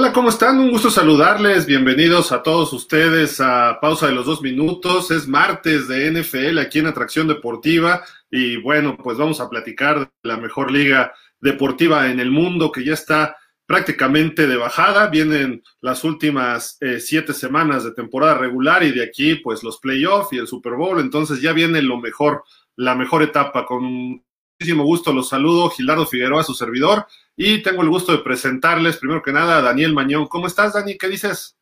[0.00, 0.12] tal?
[0.12, 0.58] ¿Cómo están?
[0.58, 1.66] Un gusto saludarles.
[1.66, 5.10] Bienvenidos a todos ustedes a Pausa de los Dos Minutos.
[5.10, 10.08] Es martes de NFL aquí en Atracción Deportiva y bueno, pues vamos a platicar de
[10.22, 13.36] la mejor liga deportiva en el mundo que ya está
[13.66, 15.08] prácticamente de bajada.
[15.08, 20.32] Vienen las últimas eh, siete semanas de temporada regular y de aquí pues los playoffs
[20.32, 21.00] y el Super Bowl.
[21.00, 22.44] Entonces ya viene lo mejor,
[22.76, 23.66] la mejor etapa.
[23.66, 24.22] Con
[24.58, 27.06] muchísimo gusto los saludo, Gilardo Figueroa, su servidor.
[27.36, 30.28] Y tengo el gusto de presentarles, primero que nada, a Daniel Mañón.
[30.28, 30.98] ¿Cómo estás, Dani?
[30.98, 31.56] ¿Qué dices?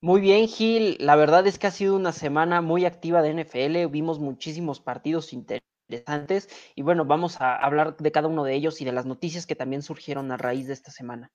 [0.00, 0.96] Muy bien, Gil.
[0.98, 3.86] La verdad es que ha sido una semana muy activa de NFL.
[3.88, 8.84] Vimos muchísimos partidos interesantes y bueno, vamos a hablar de cada uno de ellos y
[8.84, 11.30] de las noticias que también surgieron a raíz de esta semana.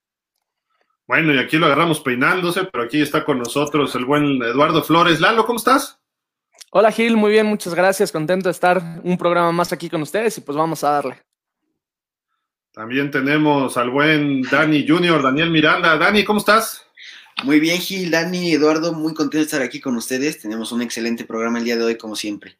[1.06, 5.20] Bueno, y aquí lo agarramos peinándose, pero aquí está con nosotros el buen Eduardo Flores.
[5.20, 5.98] Lalo, ¿cómo estás?
[6.70, 8.12] Hola Gil, muy bien, muchas gracias.
[8.12, 11.27] Contento de estar un programa más aquí con ustedes y pues vamos a darle.
[12.72, 15.96] También tenemos al buen Dani Junior, Daniel Miranda.
[15.96, 16.84] Dani, ¿cómo estás?
[17.44, 20.40] Muy bien, Gil, Dani, Eduardo, muy contento de estar aquí con ustedes.
[20.40, 22.58] Tenemos un excelente programa el día de hoy, como siempre.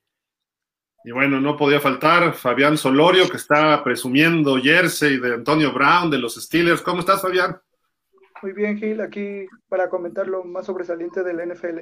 [1.05, 6.19] Y bueno, no podía faltar Fabián Solorio, que está presumiendo jersey de Antonio Brown de
[6.19, 6.83] los Steelers.
[6.83, 7.61] ¿Cómo estás, Fabián?
[8.43, 11.79] Muy bien, Gil, aquí para comentar lo más sobresaliente del NFL.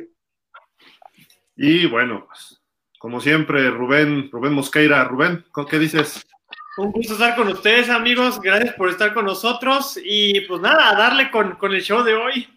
[1.57, 2.63] Y bueno, pues,
[2.99, 5.05] como siempre, Rubén, Rubén Mosqueira.
[5.05, 6.27] Rubén, ¿qué dices?
[6.77, 8.39] Un gusto estar con ustedes, amigos.
[8.39, 9.99] Gracias por estar con nosotros.
[10.05, 12.49] Y pues nada, a darle con, el show de hoy.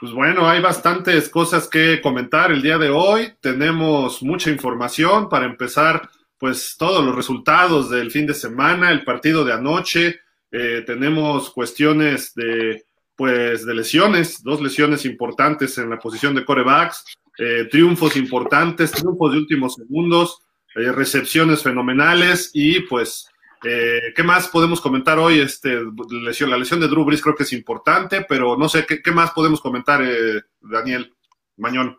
[0.00, 3.34] Pues bueno, hay bastantes cosas que comentar el día de hoy.
[3.42, 9.44] Tenemos mucha información para empezar, pues todos los resultados del fin de semana, el partido
[9.44, 10.20] de anoche.
[10.50, 17.04] Eh, tenemos cuestiones de, pues, de lesiones, dos lesiones importantes en la posición de corebacks,
[17.36, 20.43] eh, triunfos importantes, triunfos de últimos segundos.
[20.74, 23.28] Eh, recepciones fenomenales y pues,
[23.62, 25.40] eh, ¿qué más podemos comentar hoy?
[25.40, 25.78] Este,
[26.10, 29.30] lesión, la lesión de Drew Brees creo que es importante, pero no sé, ¿qué, más
[29.30, 31.14] podemos comentar, eh, Daniel
[31.56, 31.98] Mañón?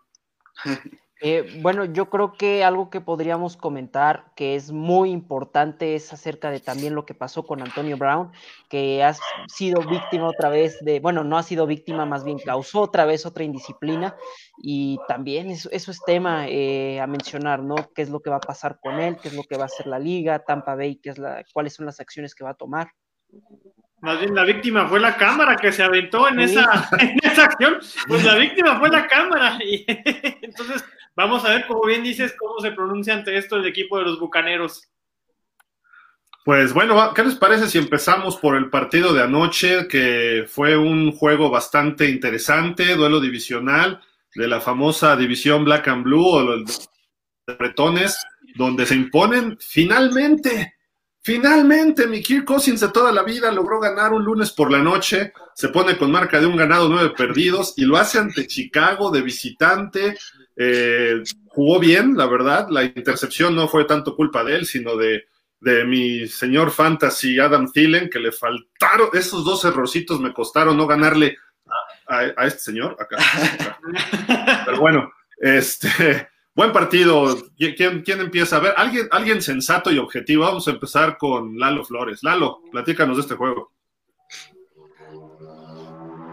[1.21, 6.51] Eh, bueno, yo creo que algo que podríamos comentar que es muy importante es acerca
[6.51, 8.31] de también lo que pasó con Antonio Brown,
[8.69, 9.15] que ha
[9.47, 13.25] sido víctima otra vez de, bueno, no ha sido víctima, más bien causó otra vez
[13.25, 14.15] otra indisciplina
[14.57, 17.75] y también eso, es tema eh, a mencionar, ¿no?
[17.95, 19.17] ¿Qué es lo que va a pasar con él?
[19.21, 20.39] ¿Qué es lo que va a hacer la liga?
[20.39, 22.89] Tampa Bay, ¿qué es la, ¿cuáles son las acciones que va a tomar?
[24.01, 27.79] Más bien la víctima fue la cámara que se aventó en, esa, en esa acción.
[28.07, 29.57] Pues la víctima fue la cámara.
[29.65, 29.85] Y
[30.41, 30.83] entonces
[31.15, 34.19] vamos a ver, como bien dices, cómo se pronuncia ante esto el equipo de los
[34.19, 34.89] Bucaneros.
[36.43, 41.11] Pues bueno, ¿qué les parece si empezamos por el partido de anoche, que fue un
[41.11, 43.99] juego bastante interesante, duelo divisional
[44.35, 46.87] de la famosa división Black and Blue o los
[47.57, 48.23] bretones,
[48.55, 50.74] donde se imponen finalmente
[51.25, 55.33] Finalmente, mi Kirk Cousins de toda la vida logró ganar un lunes por la noche,
[55.55, 59.23] se pone con marca de un ganado, nueve perdidos, y lo hace ante Chicago de
[59.23, 60.15] visitante.
[60.55, 65.25] Eh, jugó bien, la verdad, la intercepción no fue tanto culpa de él, sino de,
[65.87, 71.39] mi señor fantasy Adam Thielen, que le faltaron, esos dos errorcitos me costaron no ganarle
[72.07, 73.17] a, a este señor acá.
[74.67, 77.35] Pero bueno, este Buen partido.
[77.57, 78.55] ¿Quién, ¿Quién, empieza?
[78.55, 80.45] A ver, alguien, alguien sensato y objetivo.
[80.45, 82.23] Vamos a empezar con Lalo Flores.
[82.23, 83.73] Lalo, platícanos de este juego.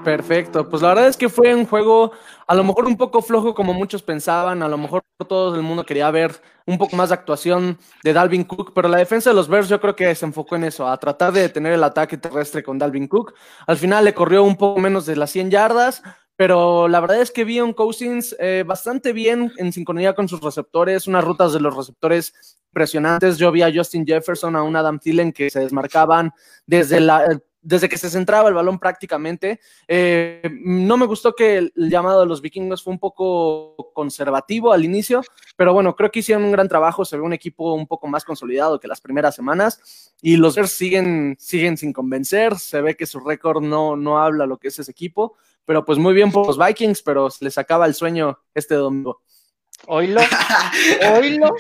[0.05, 2.13] Perfecto, pues la verdad es que fue un juego
[2.49, 5.87] a lo mejor un poco flojo como muchos pensaban, a lo mejor todo el mundo
[5.87, 9.49] quería ver un poco más de actuación de Dalvin Cook, pero la defensa de los
[9.49, 12.65] Bears yo creo que se enfocó en eso, a tratar de detener el ataque terrestre
[12.65, 13.35] con Dalvin Cook.
[13.67, 16.03] Al final le corrió un poco menos de las 100 yardas,
[16.37, 20.41] pero la verdad es que vi un Cousins eh, bastante bien en sincronía con sus
[20.41, 23.39] receptores, unas rutas de los receptores impresionantes.
[23.39, 26.33] Yo vi a Justin Jefferson, a un Adam Thielen que se desmarcaban
[26.67, 29.61] desde la desde que se centraba el balón prácticamente.
[29.87, 34.85] Eh, no me gustó que el, llamado de los vikingos fue un poco conservativo al
[34.85, 35.23] inicio,
[35.57, 38.25] pero bueno, creo que hicieron un gran trabajo, se ve un equipo un poco más
[38.25, 43.07] consolidado que las primeras semanas y los Bears siguen, siguen sin convencer, se ve que
[43.07, 46.47] su récord no, no habla lo que es ese equipo, pero pues muy bien por
[46.47, 49.23] los Vikings, pero se les acaba el sueño este domingo.
[49.87, 50.21] Oílo,
[51.19, 51.55] oílo.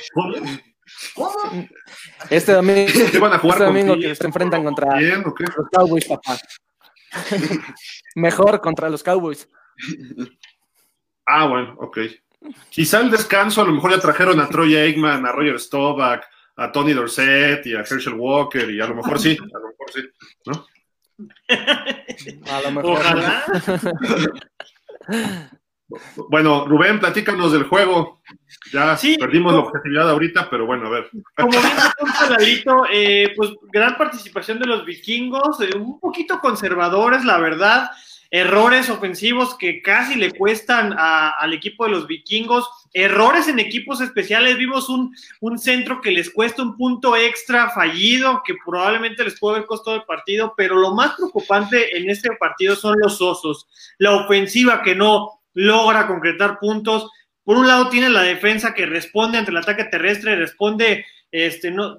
[2.30, 2.90] Este domingo,
[3.20, 5.34] van a jugar este domingo que se enfrentan contra los
[5.72, 6.38] Cowboys, papá.
[8.14, 9.48] Mejor contra los Cowboys.
[11.26, 11.98] Ah, bueno, ok.
[12.70, 16.22] Quizá el descanso, a lo mejor ya trajeron a Troy Aikman, a Roger Staubach,
[16.56, 19.92] a Tony Dorsett y a Herschel Walker, y a lo mejor sí, a lo mejor
[19.92, 20.00] sí,
[20.46, 20.66] ¿no?
[22.50, 22.98] A lo mejor.
[22.98, 23.44] Ojalá.
[26.28, 28.22] Bueno, Rubén, platícanos del juego.
[28.72, 31.10] Ya Sí, perdimos la objetividad ahorita, pero bueno, a ver.
[31.36, 37.90] Como bien eh, pues gran participación de los vikingos, eh, un poquito conservadores, la verdad,
[38.32, 44.00] errores ofensivos que casi le cuestan a- al equipo de los vikingos, errores en equipos
[44.00, 49.38] especiales, vimos un, un centro que les cuesta un punto extra fallido, que probablemente les
[49.38, 53.68] puede haber costado el partido, pero lo más preocupante en este partido son los osos,
[53.98, 57.10] la ofensiva que no logra concretar puntos,
[57.44, 61.98] por un lado tiene la defensa que responde ante el ataque terrestre, responde, este, no,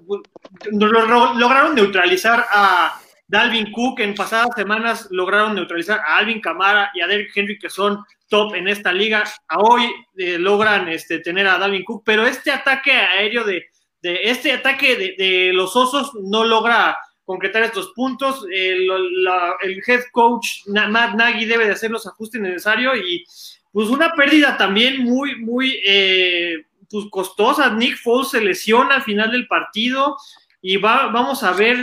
[0.71, 6.91] no- lo- lograron neutralizar a Dalvin Cook, en pasadas semanas lograron neutralizar a Alvin Kamara
[6.93, 9.23] y a Derrick Henry, que son top en esta liga,
[9.57, 9.83] hoy
[10.17, 13.65] eh, logran este, tener a Dalvin Cook, pero este ataque aéreo de,
[14.01, 21.15] de este ataque de, los osos no logra concretar estos puntos, el, head coach Matt
[21.15, 23.23] Nagy debe de hacer los ajustes necesarios y
[23.71, 27.69] pues una pérdida también muy, muy eh, pues costosa.
[27.69, 30.17] Nick Foles se lesiona al final del partido
[30.65, 31.77] y va, vamos a ver,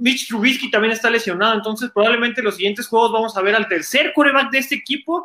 [0.00, 4.12] Mitch Trubisky también está lesionado, entonces probablemente los siguientes juegos vamos a ver al tercer
[4.12, 5.24] coreback de este equipo,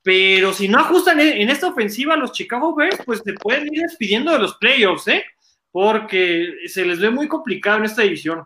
[0.00, 3.82] pero si no ajustan en, en esta ofensiva los Chicago Bears, pues se pueden ir
[3.82, 5.24] despidiendo de los playoffs, ¿eh?
[5.72, 8.44] Porque se les ve muy complicado en esta división.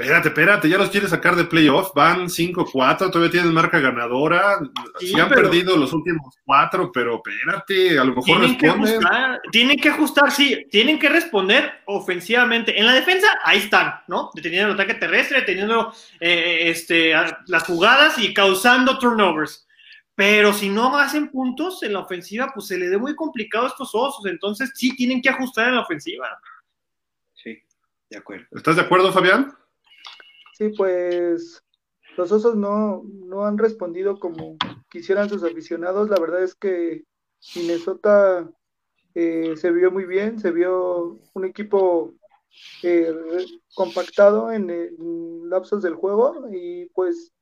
[0.00, 1.92] Espérate, espérate, ya los quieres sacar de playoff.
[1.94, 4.58] Van 5-4, todavía tienen marca ganadora.
[4.98, 8.68] Sí, Sí, han pero- perdido los últimos cuatro, pero espérate, a lo mejor Tienen que
[8.68, 12.78] ajustar, tienen que ajustar, sí, tienen que responder ofensivamente.
[12.78, 14.30] En la defensa, ahí están, ¿no?
[14.34, 17.12] Deteniendo el ataque terrestre, deteniendo eh, este,
[17.46, 19.66] las jugadas y causando turnovers.
[20.14, 23.68] Pero si no hacen puntos en la ofensiva, pues se le ve muy complicado a
[23.68, 24.26] estos osos.
[24.26, 26.26] Entonces sí tienen que ajustar en la ofensiva.
[27.32, 27.58] Sí,
[28.10, 28.44] de acuerdo.
[28.52, 29.54] ¿Estás de acuerdo, Fabián?
[30.60, 31.64] Sí, pues
[32.18, 34.56] los osos no, no han respondido como
[34.90, 36.10] quisieran sus aficionados.
[36.10, 37.04] La verdad es que
[37.56, 38.50] Minnesota
[39.14, 42.14] eh, se vio muy bien, se vio un equipo
[42.82, 43.14] eh,
[43.74, 47.32] compactado en, en lapsos del juego y pues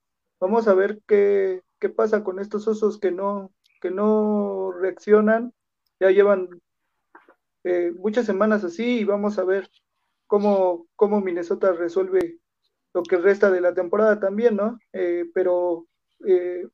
[0.41, 5.53] vamos a ver qué, qué pasa con estos osos que no, que no reaccionan.
[6.01, 6.49] Ya llevan
[7.65, 9.69] eh, muchas semanas así y vamos a ver
[10.29, 12.39] cómo, cómo Minnesota resuelve
[12.95, 14.79] lo que resta de la temporada también, ¿no?
[14.93, 15.87] Eh, pero
[16.27, 16.67] eh,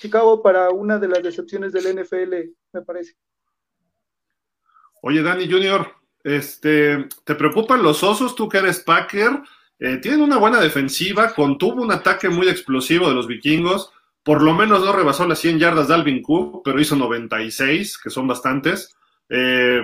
[0.00, 2.34] Chicago para una de las decepciones del NFL,
[2.72, 3.14] me parece.
[5.02, 5.86] Oye, Dani Junior,
[6.24, 8.34] este, ¿te preocupan los osos?
[8.34, 9.42] Tú que eres Packer.
[9.78, 13.92] Eh, tienen una buena defensiva, contuvo un ataque muy explosivo de los vikingos.
[14.22, 18.10] Por lo menos no rebasó las 100 yardas de Alvin Cook, pero hizo 96, que
[18.10, 18.94] son bastantes.
[19.30, 19.82] Eh,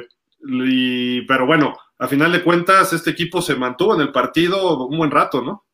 [1.26, 5.10] pero bueno, a final de cuentas, este equipo se mantuvo en el partido un buen
[5.10, 5.64] rato, ¿no?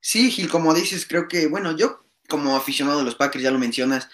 [0.00, 3.58] Sí, Gil, como dices, creo que, bueno, yo como aficionado de los Packers, ya lo
[3.58, 4.08] mencionas,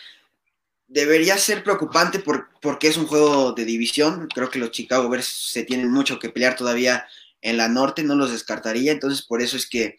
[0.87, 4.29] debería ser preocupante por, porque es un juego de división.
[4.35, 7.07] Creo que los Chicago Bears se tienen mucho que pelear todavía
[7.41, 9.97] en la norte, no los descartaría, entonces por eso es que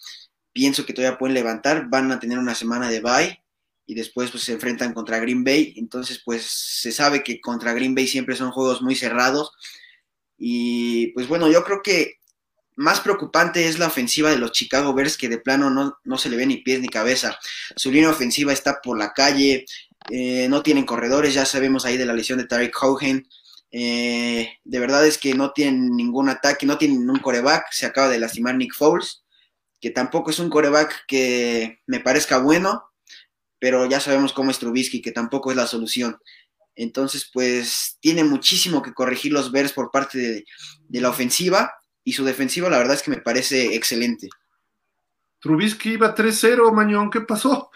[0.54, 3.42] pienso que todavía pueden levantar, van a tener una semana de bye
[3.88, 7.96] y después pues se enfrentan contra Green Bay, entonces pues se sabe que contra Green
[7.96, 9.54] Bay siempre son juegos muy cerrados
[10.44, 12.16] y pues bueno, yo creo que
[12.76, 16.30] más preocupante es la ofensiva de los Chicago Bears, que de plano no, no se
[16.30, 17.38] le ve ni pies ni cabeza.
[17.76, 19.66] Su línea ofensiva está por la calle,
[20.10, 23.28] eh, no tienen corredores, ya sabemos ahí de la lesión de Tarek Cohen.
[23.72, 27.72] Eh, de verdad es que no tienen ningún ataque, no tienen un coreback.
[27.72, 29.24] Se acaba de lastimar Nick Foles,
[29.80, 32.86] que tampoco es un coreback que me parezca bueno,
[33.60, 36.18] pero ya sabemos cómo es Trubisky, que tampoco es la solución.
[36.76, 40.46] Entonces, pues tiene muchísimo que corregir los Bears por parte de,
[40.88, 41.74] de la ofensiva
[42.04, 44.30] y su defensiva, la verdad es que me parece excelente.
[45.40, 47.72] Trubisky iba 3-0, Mañón, ¿qué pasó?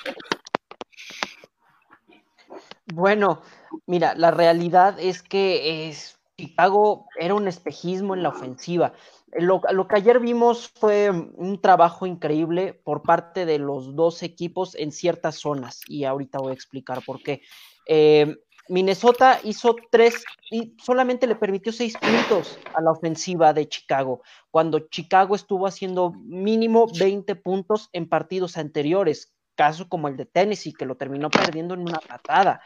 [2.93, 3.41] Bueno,
[3.87, 8.93] mira, la realidad es que es, Chicago era un espejismo en la ofensiva.
[9.37, 14.75] Lo, lo, que ayer vimos fue un trabajo increíble por parte de los dos equipos
[14.75, 17.41] en ciertas zonas y ahorita voy a explicar por qué.
[17.87, 24.21] Eh, Minnesota hizo tres y solamente le permitió seis puntos a la ofensiva de Chicago,
[24.49, 30.73] cuando Chicago estuvo haciendo mínimo 20 puntos en partidos anteriores, caso como el de Tennessee,
[30.73, 32.61] que lo terminó perdiendo en una patada,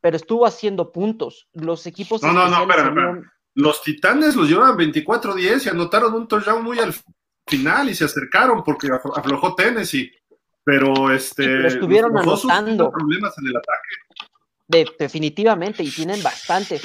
[0.00, 1.48] pero estuvo haciendo puntos.
[1.54, 2.22] Los equipos.
[2.22, 3.22] No, no, no.
[3.54, 6.92] Los Titanes los llevaban 24-10 y anotaron un touchdown muy al
[7.46, 10.12] final y se acercaron porque aflojó Tennessee.
[10.64, 11.44] Pero este.
[11.44, 12.90] Pero estuvieron anotando.
[12.90, 14.13] problemas en el ataque.
[14.74, 16.82] De, definitivamente, y tienen bastantes.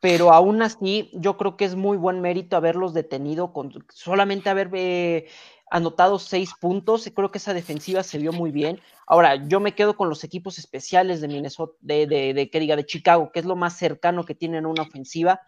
[0.00, 4.70] Pero aún así, yo creo que es muy buen mérito haberlos detenido, con solamente haber,
[4.72, 5.26] eh,
[5.70, 7.10] anotado seis puntos.
[7.14, 8.80] Creo que esa defensiva se vio muy bien.
[9.06, 12.86] Ahora, yo me quedo con los equipos especiales de Minnesota, de, de, que diga, de
[12.86, 15.40] Chicago, que es lo más cercano que tienen a una ofensiva,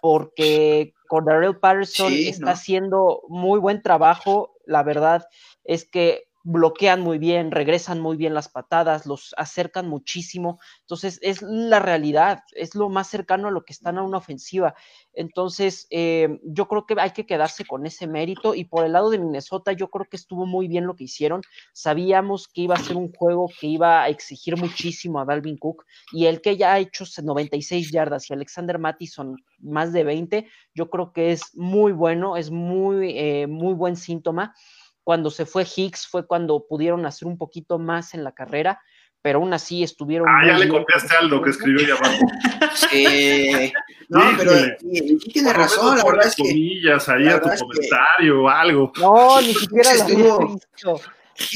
[0.00, 4.54] porque Cordarrelle Patterson está haciendo muy buen trabajo.
[4.66, 5.26] La verdad
[5.64, 10.60] es que bloquean muy bien, regresan muy bien las patadas, los acercan muchísimo.
[10.82, 14.76] Entonces, es la realidad, es lo más cercano a lo que están a una ofensiva.
[15.12, 18.54] Entonces, eh, yo creo que hay que quedarse con ese mérito.
[18.54, 21.42] Y por el lado de Minnesota, yo creo que estuvo muy bien lo que hicieron.
[21.72, 25.84] Sabíamos que iba a ser un juego que iba a exigir muchísimo a Dalvin Cook.
[26.12, 30.90] Y el que ya ha hecho 96 yardas y Alexander Mattison más de 20, yo
[30.90, 34.54] creo que es muy bueno, es muy, eh, muy buen síntoma.
[35.06, 38.80] Cuando se fue Hicks fue cuando pudieron hacer un poquito más en la carrera,
[39.22, 40.26] pero aún así estuvieron.
[40.28, 42.26] Ah, ya le copiaste algo que escribió ya abajo.
[42.74, 43.72] Sí.
[44.08, 46.44] No, pero sí, tiene razón, la verdad es que.
[46.44, 48.92] comillas ahí a tu comentario o algo.
[49.00, 51.00] No, ni siquiera lo había visto.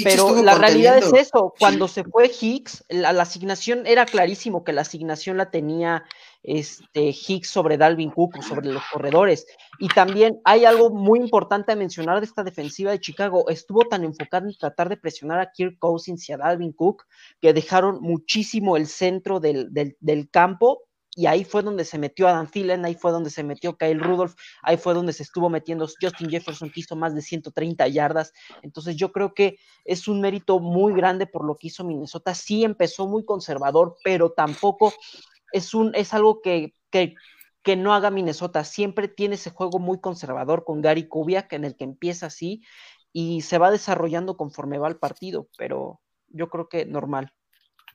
[0.03, 4.81] Pero la realidad es eso, cuando se fue Hicks, la, asignación era clarísimo que la
[4.81, 6.03] asignación la tenía
[6.43, 9.47] este, Hicks sobre Dalvin Cook, sobre los corredores.
[9.79, 13.49] Y también hay algo muy importante a mencionar de esta defensiva de Chicago.
[13.49, 17.05] Estuvo tan enfocada en tratar de presionar a Kirk Cousins y a Dalvin Cook
[17.41, 20.83] que dejaron muchísimo el centro del, del, del campo
[21.17, 24.35] y ahí fue donde se metió Adam Thielen, ahí fue donde se metió Kyle Rudolph,
[24.63, 28.33] ahí fue donde se estuvo metiendo Justin Jefferson, que hizo más de 130 yardas.
[28.63, 32.33] Entonces yo creo que es un mérito muy grande por lo que hizo Minnesota.
[32.35, 34.95] Sí empezó muy conservador, pero tampoco
[35.53, 37.15] es, un, es algo que, que,
[37.63, 38.65] que no haga Minnesota.
[38.65, 42.63] Siempre tiene ese juego muy conservador con Gary Kubiak, en el que empieza así
[43.13, 47.33] y se va desarrollando conforme va el partido, pero yo creo que normal.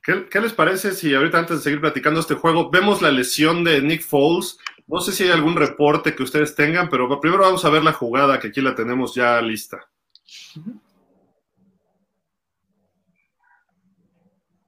[0.02, 3.82] ¿Qué, les parece si ahorita antes de seguir platicando este juego vemos la lesión de
[3.82, 4.58] Nick Foles?
[4.86, 7.92] No sé si hay algún reporte que ustedes tengan, pero primero vamos a ver la
[7.92, 9.84] jugada que aquí la tenemos ya lista.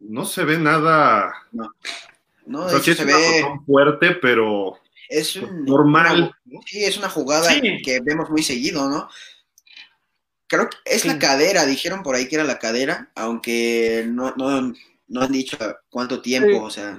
[0.00, 1.32] No se ve nada.
[1.52, 1.72] No,
[2.48, 4.78] no sí se ve fuerte, pero
[5.08, 6.34] es un, normal.
[6.66, 9.08] sí, es una jugada que vemos muy seguido, ¿no?
[10.46, 14.72] Creo que es la cadera, dijeron por ahí que era la cadera, aunque no, no,
[15.08, 15.58] no han dicho
[15.90, 16.98] cuánto tiempo, o sea,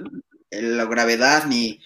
[0.50, 1.80] la gravedad ni,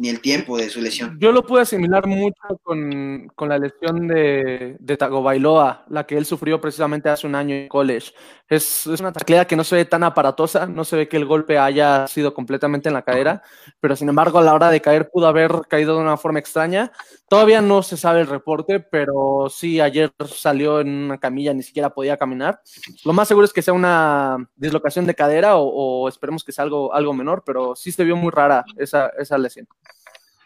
[0.00, 1.18] ni el tiempo de su lesión.
[1.20, 6.58] Yo lo pude asimilar mucho con, la lesión de, de Tagovailoa, la que él sufrió
[6.58, 8.12] precisamente hace un año en college.
[8.48, 11.58] Es, una taclea que no se ve tan aparatosa, no se ve que el golpe
[11.58, 13.42] haya sido completamente en la cadera,
[13.78, 16.90] pero sin embargo a la hora de caer pudo haber caído de una forma extraña.
[17.30, 21.94] Todavía no se sabe el reporte, pero sí, ayer salió en una camilla, ni siquiera
[21.94, 22.60] podía caminar.
[23.04, 26.92] Lo más seguro es que sea una dislocación de cadera o, esperemos que sea algo,
[26.92, 29.68] algo menor, pero sí se vio muy rara esa, esa lesión.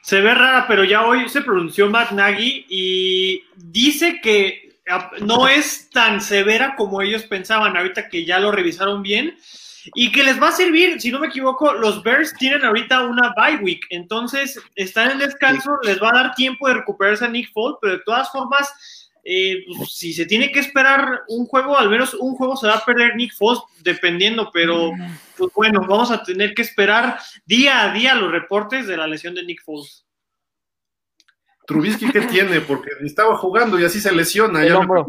[0.03, 4.77] Se ve rara, pero ya hoy se pronunció Matt Nagy y dice que
[5.23, 9.39] no es tan severa como ellos pensaban ahorita que ya lo revisaron bien
[9.95, 13.35] y que les va a servir, si no me equivoco, los Bears tienen ahorita una
[13.37, 17.53] bye week, entonces están en descanso, les va a dar tiempo de recuperarse a Nick
[17.53, 18.73] Foles, pero de todas formas
[19.27, 22.75] eh, pues, si se tiene que esperar un juego, al menos un juego se va
[22.75, 24.93] a perder Nick Foss, dependiendo, pero
[25.37, 29.35] pues bueno, vamos a tener que esperar día a día los reportes de la lesión
[29.35, 30.05] de Nick Foss.
[31.67, 32.61] Trubisky, ¿qué tiene?
[32.61, 34.63] Porque estaba jugando y así se lesiona.
[34.63, 35.07] El, hombro.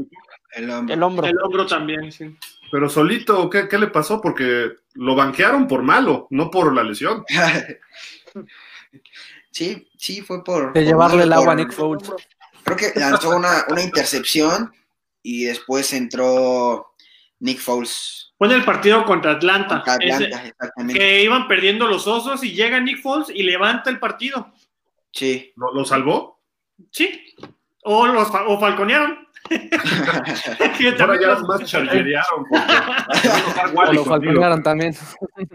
[0.53, 1.27] el hombro.
[1.27, 1.65] El hombro.
[1.65, 2.33] también, sí.
[2.71, 4.21] Pero solito, ¿qué, ¿qué, le pasó?
[4.21, 7.23] Porque lo banquearon por malo, no por la lesión.
[9.51, 10.73] sí, sí, fue por.
[10.73, 12.11] De llevarle el agua a Nick Foles.
[12.63, 14.73] Creo que lanzó una, intercepción
[15.21, 16.93] y después entró
[17.39, 18.33] Nick Foles.
[18.37, 19.83] Fue en el partido contra Atlanta.
[20.87, 24.51] Que iban perdiendo los osos y llega Nick Foles y levanta el partido.
[25.11, 25.53] Sí.
[25.55, 26.41] ¿Lo, salvó?
[26.91, 27.35] Sí.
[27.83, 29.24] O, los, o falconearon.
[30.99, 32.45] Ahora ya más chargerearon.
[33.93, 34.95] lo también.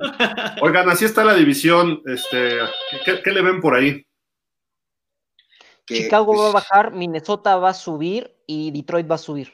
[0.61, 2.02] Oigan, así está la división.
[2.06, 2.59] Este,
[3.04, 4.04] ¿qué le ven por ahí?
[5.94, 9.52] Chicago va a pues, bajar, Minnesota va a subir y Detroit va a subir.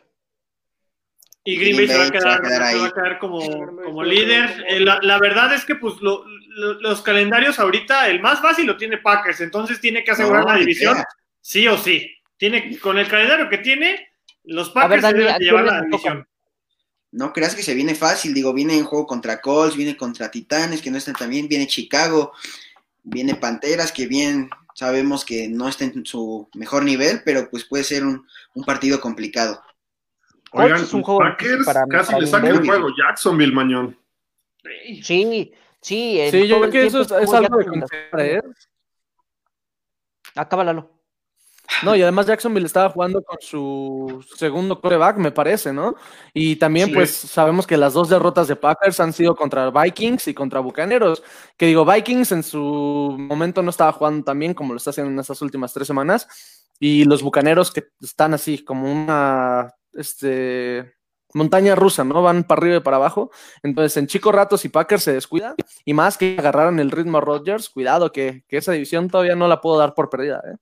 [1.45, 4.65] Y Green Bay se va a quedar, como, líder.
[4.69, 9.41] Eh, la, verdad es que pues los calendarios ahorita, el más fácil lo tiene Packers,
[9.41, 10.97] entonces tiene que asegurar la división,
[11.41, 12.13] sí o sí.
[12.37, 14.09] Tiene, con el calendario que tiene,
[14.47, 16.27] los Packers se deben llevar la división.
[17.13, 20.83] No creas que se viene fácil, digo, viene en juego contra Colts, viene contra Titanes,
[20.83, 22.33] que no están tan bien, viene Chicago,
[23.05, 27.83] viene Panteras, que bien Sabemos que no está en su mejor nivel, pero pues puede
[27.83, 28.27] ser un,
[28.67, 29.63] partido complicado.
[30.53, 31.21] Oigan, es un juego
[31.65, 33.99] para, casi le saca el juego Jacksonville, Mañón.
[35.03, 35.51] Sí,
[35.81, 36.21] sí.
[36.31, 38.43] Sí, yo creo que eso es, algo de considerar, ¿eh?
[40.35, 40.96] Acábalalo.
[41.83, 45.95] No, y además Jacksonville estaba jugando con su segundo coreback, me parece, ¿no?
[46.33, 46.95] Y también, Sí.
[46.95, 51.23] pues, sabemos que las dos derrotas de Packers han sido contra Vikings y contra Bucaneros.
[51.57, 55.13] Que digo, Vikings en su momento no estaba jugando tan bien como lo está haciendo
[55.13, 56.29] en estas últimas tres semanas.
[56.79, 60.95] Y los Bucaneros que están así como una este,
[61.35, 62.23] montaña rusa, ¿no?
[62.23, 63.31] Van para arriba y para abajo.
[63.63, 65.55] Entonces, en Chico Ratos y Packers se descuida.
[65.85, 69.49] Y más que agarraron el ritmo a Rodgers, cuidado, que, que esa división todavía no
[69.49, 70.57] la puedo dar por perdida, ¿eh?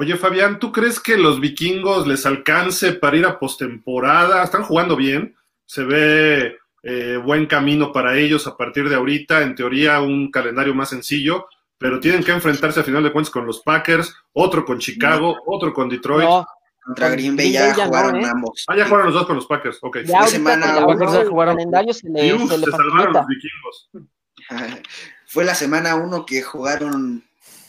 [0.00, 4.44] Oye, Fabián, ¿tú crees que los vikingos les alcance para ir a postemporada?
[4.44, 5.34] Están jugando bien,
[5.66, 10.72] se ve eh, buen camino para ellos a partir de ahorita, en teoría un calendario
[10.72, 14.78] más sencillo, pero tienen que enfrentarse a final de cuentas con los Packers, otro con
[14.78, 16.28] Chicago, otro con Detroit.
[16.28, 16.46] No,
[16.84, 18.28] Contra Con Green Bay Green ya Bay ya no, jugaron ¿eh?
[18.28, 18.64] ambos.
[18.68, 19.98] Ah, ya jugaron los dos con los Packers, ok.
[20.04, 23.26] ya ahorita semana uno se jugaron- el calendario se le, se le se salvaron los
[23.26, 23.90] vikingos.
[25.26, 27.24] Fue la semana uno que jugaron,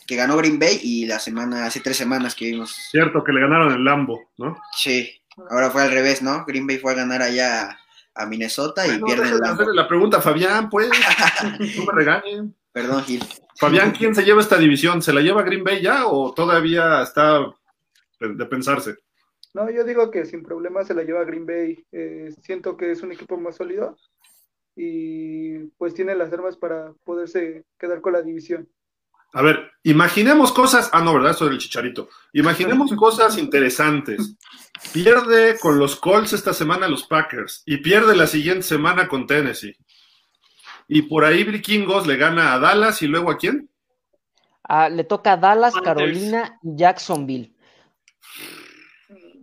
[0.10, 2.72] que ganó Green Bay y la semana, hace tres semanas que vimos.
[2.90, 4.58] Cierto que le ganaron el Lambo, ¿no?
[4.76, 5.08] Sí,
[5.52, 6.46] ahora fue al revés, ¿no?
[6.48, 7.78] Green Bay fue a ganar allá
[8.16, 9.54] a Minnesota y No, pierden déjame la...
[9.54, 10.90] hacerle la pregunta a Fabián, pues.
[11.78, 12.56] No me regañen.
[12.72, 13.24] Perdón, Gil.
[13.56, 15.04] Fabián, ¿quién se lleva esta división?
[15.04, 17.42] ¿Se la lleva Green Bay ya o todavía está
[18.20, 18.96] de de pensarse?
[19.54, 21.86] No, yo digo que sin problema se la lleva Green Bay.
[21.92, 23.96] Eh, siento que es un equipo más sólido
[24.76, 28.68] y pues tiene las armas para poderse quedar con la división.
[29.34, 30.90] A ver, imaginemos cosas.
[30.92, 31.32] Ah, no, ¿verdad?
[31.32, 32.10] Eso del chicharito.
[32.34, 34.36] Imaginemos cosas interesantes.
[34.94, 39.76] Pierde con los Colts esta semana los Packers y pierde la siguiente semana con Tennessee.
[40.88, 43.70] Y por ahí Vikingos le gana a Dallas y luego a quién?
[44.64, 45.96] Ah, le toca a Dallas, Panthers.
[45.98, 47.54] Carolina y Jacksonville.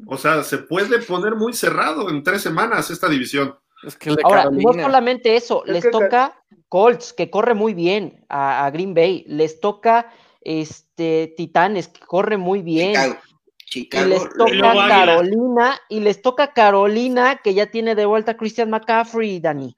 [0.07, 3.57] O sea, se puede poner muy cerrado en tres semanas esta división.
[3.83, 4.73] Es que Ahora, Carolina.
[4.77, 6.35] no solamente eso, Es les toca
[6.69, 10.11] Colts, que corre muy bien a, a Green Bay, les toca
[10.41, 13.17] este Titanes, que corre muy bien, Chicago.
[13.59, 14.07] y Chicago.
[14.09, 14.89] les le- toca.
[14.89, 19.77] Carolina, y les toca Carolina, que ya tiene de vuelta a Christian McCaffrey, Dani.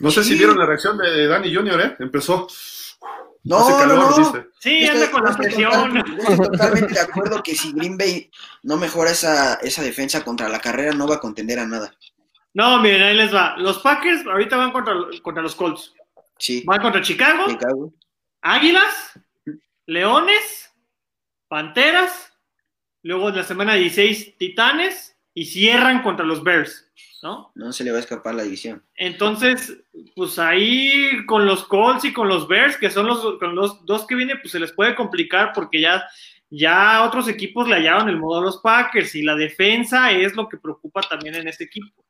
[0.00, 1.96] No sé si vieron la reacción de Danny Jr., ¿eh?
[2.00, 2.46] Empezó.
[3.44, 4.16] No, hace no, calor, no.
[4.16, 4.46] dice.
[4.58, 5.96] Sí, anda con la presión.
[5.98, 8.30] estoy totalmente de acuerdo que si Green Bay
[8.62, 11.94] no mejora esa, esa defensa contra la carrera, no va a contender a nada.
[12.54, 13.54] No, miren, ahí les va.
[13.58, 15.92] Los Packers ahorita van contra, contra los Colts.
[16.38, 16.62] Sí.
[16.66, 17.92] Van contra Chicago, Chicago.
[18.40, 19.18] Águilas,
[19.86, 20.72] Leones,
[21.48, 22.32] Panteras,
[23.02, 26.90] luego en la semana 16 Titanes y cierran contra los Bears,
[27.22, 27.52] ¿no?
[27.54, 28.84] No se le va a escapar la división.
[28.96, 29.76] Entonces,
[30.14, 34.06] pues ahí con los Colts y con los Bears, que son los, con los dos
[34.06, 36.04] que vienen, pues se les puede complicar porque ya,
[36.50, 40.48] ya otros equipos le hallaron el modo a los Packers y la defensa es lo
[40.48, 42.04] que preocupa también en este equipo.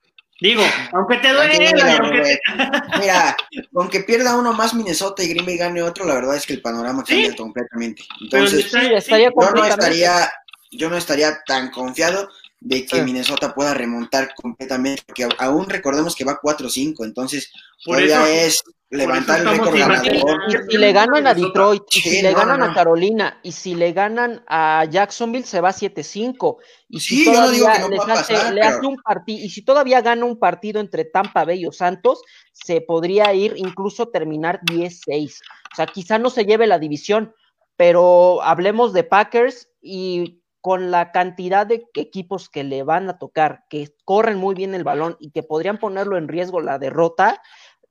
[0.45, 1.57] Digo, aunque te duele,
[1.99, 3.35] aunque te- Mira,
[3.75, 6.61] aunque pierda uno más Minnesota y Green Bay gane otro, la verdad es que el
[6.61, 8.03] panorama cambia completamente.
[8.21, 10.33] Entonces, está- Sí, estaría yo no estaría,
[10.71, 12.29] yo no estaría tan confiado
[12.61, 13.03] de que Sí.
[13.03, 17.53] Minnesota pueda remontar completamente, porque aún recordemos que va 4-5, entonces
[17.85, 20.07] Por todavía eso- es levantar el récord ganador.
[20.49, 22.75] Y si le ganan a Detroit, y si le ganan no, a.
[22.75, 26.59] Carolina, y si le ganan a Jacksonville, se va 7-5.
[26.89, 28.77] Y si Sí, yo no digo todavía que no les pueda hace, pasar, le pero-
[28.79, 32.81] hace un partido, y si todavía gana un partido entre Tampa Bay o Santos, se
[32.81, 35.41] podría ir incluso terminar 10-6.
[35.73, 37.35] O sea, quizá no se lleve la división,
[37.77, 43.67] pero hablemos de Packers y con la cantidad de equipos que le van a tocar,
[43.69, 47.43] que corren muy bien el balón y que podrían ponerlo en riesgo la derrota,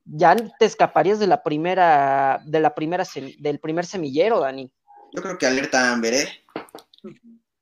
[0.04, 3.04] ya te escaparías de la primera, de la primera
[3.38, 4.72] del primer semillero, Dani.
[5.12, 6.28] Yo creo que alerta Amber, ¿eh?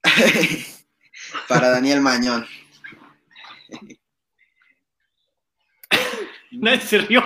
[1.47, 2.47] Para Daniel Mañón.
[6.59, 7.23] Nadie se rió.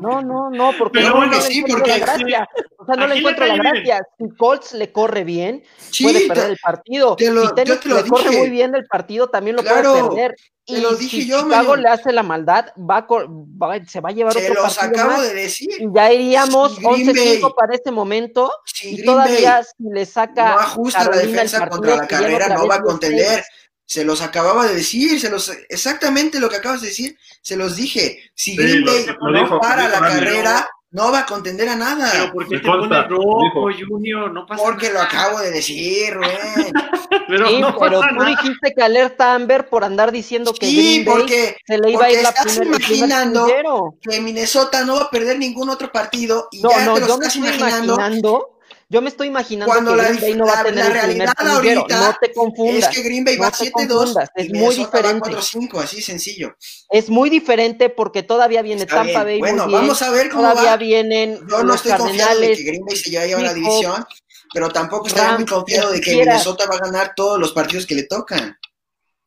[0.00, 2.48] No, no, no, porque Pero no, bueno, no sí, porque- la gracia.
[2.78, 4.02] O sea, no ¿A le encuentro la gracia.
[4.18, 7.16] Si Colts le corre bien, Sí, puede te- perder el partido.
[7.16, 8.38] te lo- si Tennessee le corre dije.
[8.38, 10.36] muy bien el partido, también lo Claro, puede perder.
[10.66, 11.76] te Y lo dije si yo, Chicago Mario.
[11.76, 15.18] le hace la maldad, va, va- se va a llevar se otro los partido acabo
[15.18, 15.28] más.
[15.28, 15.68] de decir.
[15.78, 18.52] Y ya iríamos Si Green 11-5 Bay- para ese momento.
[18.64, 21.96] Si y Green todavía Bay si le saca no ajusta la Carolina el defensa contra
[21.96, 23.44] la carrera, no va a 10-6.
[23.90, 27.74] Se los acababa de decir, se los exactamente lo que acabas de decir, se los
[27.74, 28.20] dije.
[28.36, 31.68] Si Sí, Green lo- Bay lo no dijo- para la carrera, no va a contender
[31.68, 32.32] a Pero nada.
[32.32, 33.68] ¿por qué te pones rojo.
[33.88, 34.30] Junior?
[34.32, 36.72] No pasa Porque lo acabo de decir, Rubén.
[37.28, 38.28] Pero Sí, no pero pasa tú nada.
[38.30, 42.04] dijiste que alerta Amber por andar diciendo que Sí, Green Bay porque, se le iba
[42.04, 45.68] a ir la estás primer, el primer imaginando que Minnesota no va a perder ningún
[45.68, 48.50] otro partido y No, ya no, te lo estás imaginando,
[48.90, 50.84] yo me estoy imaginando Cuando que la Green Bay no va la- a tener la
[50.84, 51.80] el primer realidad semillero.
[51.80, 52.76] ahorita No te confundas.
[52.76, 55.30] Es que Green Bay no va te 7-2 confundas, y es muy Minnesota va diferente.
[55.30, 56.54] 4-5, así sencillo.
[56.90, 59.24] Es muy diferente porque todavía viene Está Tampa bien.
[59.24, 59.80] Bay Bueno, muy bien.
[59.82, 60.76] vamos a ver cómo todavía va.
[60.76, 64.04] vienen Yo no los estoy confiado de que Green Bay se lleve a la división,
[64.52, 66.16] pero tampoco está muy confiado de que.
[66.16, 68.58] Minnesota va a ganar todos los partidos que le tocan.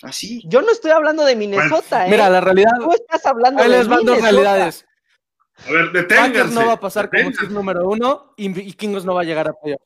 [0.02, 0.42] Así.
[0.46, 2.10] Yo no estoy hablando de Minnesota, ¿eh?
[2.10, 4.32] Mira, la realidad, Tú estás hablando ahí de les van dos Minnesota.
[4.32, 4.86] realidades.
[5.68, 6.56] A ver, Packers deténganse.
[6.56, 7.46] no va a pasar como deténganse.
[7.48, 9.86] seed número uno y Vikingos no va a llegar a playoffs.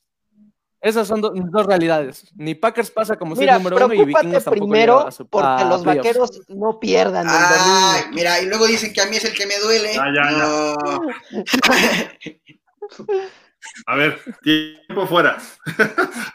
[0.80, 2.26] Esas son do- dos realidades.
[2.36, 5.66] Ni Packers pasa como Mira, número uno y Vikingos tampoco primero a su- porque a
[5.66, 6.08] los playoffs.
[6.08, 8.16] vaqueros no pierdan el Ay, domingo.
[8.16, 9.94] mira, y luego dicen que a mí es el que me duele.
[9.94, 10.38] Ya, ya, ya.
[10.38, 11.02] No.
[13.86, 15.38] A ver, tiempo fuera.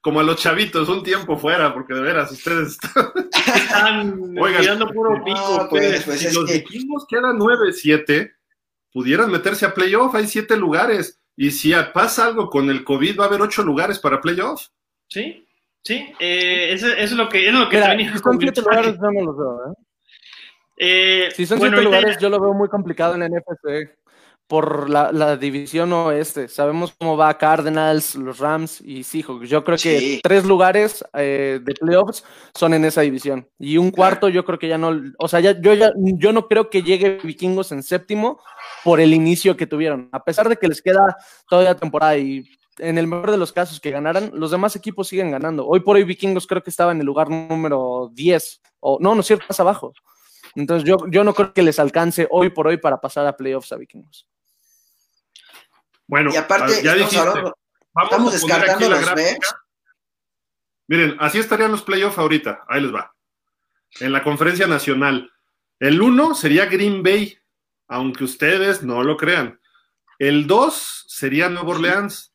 [0.00, 2.78] Como a los chavitos, un tiempo fuera, porque de veras, ustedes
[3.54, 4.38] están.
[4.38, 5.66] Oigan, puro no, pico.
[5.68, 6.04] pues, ustedes.
[6.04, 8.32] pues, si es los que- vikingos quedan 9-7,
[8.98, 11.20] pudieran meterse a playoff, hay 7 lugares.
[11.36, 14.66] Y si pasa algo con el COVID, va a haber 8 lugares para playoff.
[15.06, 15.46] Sí,
[15.84, 16.12] sí.
[16.18, 19.12] eh, eso, eso es lo que, es lo que Mira, si son siete lugares, yo
[19.12, 19.70] no los veo.
[19.70, 19.74] ¿eh?
[20.78, 23.88] Eh, Si son bueno, siete lugares, yo lo veo muy complicado en la NFC
[24.48, 26.48] por la, la división oeste.
[26.48, 29.48] Sabemos cómo va Cardinals, los Rams y Seahawks.
[29.48, 30.20] Yo creo que Sí.
[30.22, 33.46] tres lugares eh, de playoffs son en esa división.
[33.58, 34.98] Y un cuarto, yo creo que ya no.
[35.18, 38.40] O sea, ya, yo, ya, yo no creo que llegue Vikingos en séptimo
[38.84, 40.08] por el inicio que tuvieron.
[40.12, 41.16] A pesar de que les queda
[41.48, 42.44] todavía temporada y
[42.78, 45.66] en el mejor de los casos que ganaran, los demás equipos siguen ganando.
[45.66, 48.60] Hoy por hoy Vikingos creo que estaba en el lugar número 10.
[48.80, 49.92] O no, no es cierto, más abajo.
[50.54, 53.72] Entonces yo, yo no creo que les alcance hoy por hoy para pasar a playoffs
[53.72, 54.28] a Vikingos.
[56.06, 57.18] Bueno, Y aparte, ya estamos dijiste.
[57.18, 57.54] hablando-
[57.94, 59.14] Vamos estamos descartando la los.
[59.14, 59.54] Bears.
[60.86, 62.64] Miren, así estarían los playoffs ahorita.
[62.68, 63.12] Ahí les va.
[64.00, 65.30] En la conferencia nacional.
[65.80, 67.37] El 1 sería Green Bay,
[67.88, 69.60] aunque ustedes no lo crean.
[70.18, 72.32] El 2 sería Nueva Orleans.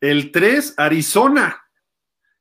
[0.00, 1.62] El 3, Arizona.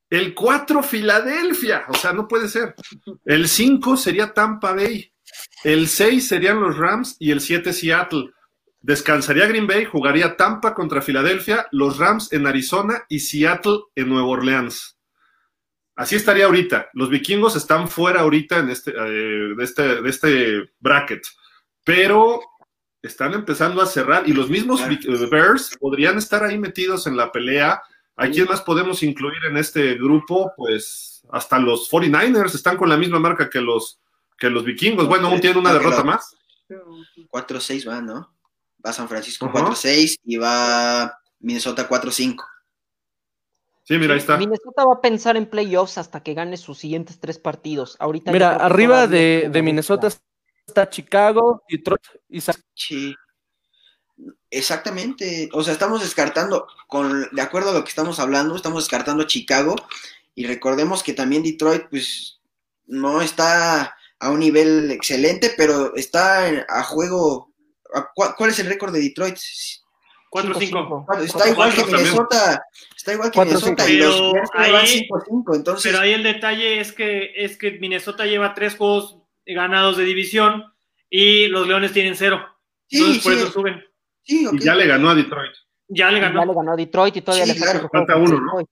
[0.10, 1.86] El 4, Filadelfia.
[1.88, 2.76] O sea, no puede ser.
[3.24, 5.14] El 5 sería Tampa Bay.
[5.64, 8.32] El 6 serían los Rams y el 7 Seattle.
[8.82, 14.28] Descansaría Green Bay, jugaría Tampa contra Filadelfia, los Rams en Arizona y Seattle en Nueva
[14.28, 14.98] Orleans.
[15.96, 16.90] Así estaría ahorita.
[16.94, 21.22] Los vikingos están fuera ahorita en este, eh, de, este, de este bracket,
[21.84, 22.42] pero
[23.02, 27.32] están empezando a cerrar y los mismos eh, Bears podrían estar ahí metidos en la
[27.32, 27.82] pelea.
[28.16, 30.54] ¿A quién más podemos incluir en este grupo?
[30.56, 34.00] Pues hasta los 49ers están con la misma marca que los,
[34.38, 35.08] que los vikingos.
[35.08, 36.36] Bueno, aún tienen una derrota más.
[36.70, 38.34] 4-6 va, ¿no?
[38.86, 39.66] Va San Francisco Ajá.
[39.70, 42.36] 4-6 y va Minnesota 4-5.
[43.84, 44.38] Sí, mira, ahí está.
[44.38, 47.98] Minnesota va a pensar en playoffs hasta que gane sus siguientes tres partidos.
[48.00, 50.10] Ahorita Mira, arriba de Minnesota
[50.68, 53.16] está Chicago, Detroit y San Sí.
[54.50, 55.50] Exactamente.
[55.54, 59.28] O sea, estamos descartando, con, de acuerdo a lo que estamos hablando, estamos descartando a
[59.28, 59.76] Chicago.
[60.36, 62.40] Y recordemos que también Detroit, pues,
[62.86, 67.52] no está a un nivel excelente, pero está en- a juego.
[67.94, 69.36] a- ¿cuál, cuál es el récord de Detroit?
[70.30, 71.06] 4-5.
[71.24, 71.84] Está igual que.
[71.84, 72.64] Minnesota.
[72.96, 73.84] Está igual que Cuatro, Minnesota.
[73.84, 73.94] cinco.
[73.94, 75.56] Y los Pero ahí- 5-5.
[75.56, 80.04] Entonces, Pero ahí el detalle es que, es que Minnesota lleva tres juegos ganados de
[80.06, 80.66] división
[81.10, 82.46] y los Leones tienen cero.
[82.88, 83.84] sí, Entonces por sí, eso suben.
[84.24, 85.52] sí, Y ya le ganó a Detroit.
[85.88, 86.46] Ya le Ya ganó.
[86.46, 87.90] le ganó a Detroit y todavía Sí, le falta claro.
[87.92, 88.68] Falta uno, ¿no?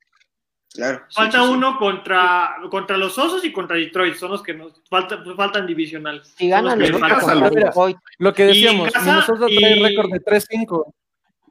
[0.71, 1.01] Claro.
[1.11, 1.51] Falta sí, sí.
[1.51, 4.15] uno contra, contra los Osos y contra Detroit.
[4.15, 6.33] Son los que nos falta, faltan divisionales.
[6.37, 6.91] Si ganan, que.
[6.91, 7.97] Detroit.
[8.19, 10.93] Lo que decíamos, Minnesota trae y- récord de 3-5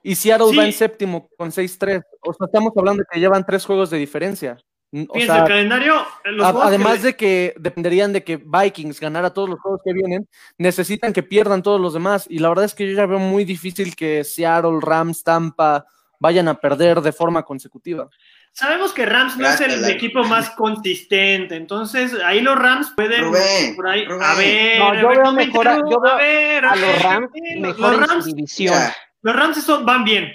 [0.04, 0.56] y Seattle Sí.
[0.56, 2.02] va en séptimo con 6-3.
[2.22, 4.56] O sea, estamos hablando de que llevan tres juegos de diferencia.
[4.90, 5.94] O Fíjense, sea, el calendario.
[6.24, 9.80] los a- juegos que además de que dependerían de que Vikings ganara todos los juegos
[9.84, 12.26] que vienen, necesitan que pierdan todos los demás.
[12.30, 15.84] Y la verdad es que yo ya veo muy difícil que Seattle, Rams, Tampa
[16.18, 18.08] vayan a perder de forma consecutiva.
[18.52, 23.76] Sabemos que Rams no es el equipo más consistente, entonces ahí los Rams pueden Rubén,
[23.76, 24.22] por ahí Rubén.
[24.26, 27.02] a ver, No, yo a ver, veo mejor yo veo a ver, A ver, los
[27.02, 28.74] Rams los- mejor los en su Rams, división.
[28.74, 30.32] Ya, los Rams son- van bien,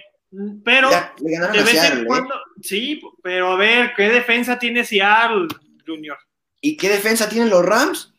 [0.63, 2.07] pero ya, le ganaron de a vez Seattle, en ¿eh?
[2.07, 5.47] cuando, sí, pero a ver, ¿qué defensa tiene Seattle,
[5.85, 6.17] Junior?
[6.61, 8.13] ¿Y qué defensa tienen los Rams?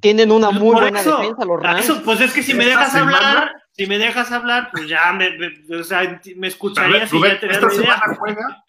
[0.00, 1.80] Tienen una muy Por buena eso, defensa los Rams.
[1.84, 5.12] eso, pues es que si me dejas semana- hablar, si me dejas hablar, pues ya
[5.12, 7.94] me, me- o sea, me escucharías Rubén, ya tenías esta la idea.
[7.94, 8.64] semana juega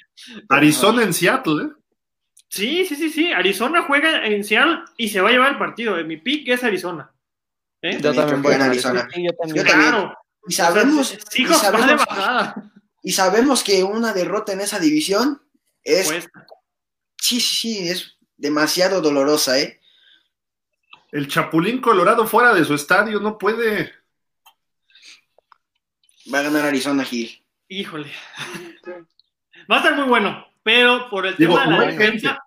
[0.50, 1.70] Arizona en Seattle, ¿eh?
[2.50, 3.32] Sí, sí, sí, sí.
[3.34, 5.96] Arizona juega en Seattle y se va a llevar el partido.
[6.06, 7.12] Mi pick es Arizona.
[7.82, 8.00] ¿Eh?
[8.02, 9.08] Yo también voy a Arizona.
[9.14, 9.66] Sí, yo también.
[9.66, 9.92] Yo también.
[9.92, 10.18] Claro.
[10.48, 12.56] Y sabemos, O sea, y sabemos, bajada.
[13.08, 15.42] Y sabemos que una derrota en esa división
[15.82, 16.10] es,
[17.16, 19.80] sí, sí, sí, es demasiado dolorosa, ¿eh?
[21.14, 23.94] El Chapulín Colorado fuera de su estadio no puede.
[26.34, 27.42] Va a ganar Arizona Gil.
[27.70, 28.12] híjole.
[29.72, 32.28] Va a estar muy bueno, pero por el Digo, tema de no la defensa.
[32.28, 32.42] gente.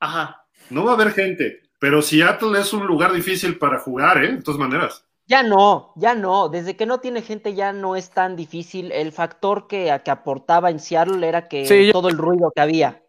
[0.00, 0.46] Ajá.
[0.68, 1.62] No va a haber gente.
[1.78, 4.32] Pero Seattle es un lugar difícil para jugar, ¿eh?
[4.32, 5.06] De todas maneras.
[5.30, 6.48] Ya no, ya no.
[6.48, 8.90] Desde que no tiene gente ya no es tan difícil.
[8.90, 12.60] El factor que, que aportaba en Seattle era que Sí, yo- todo el ruido que
[12.60, 13.00] había.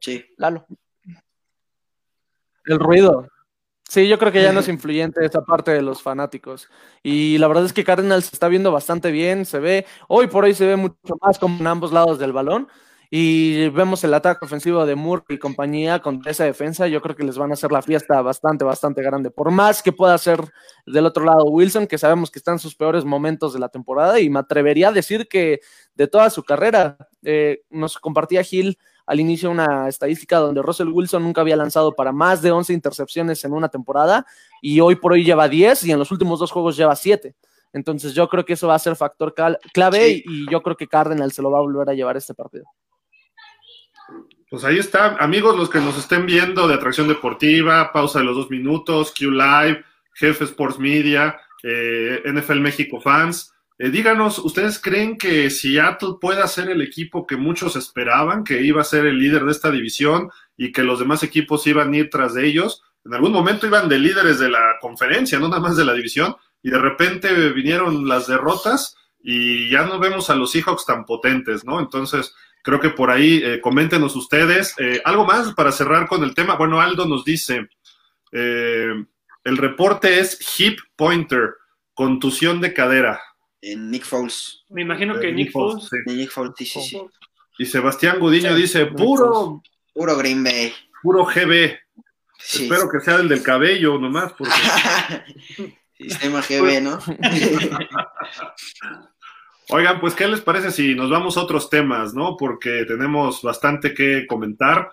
[0.00, 0.24] Sí.
[0.36, 0.64] Lalo.
[2.64, 3.26] El ruido.
[3.88, 6.68] Sí, yo creo que ya no es influyente esa parte de los fanáticos.
[7.02, 10.44] Y la verdad es que Cardinals se está viendo bastante bien, se ve, hoy por
[10.44, 12.68] hoy se ve mucho más como en ambos lados del balón.
[13.10, 16.88] Y vemos el ataque ofensivo de Moore y compañía contra esa defensa.
[16.88, 19.30] Yo creo que les van a hacer la fiesta bastante, bastante grande.
[19.30, 20.40] Por más que pueda hacer
[20.86, 24.18] del otro lado Wilson, que sabemos que está en sus peores momentos de la temporada.
[24.20, 25.60] Y me atrevería a decir que
[25.94, 31.22] de toda su carrera, eh, nos compartía Gil al inicio una estadística donde Russell Wilson
[31.22, 34.26] nunca había lanzado para más de 11 intercepciones en una temporada
[34.60, 37.34] y hoy por hoy lleva 10 y en los últimos dos juegos lleva 7.
[37.72, 39.32] Entonces yo creo que eso va a ser factor
[39.72, 40.24] clave Sí.
[40.26, 42.64] y yo creo que Cardinals se lo va a volver a llevar este partido.
[44.56, 48.36] Pues ahí está, amigos, los que nos estén viendo de Atracción Deportiva, Pausa de los
[48.36, 53.52] Dos Minutos, Q Live, Jefe Sports Media, eh, NFL México Fans.
[53.78, 58.80] eh, díganos, ¿ustedes creen que Seattle pueda ser el equipo que muchos esperaban, que iba
[58.80, 62.08] a ser el líder de esta división y que los demás equipos iban a ir
[62.08, 62.82] tras de ellos?
[63.04, 66.34] En algún momento iban de líderes de la conferencia, no nada más de la división,
[66.62, 71.62] y de repente vinieron las derrotas y ya no vemos a los Seahawks tan potentes,
[71.62, 71.78] ¿no?
[71.78, 72.34] Entonces,
[72.66, 74.74] Creo que por ahí, eh, coméntenos ustedes.
[74.78, 76.56] Eh, algo más para cerrar con el tema.
[76.56, 77.68] Bueno, Aldo nos dice,
[78.32, 78.92] eh,
[79.44, 81.54] el reporte es hip pointer,
[81.94, 83.20] contusión de cadera.
[83.62, 84.64] En Nick Foles.
[84.70, 85.88] Me imagino Eh, que Nick Foles.
[85.88, 85.96] sí.
[86.06, 87.00] De Nick Foles, sí, sí, sí.
[87.58, 89.62] Y Sebastián Gudiño dice, puro,
[89.94, 90.74] Puro Green Bay.
[91.02, 91.78] puro GB.
[92.38, 92.64] Sí.
[92.64, 94.52] Espero que sea el del cabello nomás, porque
[95.98, 96.98] Sistema GB, ¿no?
[99.70, 102.36] Oigan, pues, ¿qué les parece si nos vamos a otros temas, no?
[102.36, 104.90] Porque tenemos bastante que comentar.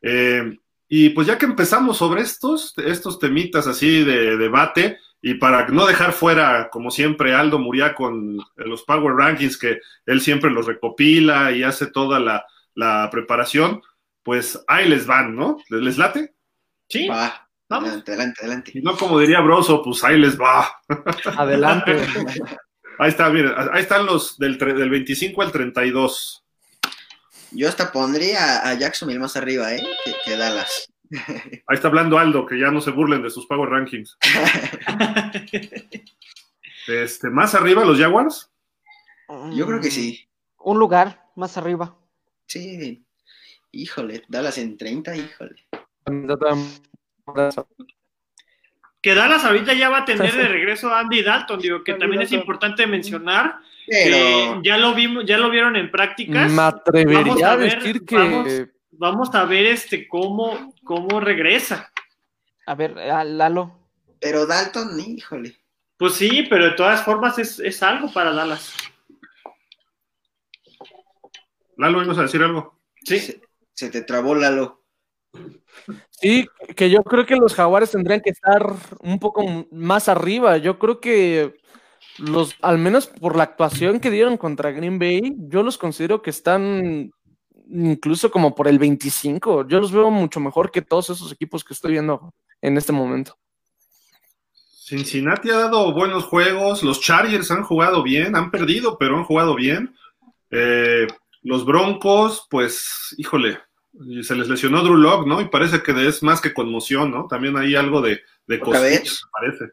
[0.00, 0.58] Eh,
[0.88, 5.86] y pues ya que empezamos sobre estos, estos temitas así de debate, y para no
[5.86, 11.52] dejar fuera, como siempre, Aldo Muria con los Power Rankings, que él siempre los recopila
[11.52, 13.80] y hace toda la, la preparación,
[14.24, 15.58] pues ahí les van, ¿no?
[15.70, 16.34] ¿Les, les late?
[16.88, 17.48] Sí, Va.
[17.68, 17.88] Vamos.
[17.88, 18.72] Adelante, adelante, adelante.
[18.74, 20.70] Y no como diría Broso, pues ahí les va.
[21.38, 21.96] Adelante.
[23.02, 26.44] Ahí está, miren, ahí están los del, del 25 al 32.
[27.50, 29.82] Yo hasta pondría a Jacksonville más arriba, ¿eh?
[30.04, 30.88] Que, que Dallas.
[31.10, 34.16] Ahí está hablando Aldo, que ya no se burlen de sus Power Rankings.
[36.86, 38.50] Este, más arriba, los Jaguars.
[39.52, 40.28] Yo creo que sí.
[40.58, 41.96] Un lugar más arriba.
[42.46, 43.04] Sí.
[43.70, 45.66] Híjole, Dallas en 30, híjole.
[49.02, 52.22] Que Dallas ahorita ya va a tener de regreso a Andy Dalton, digo que también
[52.22, 54.16] es importante mencionar Pero
[54.62, 56.48] que ya lo vimos, ya lo vieron en prácticas.
[56.50, 58.48] Me Vamos atrevería a a ver, decir que vamos.
[58.92, 61.90] Vamos a ver este cómo, cómo regresa.
[62.66, 63.76] A ver, Lalo.
[64.20, 65.58] pero Dalton, híjole.
[65.96, 68.72] Pues sí, pero de todas formas es, es algo para Dallas.
[71.76, 72.78] Lalo, ¿ibas a decir algo?
[73.02, 73.18] Sí.
[73.18, 73.40] Se,
[73.72, 74.81] se te trabó Lalo.
[76.10, 80.56] Sí, que yo creo que los jaguares tendrían que estar un poco más arriba.
[80.58, 81.56] Yo creo que
[82.18, 86.30] los, al menos por la actuación que dieron contra Green Bay, yo los considero que
[86.30, 87.10] están
[87.68, 89.66] incluso como por el 25.
[89.66, 93.36] Yo los veo mucho mejor que todos esos equipos que estoy viendo en este momento.
[94.84, 99.54] Cincinnati ha dado buenos juegos, los Chargers han jugado bien, han perdido, pero han jugado
[99.54, 99.94] bien.
[100.50, 101.06] Eh,
[101.42, 103.58] los Broncos, pues, híjole,
[104.22, 105.40] se les lesionó Drew Lock, ¿no?
[105.40, 107.26] Y parece que es más que conmoción, ¿no?
[107.26, 109.22] También hay algo de, de ¿Otra costillas, vez?
[109.24, 109.72] me parece.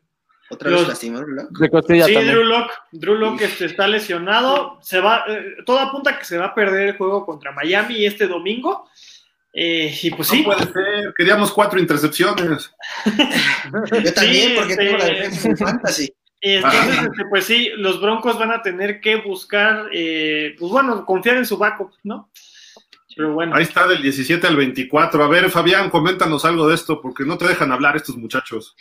[0.52, 1.48] Otra Los- vez ¿verdad?
[1.52, 2.36] De costilla Sí, también.
[2.36, 4.80] Drew Lock, Drew Lock este, está lesionado.
[4.82, 8.06] Se va, eh, todo apunta a que se va a perder el juego contra Miami
[8.06, 8.90] este domingo.
[9.54, 12.72] Eh, y pues sí, No puede ser, queríamos cuatro intercepciones.
[14.04, 16.14] Yo también, Sí, porque este- tengo la defensa en fantasy.
[16.42, 21.36] Entonces, este, pues sí, los Broncos van a tener que buscar, eh, pues bueno, confiar
[21.38, 22.30] en su backup, ¿no?
[23.16, 25.24] Pero bueno, Ahí está del 17 al 24.
[25.24, 28.76] A ver, Fabián, coméntanos algo de esto, porque no te dejan hablar estos muchachos.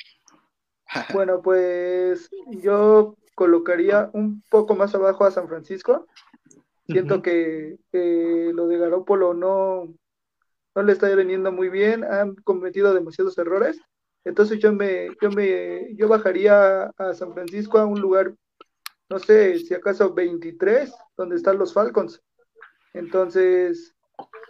[1.13, 2.31] Bueno, pues
[2.63, 6.07] yo colocaría un poco más abajo a San Francisco.
[6.87, 9.95] Siento que eh, lo de Garópolo no,
[10.75, 13.79] no le está veniendo muy bien, han cometido demasiados errores.
[14.25, 18.35] Entonces yo me, yo me, yo bajaría a San Francisco a un lugar,
[19.11, 22.23] no sé, si acaso 23, donde están los Falcons.
[22.95, 23.95] Entonces,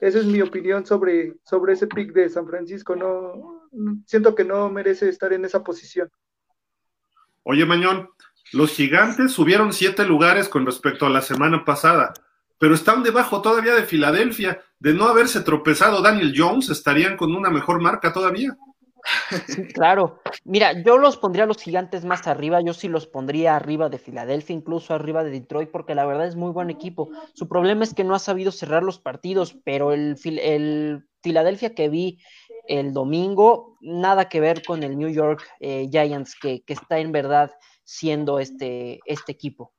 [0.01, 2.95] esa es mi opinión sobre, sobre ese pick de San Francisco.
[2.95, 3.69] No,
[4.07, 6.11] siento que no merece estar en esa posición.
[7.43, 8.11] Oye, Mañón,
[8.53, 12.13] los gigantes subieron siete lugares con respecto a la semana pasada,
[12.59, 14.61] pero están debajo todavía de Filadelfia.
[14.79, 18.57] De no haberse tropezado Daniel Jones, estarían con una mejor marca todavía.
[19.47, 20.21] Sí, claro.
[20.45, 23.99] Mira, yo los pondría a los gigantes más arriba, yo sí los pondría arriba de
[23.99, 27.11] Filadelfia, incluso arriba de Detroit, porque la verdad es muy buen equipo.
[27.35, 31.89] Su problema es que no ha sabido cerrar los partidos, pero el, el Filadelfia que
[31.89, 32.19] vi
[32.69, 37.13] el domingo, nada que ver con el New York eh, Giants, que, que, está en
[37.13, 37.51] verdad
[37.83, 39.73] siendo este, este equipo.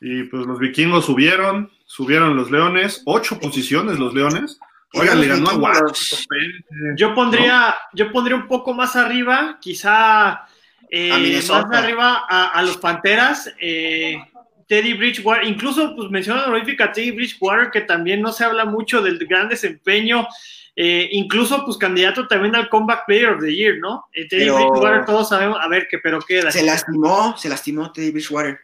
[0.00, 4.60] Y pues los vikingos subieron, subieron los leones, ocho posiciones los leones.
[4.92, 6.96] Oigan, le ganó a Washington.
[6.96, 7.74] Yo pondría, ¿no?
[7.92, 10.46] yo pondría un poco más arriba, quizá
[10.90, 13.52] eh, más arriba a, a, los Panteras.
[13.60, 14.18] Eh,
[14.66, 19.00] Teddy Bridgewater, incluso pues menciona honorífica a Teddy Bridgewater, que también no se habla mucho
[19.00, 20.26] del gran desempeño,
[20.74, 24.06] eh, incluso pues candidato también al Comeback Player of the Year, ¿no?
[24.12, 27.92] Eh, Teddy pero Bridgewater, todos sabemos, a ver, que pero qué Se lastimó, se lastimó
[27.92, 28.58] Teddy Bridgewater.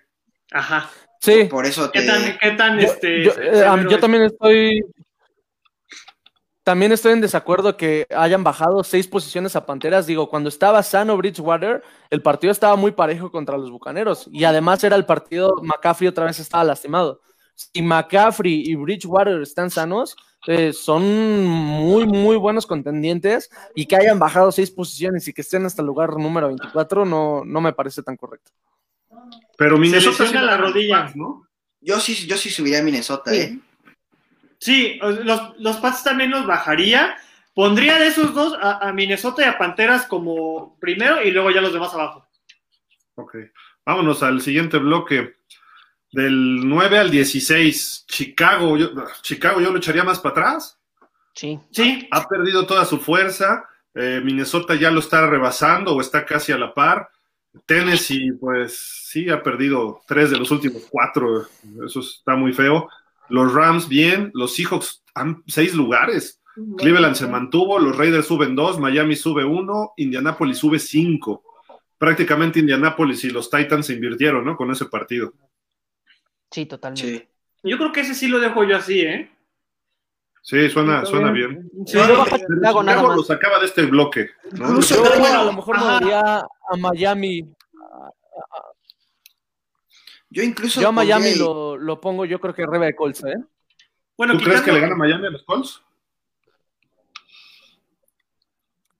[0.51, 0.91] Ajá.
[1.21, 1.45] Sí.
[1.45, 4.85] Por eso ¿Qué tan, qué tan yo, este, yo, eh, yo también estoy
[6.65, 10.07] también estoy en desacuerdo que hayan bajado seis posiciones a Panteras.
[10.07, 14.29] Digo, cuando estaba sano Bridgewater, el partido estaba muy parejo contra los Bucaneros.
[14.31, 17.21] Y además era el partido, McCaffrey otra vez estaba lastimado.
[17.55, 21.03] Si McCaffrey y Bridgewater están sanos, eh, son
[21.47, 23.51] muy, muy buenos contendientes.
[23.75, 27.43] Y que hayan bajado seis posiciones y que estén hasta el lugar número 24, no,
[27.45, 28.53] no me parece tan correcto.
[29.59, 31.47] Pero Minnesota se la rodilla, ¿no?
[31.81, 33.37] Yo sí, yo sí subiría a Minnesota, Sí.
[33.41, 33.59] ¿eh?
[34.63, 37.17] Sí, los, los Pats también los bajaría.
[37.53, 41.61] Pondría de esos dos a, a, Minnesota y a Panteras como primero y luego ya
[41.61, 42.29] los demás abajo.
[43.17, 43.39] Ok.
[43.85, 45.35] Vámonos al siguiente bloque.
[46.13, 48.91] Del 9 al 16, Chicago, yo,
[49.23, 50.79] Chicago yo lo echaría más para atrás.
[51.35, 51.59] Sí.
[51.73, 52.07] Sí.
[52.13, 53.69] Ha perdido toda su fuerza.
[53.97, 57.11] Eh, Minnesota ya lo está rebasando o está casi a la par.
[57.67, 61.49] Tennessee, pues sí, ha perdido tres de los últimos cuatro.
[61.85, 62.89] Eso está muy feo.
[63.29, 66.41] Los Rams bien, los Seahawks han seis lugares.
[66.77, 71.43] Cleveland se mantuvo, los Raiders suben dos, Miami sube uno, Indianapolis sube cinco.
[71.97, 74.57] Prácticamente Indianapolis y los Titans se invirtieron, ¿no?
[74.57, 75.33] Con ese partido.
[76.51, 77.19] Sí, totalmente.
[77.63, 77.69] Sí.
[77.71, 79.31] Yo creo que ese sí lo dejo yo así, ¿eh?
[80.43, 81.71] Sí, suena, suena bien.
[81.87, 81.97] Sí.
[81.97, 83.17] Más.
[83.17, 84.29] lo sacaba de este bloque.
[84.53, 84.69] ¿no?
[84.71, 87.49] Incluso- Yo bueno, a lo mejor daría a Miami.
[90.33, 90.81] Yo incluso.
[90.81, 93.37] Yo a Miami lo, lo pongo, yo creo que arriba de Colts, ¿eh?
[94.17, 95.83] Bueno, ¿Tú crees que le gana Miami a los Colts?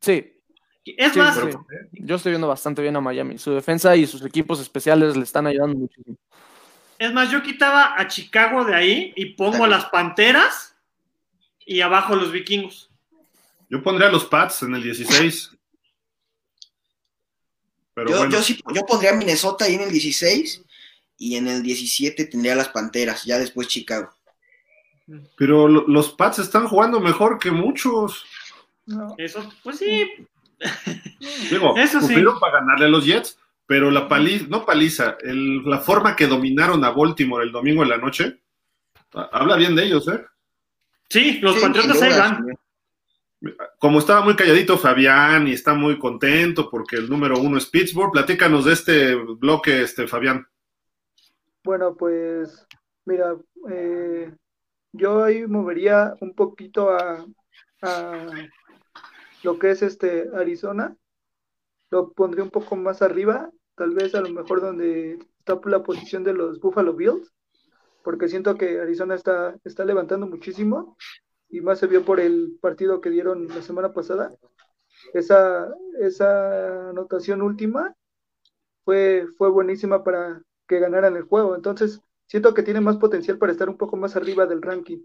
[0.01, 0.33] Sí,
[0.85, 1.43] Es Sí, más, sí.
[1.93, 3.39] yo estoy viendo bastante bien a Miami.
[3.39, 6.17] Su defensa y sus equipos especiales le están ayudando muchísimo.
[6.99, 10.77] es más, yo quitaba a Chicago de ahí y pongo a las Panteras
[11.65, 12.91] y abajo los vikingos.
[13.71, 15.51] Yo pondría a los Pats en el 16.
[17.95, 20.65] Pero Yo, bueno, yo sí, yo pondría a Minnesota ahí en el 16
[21.19, 24.11] y en el 17 tendría las Panteras, ya después Chicago.
[25.37, 28.25] pero lo- los Pats están jugando mejor que muchos.
[28.87, 30.09] No, Eso, pues sí.
[31.51, 32.15] Digo, Eso sí.
[32.41, 36.85] para ganarle a los Jets, pero la paliza, no paliza, el- la forma que dominaron
[36.85, 38.41] a Baltimore el domingo en la noche,
[39.15, 40.25] ha- habla bien de ellos, ¿eh?
[41.11, 42.47] Sí, los Sí, Patriotas ahí van.
[43.79, 48.13] Como estaba muy calladito Fabián y está muy contento porque el número uno es Pittsburgh,
[48.13, 50.47] platícanos de este bloque, este Fabián.
[51.65, 52.67] Bueno, pues
[53.05, 53.37] mira,
[53.71, 54.35] eh,
[54.93, 57.25] yo ahí movería un poquito a,
[59.43, 60.97] lo que es este Arizona.
[61.91, 66.25] Lo pondría un poco más arriba, tal vez a lo mejor donde está la posición
[66.25, 67.33] de los Buffalo Bills,
[68.03, 70.97] porque siento que Arizona está, está levantando muchísimo
[71.49, 74.35] y más se vio por el partido que dieron la semana pasada.
[75.15, 75.69] Esa,
[76.01, 77.95] esa anotación última
[78.85, 81.55] fue, fue buenísima para que ganaran el juego.
[81.55, 84.99] Entonces, siento que tiene más potencial para estar un poco más arriba del ranking.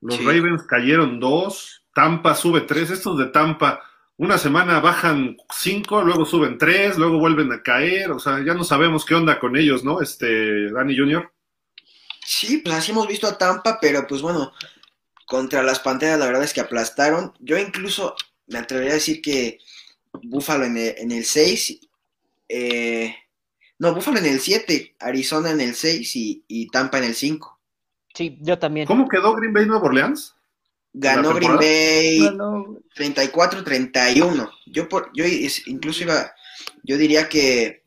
[0.00, 0.24] Los Sí.
[0.24, 3.80] Ravens cayeron dos, Tampa sube tres, estos de Tampa,
[4.16, 8.64] una semana bajan cinco, luego suben tres, luego vuelven a caer, o sea, ya no
[8.64, 10.00] sabemos qué onda con ellos, ¿no?
[10.00, 11.30] Este, Danny Jr.
[12.24, 14.52] Sí, pues así hemos visto a Tampa, pero pues bueno,
[15.26, 17.32] contra las Panteras la verdad es que aplastaron.
[17.38, 18.14] Yo incluso
[18.48, 19.58] me atrevería a decir que
[20.22, 21.80] Búfalo en el, en el 6,
[22.48, 23.14] eh,
[23.80, 27.58] no, Búfalo en el 7, Arizona en el 6 y, y Tampa en el 5.
[28.14, 28.86] Sí, yo también.
[28.86, 30.36] ¿Cómo quedó Green Bay Nueva Orleans?
[30.92, 31.56] Ganó ¿La Green?
[31.56, 34.50] Bay Bueno, 34-31.
[34.66, 35.24] Yo por, yo
[35.64, 36.30] incluso iba,
[36.82, 37.82] yo diría que,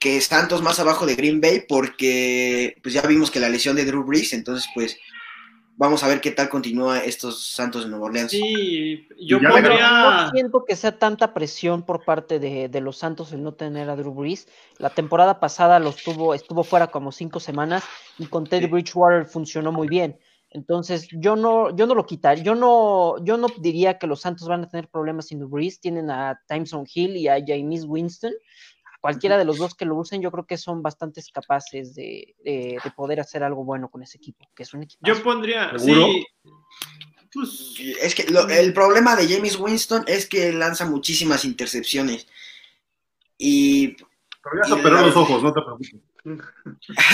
[0.00, 3.84] que Santos más abajo de Green Bay porque pues ya vimos que la lesión de
[3.84, 4.96] Drew Brees, entonces pues
[5.78, 8.32] vamos a ver qué tal continúa estos Santos de Nueva Orleans.
[8.32, 10.24] Sí, yo ya pondría.
[10.24, 13.88] no siento que sea tanta presión por parte de, de los Santos el no tener
[13.88, 14.48] a Drew Brees.
[14.78, 17.84] La temporada pasada los tuvo, estuvo fuera como cinco semanas
[18.18, 20.18] y con Teddy Bridgewater funcionó muy bien.
[20.50, 24.48] Entonces, yo no, yo no lo quitaría, yo no, yo no diría que los Santos
[24.48, 28.32] van a tener problemas sin Breeze, tienen a Timeson Hill y a James Winston,
[29.00, 32.78] cualquiera de los dos que lo usen, yo creo que son bastante capaces de, de,
[32.82, 35.06] de poder hacer algo bueno con ese equipo, que es un equipo.
[35.06, 36.06] Yo pondría, ¿Seguro?
[36.06, 36.26] sí,
[37.32, 42.26] pues, Es que lo- el problema de James Winston es que lanza muchísimas intercepciones.
[43.36, 43.88] Y
[44.42, 45.94] Pero ya se operó los ojos, no te preocupes.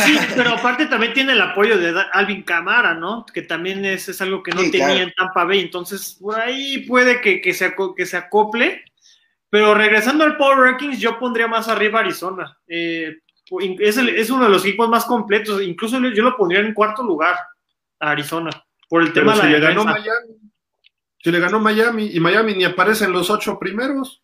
[0.05, 3.26] sí, pero aparte también tiene el apoyo de Alvin Camara, ¿no?
[3.26, 5.03] Que también es, es algo que no Sí, tenía claro.
[5.03, 8.85] en Tampa Bay, entonces por ahí puede que, que, se, que se acople,
[9.55, 12.59] pero regresando al Power Rankings, yo pondría más arriba Arizona.
[12.67, 13.19] Eh,
[13.79, 17.05] es, el- es uno de los equipos más completos, incluso yo lo pondría en cuarto
[17.05, 17.37] lugar
[18.01, 18.51] a Arizona,
[18.89, 19.85] por el Pero tema si de le la ganó.
[19.85, 20.35] Miami.
[21.23, 24.23] Si le ganó Miami y Miami ni aparece en los ocho primeros.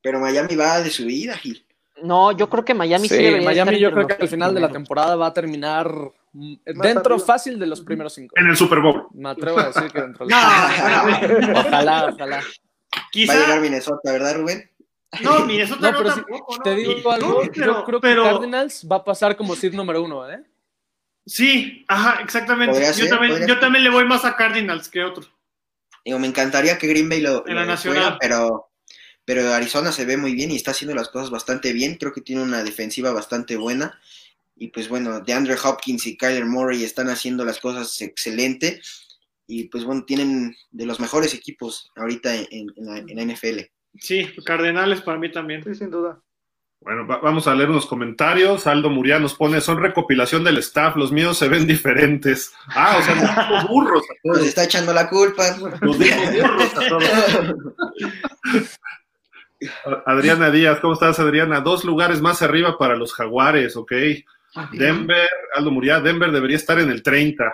[0.00, 1.66] pero Miami va de subida, Gil.
[2.04, 4.54] No, yo creo que Miami sí, Sí, debería Miami estar yo creo que al final
[4.54, 5.90] de la temporada va a terminar
[6.32, 8.36] mm, dentro fácil de los primeros cinco.
[8.38, 9.08] En el Super Bowl.
[9.14, 10.38] Me atrevo a decir que dentro de No,
[11.08, 11.56] espérame.
[11.66, 12.14] Ojalá,
[13.28, 14.70] Va a llegar Minnesota, ¿verdad, Rubén?
[15.22, 16.62] no, Minnesota No, no, pero tampoco, ¿no?
[16.62, 19.56] Te digo Y- algo, no, pero- yo creo que pero- Cardinals va a pasar como
[19.56, 20.42] seed número uno, ¿eh?
[21.26, 22.80] Sí, ajá, exactamente.
[22.80, 25.26] Yo ser, también, yo también le voy más a Cardinals que otro.
[26.04, 28.02] Digo, me encantaría que Green Bay lo, En la lo nacional.
[28.02, 28.70] fuera, pero,
[29.24, 31.96] pero Arizona se ve muy bien y está haciendo las cosas bastante bien.
[31.96, 34.00] Creo que tiene una defensiva bastante buena.
[34.56, 38.80] Y pues bueno, de Andrew Hopkins y Kyler Murray están haciendo las cosas excelente.
[39.52, 43.58] Y pues bueno, tienen de los mejores equipos ahorita en, la, en la NFL.
[43.98, 45.64] Sí, Cardenales para mí también.
[45.64, 46.20] Sí, sin duda.
[46.82, 48.66] Bueno, va- vamos a leer unos comentarios.
[48.66, 52.52] Aldo Murián nos pone, son recopilación del staff, los míos se ven diferentes.
[52.68, 53.24] Ah, o sea, nos
[53.62, 54.46] dijo burros a Nos todos.
[54.48, 55.56] está echando la culpa.
[55.82, 57.04] Nos dijo burros a todos.
[60.06, 61.60] Adriana Díaz, ¿cómo estás, Adriana?
[61.60, 63.92] Dos lugares más arriba para los jaguares, ok.
[64.72, 67.44] Denver, Aldo Murián, Denver debería estar en el 30.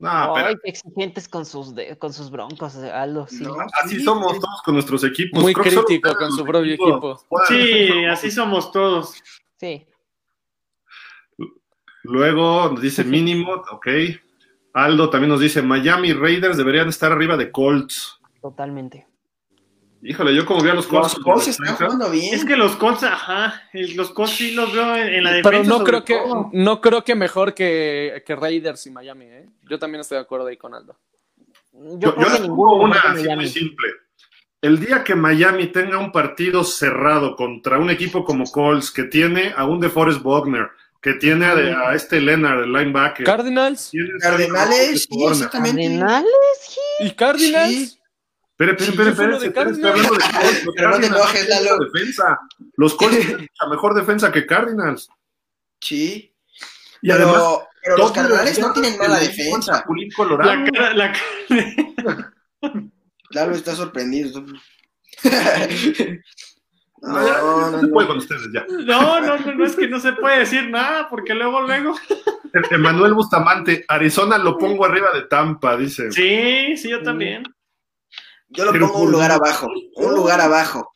[0.00, 3.26] No, pero exigentes con sus, de- con sus broncos, Aldo.
[3.26, 3.42] Sí.
[3.42, 3.56] No.
[3.82, 5.42] así somos todos con nuestros equipos.
[5.42, 7.20] Muy Creo crítico con su propio equipo.
[7.28, 9.14] puedan- Sí, así somos todos.
[9.56, 9.84] Sí.
[12.04, 13.88] Luego nos dice mínimo, ok.
[14.72, 18.20] Aldo también nos dice Miami Raiders deberían estar arriba de Colts.
[18.40, 19.07] totalmente.
[20.02, 21.14] Híjole, yo como vi a los Colts.
[21.14, 22.32] Los Colts están jugando bien.
[22.34, 25.50] Es que los Colts, ajá, los Colts sí los veo en, en la defensa.
[25.50, 26.50] Pero no creo que todo.
[26.52, 29.46] no creo que mejor que, que Raiders y Miami, ¿eh?
[29.68, 30.96] Yo también estoy de acuerdo ahí con Aldo.
[31.72, 33.48] Yo, Yo, creo yo que ninguno una así muy Miami.
[33.48, 33.88] simple.
[34.60, 39.52] El día que Miami tenga un partido cerrado contra un equipo como Colts, que tiene
[39.56, 40.68] a un DeForest Buckner,
[41.00, 43.24] que tiene a, de- a este Leonard, el linebacker.
[43.24, 45.82] Cardinals Cardenales, sí, exactamente.
[45.82, 46.78] ¿Cardenales?
[47.00, 47.72] y Cardinals.
[47.90, 47.97] Sí.
[48.58, 49.78] Espere, espere, hablando de Colts.
[49.78, 51.76] Los Pero no te Cardinals enojes, tienen Lalo.
[51.76, 52.38] mucha defensa.
[52.76, 55.08] Los Colts tienen la mejor defensa que Cardinals.
[55.80, 56.34] Sí.
[57.02, 59.84] Y además, Pero, pero los Cardenales no tienen mala defensa.
[60.16, 60.52] Colorado.
[60.56, 62.32] La cara, la cara-
[63.30, 64.44] Lalo está sorprendido.
[67.00, 68.12] No, No, no no, se puede no.
[68.12, 68.66] con ustedes ya.
[68.68, 71.94] No, no, no, no, es que no se puede decir nada, porque luego, luego.
[72.72, 76.10] Emanuel Bustamante, Arizona lo pongo arriba de Tampa, dice.
[76.10, 77.44] Sí, sí, yo también.
[78.50, 79.68] Yo lo Pero pongo un lugar abajo.
[79.96, 80.92] Un lugar abajo.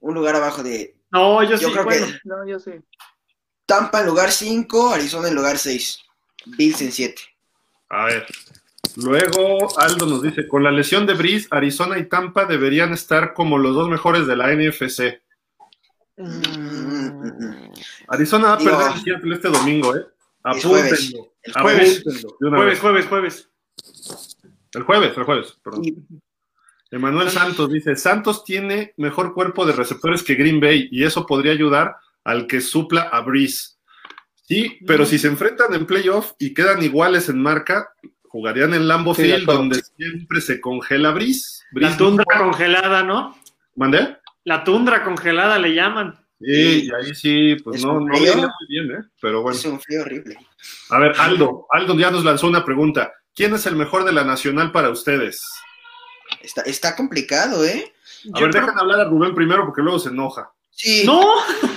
[0.00, 2.06] Un lugar abajo de No, yo, Yo sí, creo bueno.
[2.06, 2.72] que No, yo sí.
[3.66, 5.98] Tampa en lugar 5, Arizona en lugar 6.
[6.46, 7.22] Bills en 7.
[7.90, 8.26] A ver.
[8.96, 13.58] Luego Aldo nos dice, con la lesión de Breeze, Arizona y Tampa deberían estar como
[13.58, 15.20] los dos mejores de la NFC.
[16.16, 17.72] Mm,
[18.08, 20.06] Arizona va a perder Seattle este domingo, ¿eh?
[20.62, 20.64] jueves.
[21.14, 21.32] Apúntenlo.
[21.42, 22.00] El jueves.
[22.00, 22.80] apúntenlo Jueves, vez.
[22.80, 23.48] jueves, jueves.
[24.74, 25.84] El jueves, el jueves, perdón.
[25.84, 25.96] Y-
[26.94, 31.50] Emanuel Santos dice, Santos tiene mejor cuerpo de receptores que Green Bay y eso podría
[31.50, 33.74] ayudar al que supla a Breeze.
[34.46, 37.88] Sí, pero si se enfrentan en playoff y quedan iguales en marca,
[38.28, 41.64] jugarían en de Field, donde siempre se congela Breeze.
[41.72, 43.36] La tundra no- congelada, ¿no?
[43.74, 44.16] ¿Mandé?
[44.44, 46.14] La tundra congelada le llaman.
[46.40, 49.04] Sí, y ahí sí, pues ¿Es no, no viene muy bien, ¿eh?
[49.20, 49.56] Pero bueno.
[49.58, 50.36] Es un frío horrible.
[50.90, 53.12] A ver, Aldo, Aldo ya nos lanzó una pregunta.
[53.34, 55.42] ¿Quién es el mejor de la nacional para ustedes?
[56.42, 57.92] Está, está complicado, ¿eh?
[58.34, 60.50] A Yo ver, creo- dejan hablar a Rubén primero porque luego se enoja.
[60.76, 61.04] Sí.
[61.06, 61.22] No,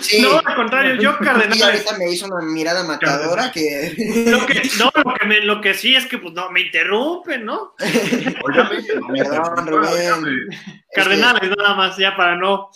[0.01, 0.19] sí.
[0.21, 1.61] no, al contrario, yo Cardenales.
[1.61, 3.93] ahorita me hizo una mirada matadora que.
[4.27, 7.45] Lo que, no, lo que, me- lo que sí es que pues no, me interrumpen,
[7.45, 7.73] ¿no?
[7.79, 9.89] Me Perdón, Rubén.
[9.89, 10.31] óigame.
[10.49, 12.69] Es que- Cardenales nada más, ya para no.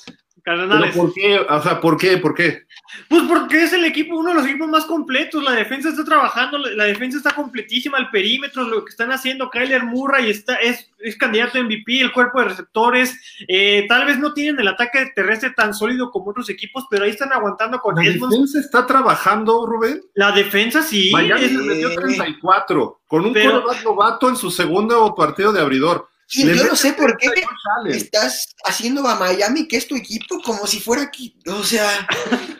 [0.43, 0.91] Cardenales.
[0.93, 1.39] ¿Pero ¿Por qué?
[1.39, 2.17] O sea, ¿por qué?
[2.17, 2.63] ¿Por qué?
[3.07, 5.43] Pues porque es el equipo, uno de los equipos más completos.
[5.43, 9.49] La defensa está trabajando, la, defensa está completísima, el perímetro, lo que están haciendo.
[9.49, 13.17] Kyler Murray está, es, es candidato a MVP, el cuerpo de receptores.
[13.47, 17.11] eh, tal vez no tienen el ataque terrestre tan sólido como otros equipos, pero ahí
[17.11, 18.31] están aguantando con ¿La Edmonds.
[18.31, 20.01] defensa está trabajando, Rubén?
[20.15, 21.09] La defensa sí.
[21.13, 26.07] Miami es- metió 34 con un Pero- novato en su segundo partido de abridor.
[26.33, 27.93] Gil, Le yo no sé por qué 32 Allen.
[27.93, 31.37] estás haciendo a Miami, que es tu equipo, como si fuera aquí.
[31.45, 32.07] O sea,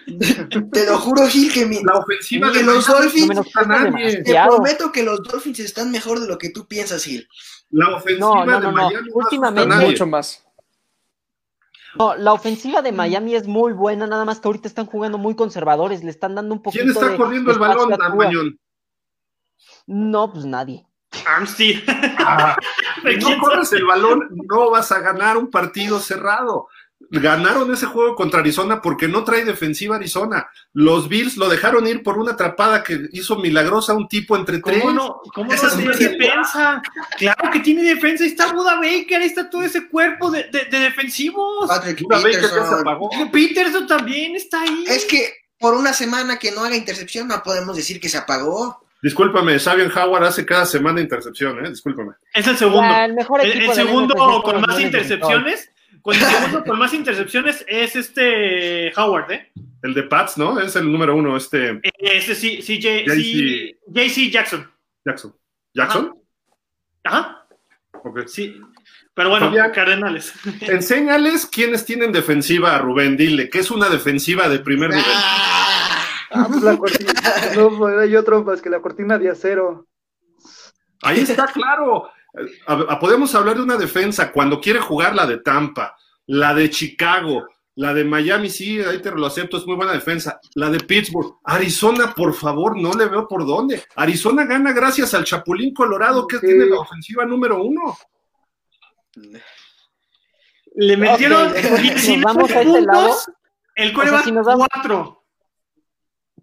[0.73, 3.43] te lo juro, Gil, que mi- La ofensiva de los Miami Dolphins, No
[4.23, 7.25] te prometo que los Dolphins están mejor de lo que tú piensas, Gil.
[7.69, 8.71] La ofensiva No, no, de.
[8.73, 9.75] Miami Últimamente-.
[9.85, 10.43] Mucho más.
[11.97, 15.35] No, la ofensiva de Miami es muy buena, nada más que ahorita están jugando muy
[15.35, 17.89] conservadores, le están dando un poquito ¿Quién está de corriendo el balón.
[18.17, 18.59] Mañón?
[19.87, 20.85] No, pues nadie.
[21.41, 21.83] Armstead.
[22.19, 22.55] Ah,
[23.03, 26.67] ¿De si quién no corres el balón, no vas a ganar un partido cerrado.
[27.13, 30.47] Ganaron ese juego contra Arizona porque no trae defensiva Arizona.
[30.71, 34.81] Los Bills lo dejaron ir por una atrapada que hizo milagrosa un tipo entre tres.
[34.81, 35.21] ¿Cómo no?
[35.33, 36.81] ¿Cómo no Esa es tiene defensa?
[37.17, 38.23] Claro que tiene defensa.
[38.23, 41.67] Ahí está Buda Baker, ahí está todo ese cuerpo de, de- de defensivos.
[42.07, 43.09] Patrick se apagó.
[43.31, 44.85] Peterson también está ahí.
[44.87, 48.85] Es que por una semana que no haga intercepción no podemos decir que se apagó.
[49.01, 51.69] Discúlpame, Xavier Howard hace cada semana intercepción, ¿eh?
[51.69, 52.11] Discúlpame.
[52.33, 52.81] Es el segundo.
[52.83, 55.71] Ah, el mejor El, equipo el del segundo con más intercepciones.
[56.01, 59.51] Con el segundo con más intercepciones es este Howard, ¿eh?
[59.83, 60.59] El de Pats, ¿no?
[60.59, 64.31] Es el número uno, este Ese sí, sí, JC.
[64.31, 64.69] Jackson.
[65.03, 65.35] Jackson.
[65.73, 66.15] ¿Jackson?
[67.03, 67.47] Ajá,
[68.03, 68.27] Ok.
[68.27, 68.59] sí.
[69.13, 69.71] Pero bueno, Fabián.
[69.71, 70.33] Cardenales.
[70.61, 73.17] Enséñales quiénes tienen defensiva a Rubén.
[73.17, 75.03] Dile que es una defensiva de primer nivel.
[76.31, 77.13] Ah, pues la cortina.
[77.55, 79.87] No, pues, hay otro más que la cortina de acero.
[81.03, 82.09] Ahí está claro.
[82.67, 85.95] A- a- podemos hablar de una defensa cuando quiere jugar la de Tampa,
[86.27, 90.39] la de Chicago, la de Miami, sí, ahí te lo acepto, es muy buena defensa.
[90.55, 93.83] La de Pittsburgh, Arizona, por favor, no le veo por dónde.
[93.95, 96.45] Arizona gana gracias al Chapulín Colorado, que Sí.
[96.47, 97.97] tiene la ofensiva número uno.
[100.75, 103.15] Le metieron Ok, entonces, 19 nos vamos a lado.
[103.75, 105.20] El coreback si nos vamos- 4.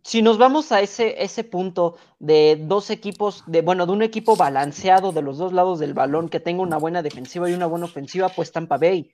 [0.08, 4.36] Si nos vamos a ese, ese punto de dos equipos, de bueno, de un equipo
[4.36, 7.84] balanceado de los dos lados del balón, que tenga una buena defensiva y una buena
[7.84, 9.12] ofensiva, pues Tampa Bay.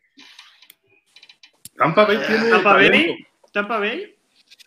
[1.76, 2.74] Tampa Bay tiene Tampa.
[2.74, 3.26] Bay.
[3.52, 4.14] Tampa Bay.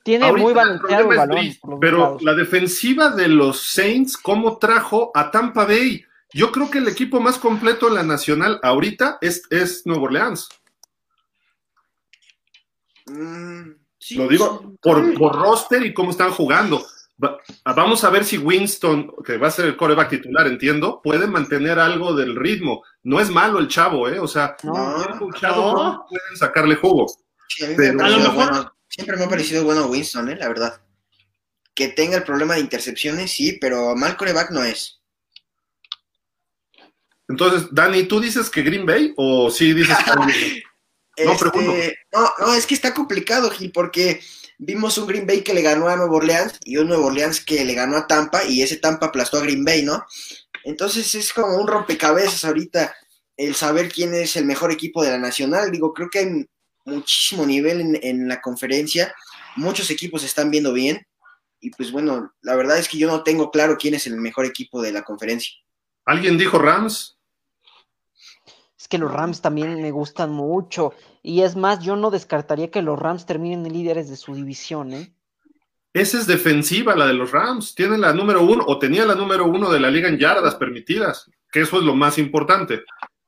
[0.03, 1.79] Tiene Ahorita muy balanceado el balón.
[1.79, 2.21] Pero lados.
[2.21, 6.03] la defensiva de los Saints, ¿cómo trajo a Tampa Bay?
[6.33, 10.49] Yo creo que el equipo más completo en la nacional ahorita es, es Nuevo Orleans.
[13.05, 13.76] mm,
[14.07, 16.81] Sí, Lo digo por, por roster y cómo están jugando.
[17.21, 17.37] Va-
[17.75, 21.77] Vamos a ver si Winston, que va a ser el coreback titular, entiendo, puede mantener
[21.77, 22.83] algo del ritmo.
[23.03, 24.17] No es malo el chavo, ¿eh?
[24.19, 27.07] O sea, No, no, pueden sacarle jugo.
[27.49, 28.73] sí, a mí Pero- A lo mejor- bueno.
[28.87, 30.37] Siempre me ha parecido bueno Winston, ¿eh?
[30.37, 30.81] la verdad.
[31.75, 35.01] Que tenga el problema de intercepciones, sí, pero mal coreback no es.
[37.27, 40.63] Entonces, Dani, ¿tú dices que Green Bay o sí dices que...
[41.25, 44.21] No, Este, no, no, es que está complicado, Gil, porque
[44.57, 47.63] vimos un Green Bay que le ganó a Nueva Orleans y un Nueva Orleans que
[47.65, 50.05] le ganó a Tampa y ese Tampa aplastó a Green Bay, ¿no?
[50.63, 52.93] Entonces es como un rompecabezas ahorita
[53.35, 55.71] el saber quién es el mejor equipo de la nacional.
[55.71, 56.45] Digo, creo que hay
[56.85, 59.13] muchísimo nivel en, en la conferencia,
[59.55, 61.05] muchos equipos se están viendo bien
[61.59, 64.45] y pues bueno, la verdad es que yo no tengo claro quién es el mejor
[64.45, 65.53] equipo de la conferencia.
[66.05, 67.16] ¿Alguien dijo Rams?
[68.87, 70.93] Es que los Rams también me gustan mucho.
[71.21, 75.13] Y es más, yo no descartaría que los Rams terminen líderes de su división, ¿eh?
[75.91, 77.75] Esa es defensiva, la de los Rams.
[77.75, 81.29] Tiene la número uno, o tenía la número uno de la liga en yardas permitidas,
[81.51, 82.83] que eso es lo más importante.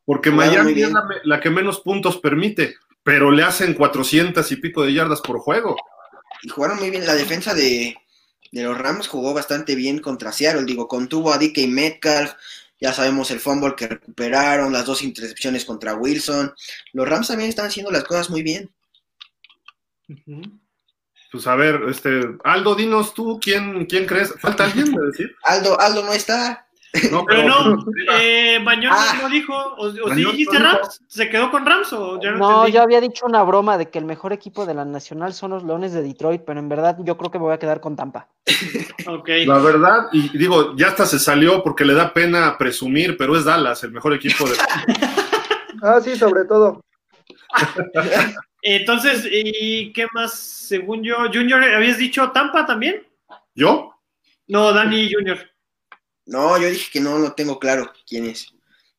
[0.05, 0.93] Porque Miami es
[1.25, 5.75] la que menos puntos permite, pero le hacen 400 y pico de yardas por juego.
[6.41, 7.05] y jugaron muy bien.
[7.05, 7.97] La defensa de,
[8.53, 10.63] de los Rams jugó bastante bien contra Seattle.
[10.63, 12.31] Digo, contuvo a DK Metcalf.
[12.79, 16.53] Ya sabemos el fumble que recuperaron, las dos intercepciones contra Wilson.
[16.93, 18.71] Los Rams también están haciendo las cosas muy bien.
[21.31, 24.33] Pues a ver, este, Aldo, dinos tú, ¿quién, quién crees?
[24.39, 25.35] ¿Falta alguien de decir?
[25.43, 26.68] Aldo, Aldo no está.
[27.11, 27.85] No, Pero no,
[28.19, 29.19] eh, Bañón Ah.
[29.21, 29.53] no dijo.
[29.55, 30.73] ¿O, o sí dijiste no.
[30.73, 31.01] Rams?
[31.07, 32.71] ¿Se quedó con Rams o ya no, No, entendí?
[32.77, 35.63] yo había dicho una broma de que el mejor equipo de la Nacional son los
[35.63, 38.27] Leones de Detroit, pero en verdad yo creo que me voy a quedar con Tampa.
[39.07, 39.29] Ok.
[39.45, 43.45] La verdad, y digo, ya hasta se salió porque le da pena presumir, pero es
[43.45, 44.55] Dallas, el mejor equipo de...
[45.81, 46.81] Ah, sí, sobre todo.
[48.61, 50.33] Entonces, ¿y qué más?
[50.33, 53.07] Según yo, Junior, ¿habías dicho Tampa también?
[53.55, 53.93] ¿Yo?
[54.47, 55.37] No, Dani Junior.
[56.29, 58.53] No, yo dije que no, no tengo claro quién es.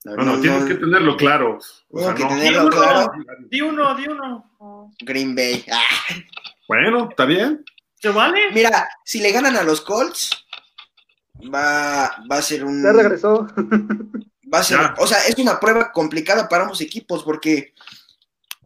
[0.04, 1.58] No, No, no, no, tienes no, que tenerlo claro.
[1.90, 2.30] O sea, que no.
[2.30, 3.12] Di tenerlo uno, claro.
[3.48, 4.92] di uno, di uno.
[5.00, 5.64] Green Bay.
[5.70, 5.80] Ah,
[6.68, 7.64] Bueno, está bien.
[7.94, 8.50] ¿Se vale?
[8.52, 10.30] Mira, si le ganan a los Colts,
[11.54, 12.82] va, va a ser un.
[12.82, 13.46] Ya regresó.
[14.52, 14.94] Va a ser, Ya.
[14.98, 17.72] o sea, es una prueba complicada para ambos equipos porque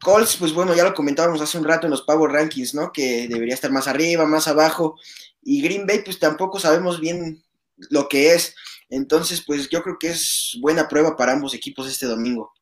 [0.00, 2.90] Colts, pues bueno, ya lo comentábamos hace un rato en los Power Rankings, ¿no?
[2.92, 4.98] Que debería estar más arriba, más abajo.
[5.42, 7.43] Y Green Bay, pues tampoco sabemos bien
[7.90, 8.54] lo que es.
[8.88, 12.52] Entonces, pues yo creo que es buena prueba para ambos equipos este domingo.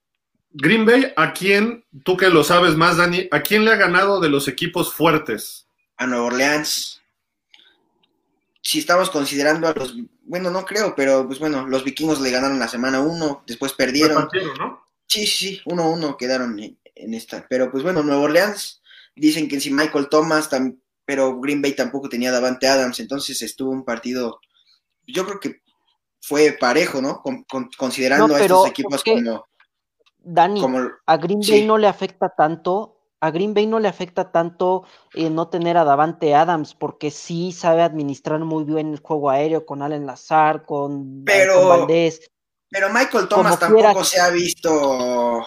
[0.52, 4.20] Green Bay, ¿a quién, tú que lo sabes más, Dani, ¿a quién le ha ganado
[4.20, 5.66] de los equipos fuertes?
[5.96, 7.00] A Nueva Orleans.
[8.60, 9.94] Si estamos considerando a los,
[10.24, 14.22] bueno, no creo, pero pues bueno, los vikingos le ganaron la semana 1, después perdieron.
[14.28, 14.84] Partido, ¿no?
[15.06, 17.46] Sí, sí, sí, 1-1 quedaron en, en esta.
[17.48, 18.80] Pero pues bueno, Nueva Orleans
[19.16, 23.70] dicen que si Michael Thomas, tam- pero Green Bay tampoco tenía Davante Adams, entonces estuvo
[23.72, 24.40] un partido,
[25.06, 25.60] yo creo que
[26.20, 27.20] fue parejo, ¿no?
[27.22, 29.44] Con- con- considerando No, a estos equipos como,
[30.18, 31.50] Dani, como a Green sí.
[31.52, 34.84] Bay no le afecta tanto, a Green Bay no le afecta tanto
[35.14, 39.66] eh, no tener a Davante Adams, porque sí sabe administrar muy bien el juego aéreo
[39.66, 42.28] con Allen Lazar, con, Pero- con Valdés.
[42.70, 44.04] Pero Michael Thomas Como tampoco quiera.
[44.04, 45.44] se ha visto.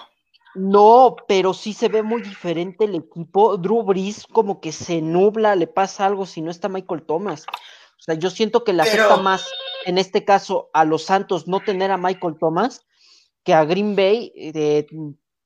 [0.54, 3.58] No, pero sí se ve muy diferente el equipo.
[3.58, 7.46] Drew Brees como que se nubla, le pasa algo si no está Michael Thomas.
[8.08, 9.50] O sea, yo siento que le Pero- afecta más,
[9.86, 12.86] en este caso, a los Santos no tener a Michael Thomas
[13.44, 14.88] que a Green Bay eh, de,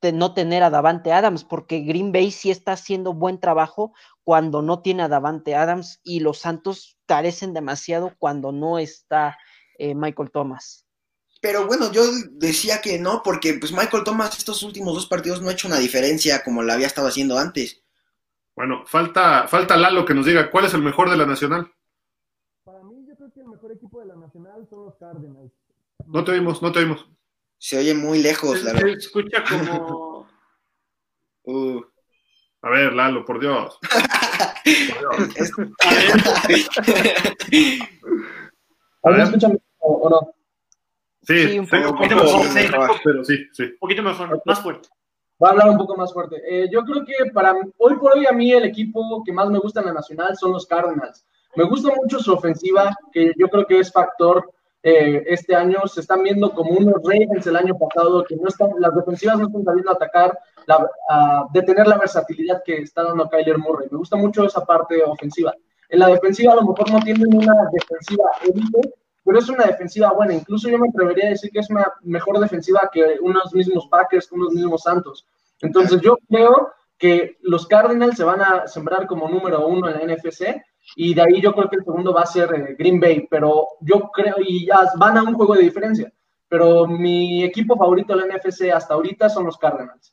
[0.02, 3.94] de no tener a Davante Adams, porque Green Bay sí está haciendo buen trabajo
[4.24, 9.38] cuando no tiene a Davante Adams y los Santos carecen demasiado cuando no está
[9.78, 10.86] eh, Michael Thomas.
[11.40, 12.02] Pero bueno, yo
[12.32, 15.78] decía que no, porque pues Michael Thomas estos últimos dos partidos no ha hecho una
[15.78, 17.82] diferencia como la había estado haciendo antes.
[18.54, 21.72] Bueno, falta, falta Lalo que nos diga cuál es el mejor de la Nacional.
[22.62, 23.72] Para mí, yo creo que el mejor
[24.58, 25.52] equipo de la Nacional son los Cardinals.
[26.06, 27.08] No te oímos, no te oímos.
[27.58, 28.96] Se oye muy lejos, la Se verdad.
[28.98, 30.20] escucha como.
[31.42, 31.80] Uh,
[32.62, 33.78] A ver, Lalo, por Dios.
[33.80, 35.50] Por Dios.
[35.82, 36.12] A ver,
[39.02, 39.20] A ¿Me ver.
[39.26, 40.34] escuchan o, o no?
[41.22, 42.02] Sí, Sí, un sí, poco.
[42.02, 43.00] un poco, mejor, sí, sí.
[43.04, 43.62] pero sí, sí.
[43.64, 44.88] un poquito mejor, más fuerte.
[45.38, 46.36] Voy a hablar un poco más fuerte.
[46.46, 49.58] Eh, yo creo que para hoy por hoy a mí el equipo que más me
[49.58, 51.24] gusta en la Nacional son los Cardinals.
[51.56, 54.50] Me gusta mucho su ofensiva, que yo creo que es factor
[54.82, 55.80] eh, este año.
[55.86, 59.46] Se están viendo como unos Ravens el año pasado, que no están, las defensivas no
[59.46, 60.88] están sabiendo atacar, la,
[61.52, 63.88] detener la versatilidad que está dando Kyler Murray.
[63.90, 65.54] Me gusta mucho esa parte ofensiva.
[65.88, 68.94] En la defensiva a lo mejor no tienen una defensiva élite,
[69.24, 70.34] pero es una defensiva buena.
[70.34, 74.28] Incluso yo me atrevería a decir que es una mejor defensiva que unos mismos Packers,
[74.28, 75.26] que unos mismos Santos.
[75.60, 80.14] Entonces yo creo que los Cardinals se van a sembrar como número uno en la
[80.14, 80.62] NFC
[80.96, 83.66] y de ahí yo creo que el segundo va a ser eh, Green Bay, pero
[83.80, 86.12] yo creo, y ya van a un juego de diferencia,
[86.48, 90.12] pero mi equipo favorito de la NFC hasta ahorita son los Cardinals.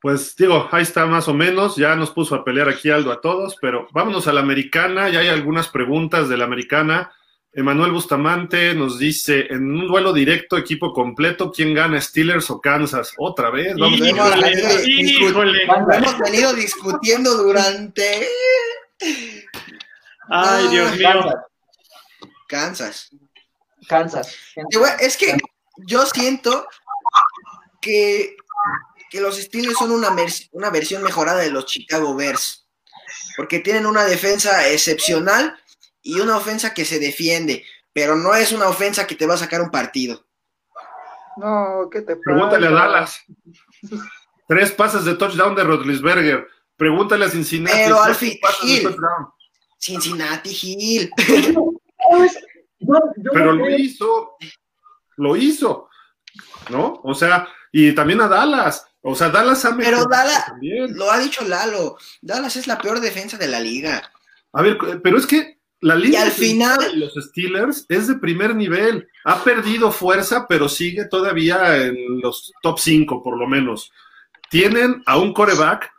[0.00, 3.20] Pues digo, ahí está más o menos, ya nos puso a pelear aquí Aldo a
[3.20, 7.12] todos, pero vámonos a la americana, ya hay algunas preguntas de la americana.
[7.52, 13.14] Emanuel Bustamante nos dice, en un duelo directo, equipo completo, ¿quién gana, Steelers o Kansas?
[13.16, 14.52] Otra vez, vamos a Híjole.
[14.86, 15.66] Híjole, híjole.
[15.66, 18.28] Lo hemos venido discutiendo durante
[20.28, 21.34] Ay, Dios mío.
[22.48, 23.10] Kansas.
[23.88, 24.34] Kansas.
[25.00, 25.36] Es que
[25.86, 26.66] yo siento
[27.80, 28.36] que,
[29.10, 30.14] que los Steelers son una,
[30.52, 32.66] una versión mejorada de los Chicago Bears.
[33.36, 35.58] Porque tienen una defensa excepcional
[36.02, 37.64] y una ofensa que se defiende.
[37.92, 40.26] Pero no es una ofensa que te va a sacar un partido.
[41.36, 42.22] No, ¿qué te pasa?
[42.24, 43.24] Pregúntale a Dallas.
[44.48, 46.48] Tres pases de touchdown de Rodlisberger.
[46.76, 47.76] Pregúntale a Cincinnati.
[47.76, 48.82] Pero, Gil.
[48.82, 49.28] touchdown.
[49.78, 51.10] Cincinnati Hill.
[53.32, 54.36] Pero lo hizo.
[55.16, 55.88] Lo hizo.
[56.70, 57.00] ¿No?
[57.04, 58.86] O sea, y también a Dallas.
[59.00, 60.96] O sea, Dallas ha Pero Dallas- también.
[60.96, 61.96] Lo ha dicho Lalo.
[62.20, 64.10] Dallas es la peor defensa de la liga.
[64.52, 68.54] A ver, pero es que la Y al final- de los Steelers es de primer
[68.56, 69.08] nivel.
[69.24, 73.92] Ha perdido fuerza, pero sigue todavía en los top 5, por lo menos.
[74.50, 75.90] Tienen a un coreback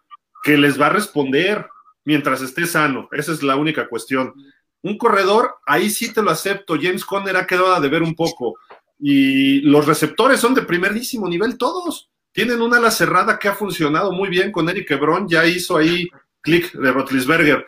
[0.48, 1.68] que les va a responder
[2.06, 3.10] mientras esté sano.
[3.12, 4.34] Esa es la única cuestión.
[4.82, 6.76] Un corredor, ahí sí te lo acepto.
[6.82, 8.56] James Conner ha quedado a deber un poco.
[8.98, 12.10] Y los receptores son de primerísimo nivel todos.
[12.32, 15.28] Tienen una ala cerrada que ha funcionado muy bien con Eric Hebron.
[15.28, 16.08] Ya hizo ahí
[16.40, 17.66] clic de Rotlisberger.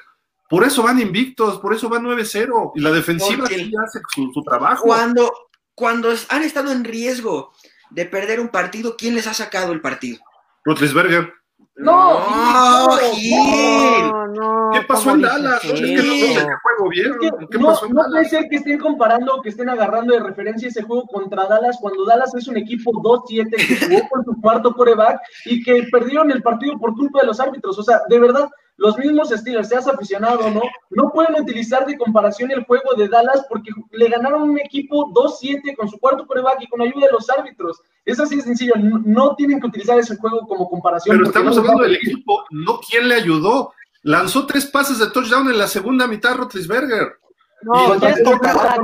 [0.49, 2.71] Por eso van invictos, por eso van 9-0.
[2.75, 4.83] Y la defensiva sí hace su, su trabajo.
[4.85, 5.33] Cuando,
[5.75, 7.51] cuando han estado en riesgo
[7.89, 10.19] de perder un partido, ¿quién les ha sacado el partido?
[10.63, 11.38] Rotlisberger.
[11.79, 14.11] No, No, no, Gil.
[14.11, 15.63] No, no, ¿Qué pasó en Dallas?
[15.63, 17.23] Es que no sé qué juego vieron.
[17.23, 20.13] Es que ¿Qué no, pasó en no puede ser que estén comparando que estén agarrando
[20.13, 24.25] de referencia ese juego contra Dallas cuando Dallas es un equipo 2-7 que jugó con
[24.25, 27.79] su cuarto coreback y que perdieron el partido por culpa de los árbitros.
[27.79, 28.49] O sea, de verdad,
[28.79, 33.07] los mismos Steelers, seas aficionado o no, no pueden utilizar de comparación el juego de
[33.07, 37.11] Dallas porque le ganaron un equipo 2-7 con su cuarto coreback y con ayuda de
[37.11, 37.81] los árbitros.
[38.05, 41.15] Es así de sencillo, no, no tienen que utilizar ese juego como comparación.
[41.17, 43.73] Pero estamos no hablando del equipo, no quién le ayudó.
[44.01, 47.17] Lanzó tres pases de touchdown en la segunda mitad Rotlisberger.
[47.61, 48.79] No, Y- quieres contra- comparar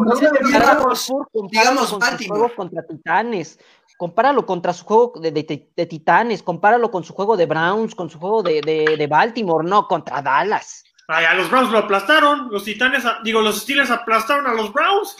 [0.49, 2.39] digamos- Baltimore.
[2.41, 3.57] juego contra Titanes,
[3.97, 8.09] compáralo contra su juego de, de- de Titanes, compáralo con su juego de Browns, con
[8.09, 10.83] su juego de, de- de Baltimore, no, contra Dallas.
[11.07, 12.49] Ay, a los Browns lo aplastaron.
[12.51, 15.15] Los Titanes, a- digo, los Steelers aplastaron a los Browns.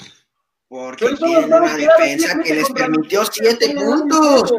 [0.68, 4.54] Porque Pero son los tiene una defensa que les permitió los- siete puntos.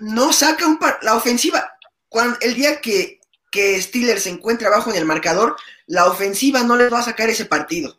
[0.00, 1.70] No saca un par- la ofensiva.
[2.08, 6.76] Cuando, el día que, que Steelers se encuentra abajo en el marcador, la ofensiva no
[6.76, 7.96] les va a sacar ese partido.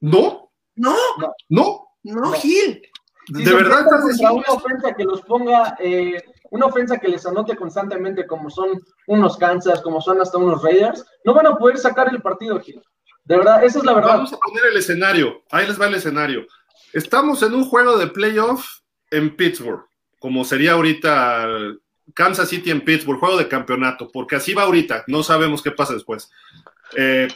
[0.00, 1.34] No, No, no.
[1.48, 2.32] no, No.
[2.32, 2.82] Gil.
[3.34, 7.24] Si ¿De verdad estás diciendo una ofensa que los ponga, eh, una ofensa que les
[7.26, 11.78] anote constantemente, como son unos Kansas, como son hasta unos Raiders, no van a poder
[11.78, 12.82] sacar el partido, Gil.
[13.24, 14.16] De verdad, esa es la verdad.
[14.16, 15.42] Vamos a poner el escenario.
[15.50, 16.46] Ahí les va el escenario.
[16.92, 18.66] Estamos en un juego de playoff
[19.10, 19.84] en Pittsburgh,
[20.18, 21.46] como sería ahorita
[22.14, 25.94] Kansas City en Pittsburgh, juego de campeonato, porque así va ahorita, no sabemos qué pasa
[25.94, 26.30] después.
[26.96, 27.28] Eh,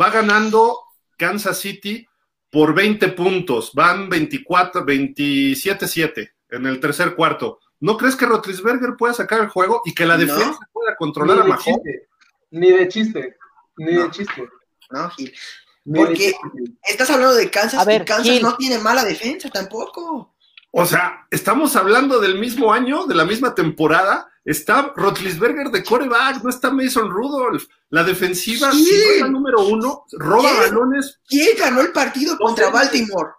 [0.00, 0.78] va ganando
[1.16, 2.07] Kansas City
[2.50, 7.60] por 20 puntos, van 24, 27-7 en el tercer cuarto.
[7.80, 10.20] ¿No crees que Rotlisberger pueda sacar el juego y que la No.
[10.20, 11.64] defensa pueda Ni controlar a Mahomes?
[11.64, 12.08] chiste.
[12.50, 13.36] Ni de chiste.
[13.76, 14.10] Ni de No.
[14.10, 14.48] chiste.
[14.90, 15.32] No, Gil.
[15.94, 16.38] Porque- chiste.
[16.82, 18.42] Estás hablando de Kansas A ver, y Kansas Gil.
[18.42, 20.34] no tiene mala defensa tampoco.
[20.70, 24.28] O sea, estamos hablando del mismo año, de la misma temporada.
[24.44, 27.64] Está Rotlisberger de coreback, no está Mason Rudolph.
[27.90, 28.84] La defensiva, Sí.
[28.84, 30.60] si no es la número uno, roba ¿Quién?
[30.74, 31.20] balones.
[31.28, 32.70] ¿Quién ganó el partido contra.
[32.70, 33.30] Baltimore?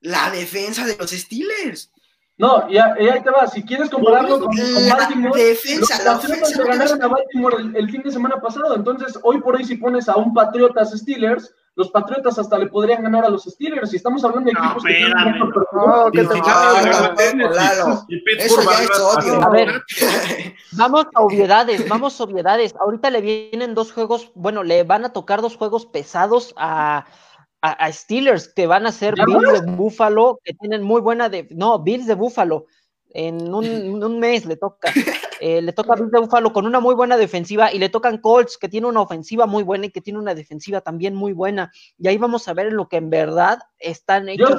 [0.00, 1.90] La defensa de los Steelers.
[2.36, 3.48] No, y, ahí te va.
[3.48, 6.64] Si quieres compararlo con, con La Baltimore, defensa, los la Patriotas ofensa.
[6.64, 8.76] ganaron a Baltimore el, el fin de semana pasado.
[8.76, 13.04] Entonces, hoy por hoy, si pones a un Patriotas Steelers, los Patriotas hasta le podrían
[13.04, 13.92] ganar a los Steelers.
[13.92, 16.10] Y estamos hablando de No, equipos que espérame, no.
[16.10, 16.20] que
[19.44, 19.82] a- ver.
[20.72, 22.74] Vamos a obviedades, vamos a obviedades.
[22.80, 27.06] Ahorita le vienen dos juegos, bueno, le van a tocar dos juegos pesados a,
[27.62, 31.28] a, a Steelers, que van a ser ¿Ya Bills de Buffalo, que tienen muy buena
[31.28, 32.66] de, no, Bills de Buffalo.
[33.10, 34.90] En un, en un mes le toca.
[35.40, 38.18] Eh, le toca a Bills de Buffalo con una muy buena defensiva y le tocan
[38.18, 41.70] Colts, que tiene una ofensiva muy buena y que tiene una defensiva también muy buena.
[41.98, 44.50] Y ahí vamos a ver en lo que en verdad están hechos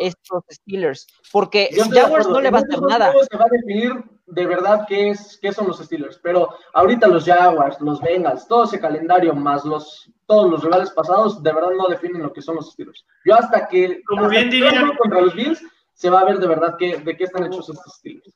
[0.00, 1.06] estos Steelers.
[1.30, 3.12] Porque de Jaguars no le va a hacer nada.
[3.30, 3.92] Se va a definir
[4.26, 6.18] de verdad qué, es, qué son los Steelers.
[6.22, 11.42] Pero ahorita los Jaguars, los Bengals, todo ese calendario más los todos los rivales pasados,
[11.42, 13.04] de verdad no definen lo que son los Steelers.
[13.26, 15.62] Yo hasta que, Como hasta bien que diría- jueguen contra los Bills,
[15.92, 18.32] se va a ver de verdad qué, de qué están hechos estos Steelers.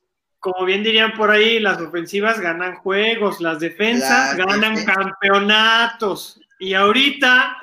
[0.53, 6.39] Como bien dirían por ahí, las ofensivas ganan juegos, las defensas ganan campeonatos.
[6.59, 7.57] Y ahorita,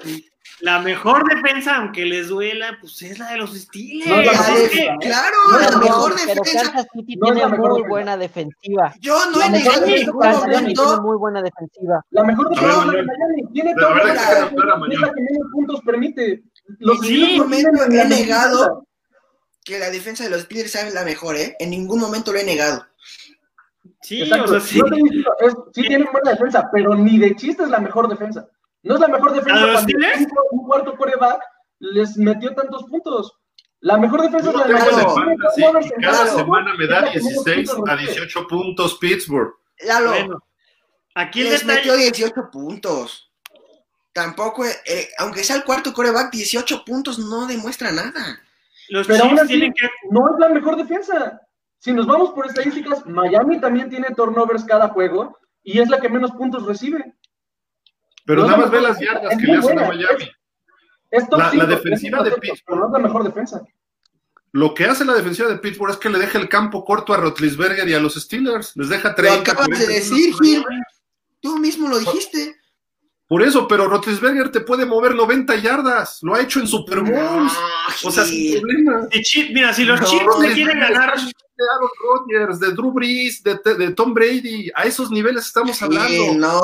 [0.61, 4.07] la mejor defensa, aunque les duela, pues es la de los Steelers.
[4.09, 4.95] No, la La mejor Es que- defensa.
[5.01, 6.63] claro, No, la no, mejor defensa.
[6.63, 7.89] Kansas City la tiene mejor muy defensa.
[7.89, 8.95] buena defensiva.
[9.01, 12.05] Yo no La he negado defensa tiene muy buena defensiva.
[12.11, 13.03] La mejor defensa la de.
[13.03, 13.43] Miami.
[13.55, 15.01] Tiene todo a ver, lo déjame que- hablar a es Manuel.
[15.01, 16.43] la que menos puntos permite.
[16.81, 18.81] Los Sí, la he negado defensa.
[19.65, 21.57] Que la defensa de los Steelers es la mejor, ¿eh?
[21.59, 22.87] En ningún momento lo he negado.
[24.03, 24.45] Sí, Exacto.
[24.45, 24.79] o sea, sí.
[24.79, 28.09] No te digo, es- sí tienen buena defensa, pero ni de chiste es la mejor
[28.09, 28.47] defensa.
[28.83, 30.21] No es la mejor defensa ¿A los Steelers?
[30.21, 31.41] un, un cuarto coreback
[31.81, 33.33] les metió tantos puntos.
[33.81, 37.45] La mejor defensa Yo es la y en cada semana me da la que menos
[37.45, 38.13] 16 puntos a recibe.
[38.13, 39.55] 18 puntos Pittsburgh.
[39.81, 40.39] Lalo, Bueno,
[41.15, 41.75] aquí les detalle.
[41.79, 43.31] metió 18 puntos.
[44.13, 48.41] Tampoco, eh, aunque sea el cuarto coreback, 18 puntos no demuestra nada.
[48.91, 49.89] Los Pero aún Chiefs así, tienen que.
[50.11, 51.41] no es la mejor defensa.
[51.79, 56.09] Si nos vamos por estadísticas, Miami también tiene turnovers cada juego y es la que
[56.09, 57.15] menos puntos recibe.
[58.27, 60.31] Pero No, nada más ve las yardas que le hacen a Miami.
[61.11, 62.63] Es La- defensiva de Pittsburgh.
[62.67, 63.63] Pero no es la mejor defensa.
[64.53, 67.17] Lo que hace la defensiva de Pittsburgh es que le deja el campo corto a
[67.19, 68.77] Rotlisberger y a los Steelers.
[68.77, 69.41] Les deja Lo 30.
[69.53, 70.35] acabas de 40 decir.
[70.41, 70.65] Gil.
[71.41, 72.57] Tú mismo lo dijiste.
[73.27, 76.19] Por eso, pero Rotlisberger te puede mover 90 yardas.
[76.23, 77.53] Lo ha hecho en Super Bowls.
[78.05, 79.09] O sea, sin problema.
[79.53, 81.15] mira, si los No, Chiefs le quieren ganar,
[81.57, 84.71] De Aaron Rodgers, de Drew Brees, de, de Tom Brady.
[84.75, 86.09] A esos niveles estamos hablando.
[86.11, 86.61] Gil, no,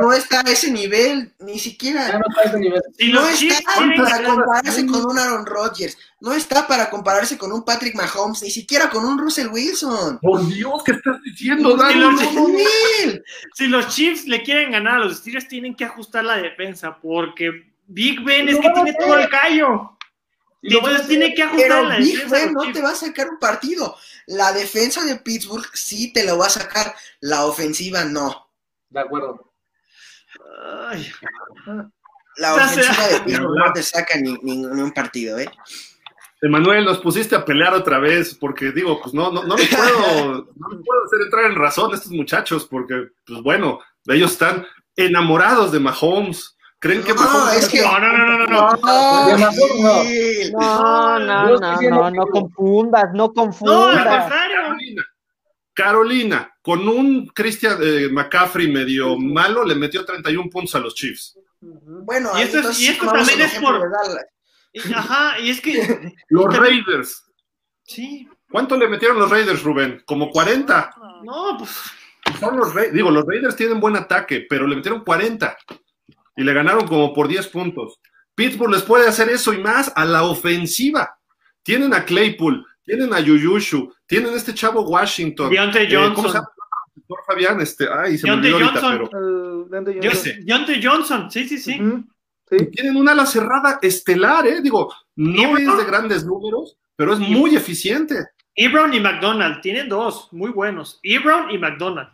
[0.00, 2.18] no está a ese nivel, ni ya siquiera.
[2.18, 2.82] no está a ese nivel.
[2.96, 5.98] si No está para compararse con un Aaron Rodgers.
[6.20, 10.18] No está para compararse con un Patrick Mahomes, ni siquiera con un Russell Wilson.
[10.20, 12.16] Por Dios, ¿qué estás diciendo, Sí, Dani?
[12.18, 13.20] si
[13.54, 17.50] si los Chiefs le quieren ganar a los Steelers, tienen que ajustar la defensa, porque
[17.86, 19.98] Big Ben es que tiene todo el callo.
[20.62, 22.28] Entonces tiene que ajustar Pero la Big.
[22.28, 23.96] Ben no te va a sacar un partido.
[24.26, 26.94] La defensa de Pittsburgh sí te lo va a sacar.
[27.20, 28.48] La ofensiva no.
[28.90, 29.52] De acuerdo.
[30.88, 31.10] Ay,
[32.36, 35.50] La ofensiva de Pittsburgh no te saca ni, ni- ni un partido, ¿eh?
[36.40, 40.48] Emanuel, nos pusiste a pelear otra vez, porque digo, pues no, no, no les puedo,
[40.56, 44.66] no les puedo hacer entrar en razón a estos muchachos, porque, pues bueno, ellos están
[44.96, 46.56] enamorados de Mahomes.
[46.82, 48.70] ¿Creen que No, Mahomes es que- No, no, no, no, no, no.
[48.76, 48.76] No,
[49.38, 50.02] no.
[50.50, 53.94] No, no, no, no, no confundas, no No, al confundas.
[54.18, 54.56] contrario.
[54.62, 55.02] Carolina,
[55.72, 61.38] Carolina, con un Christian eh, McCaffrey medio malo, le metió 31 puntos a los Chiefs.
[61.60, 63.92] Bueno, Y esto es- entonces y esto tomamos también es por-
[64.96, 65.72] Ajá, y es que.
[66.30, 67.22] Los Raiders,
[67.84, 68.28] Sí.
[68.50, 70.02] ¿cuánto le metieron los Raiders, Rubén?
[70.04, 70.90] Como 40.
[71.22, 71.70] No, pues.
[72.40, 75.56] Son los Ra- digo, los Raiders tienen buen ataque, pero le metieron 40
[76.36, 78.00] y le ganaron como por 10 puntos.
[78.34, 81.18] Pittsburgh les puede hacer eso y más a la ofensiva.
[81.62, 85.50] Tienen a Claypool, tienen a Yuyushu, tienen a este chavo Washington.
[85.50, 86.30] Deontay Eh, ¿Cómo Johnson.
[86.32, 86.48] se llama?
[86.94, 89.08] Doctor Fabián, este, ay, se me ahorita, Johnson.
[89.10, 90.30] pero El Deontay Yo- Johnson.
[90.32, 90.40] Ese.
[90.44, 91.80] Deontay Johnson, sí, sí, sí.
[92.50, 92.66] Sí.
[92.70, 94.60] tienen una ala cerrada estelar, ¿eh?
[94.60, 98.14] Digo, no ¿Y es de grandes números, pero es ¿Y- muy eficiente.
[98.54, 101.00] Ebron y McDonald, tienen dos muy buenos.
[101.02, 102.08] Ebron y McDonald.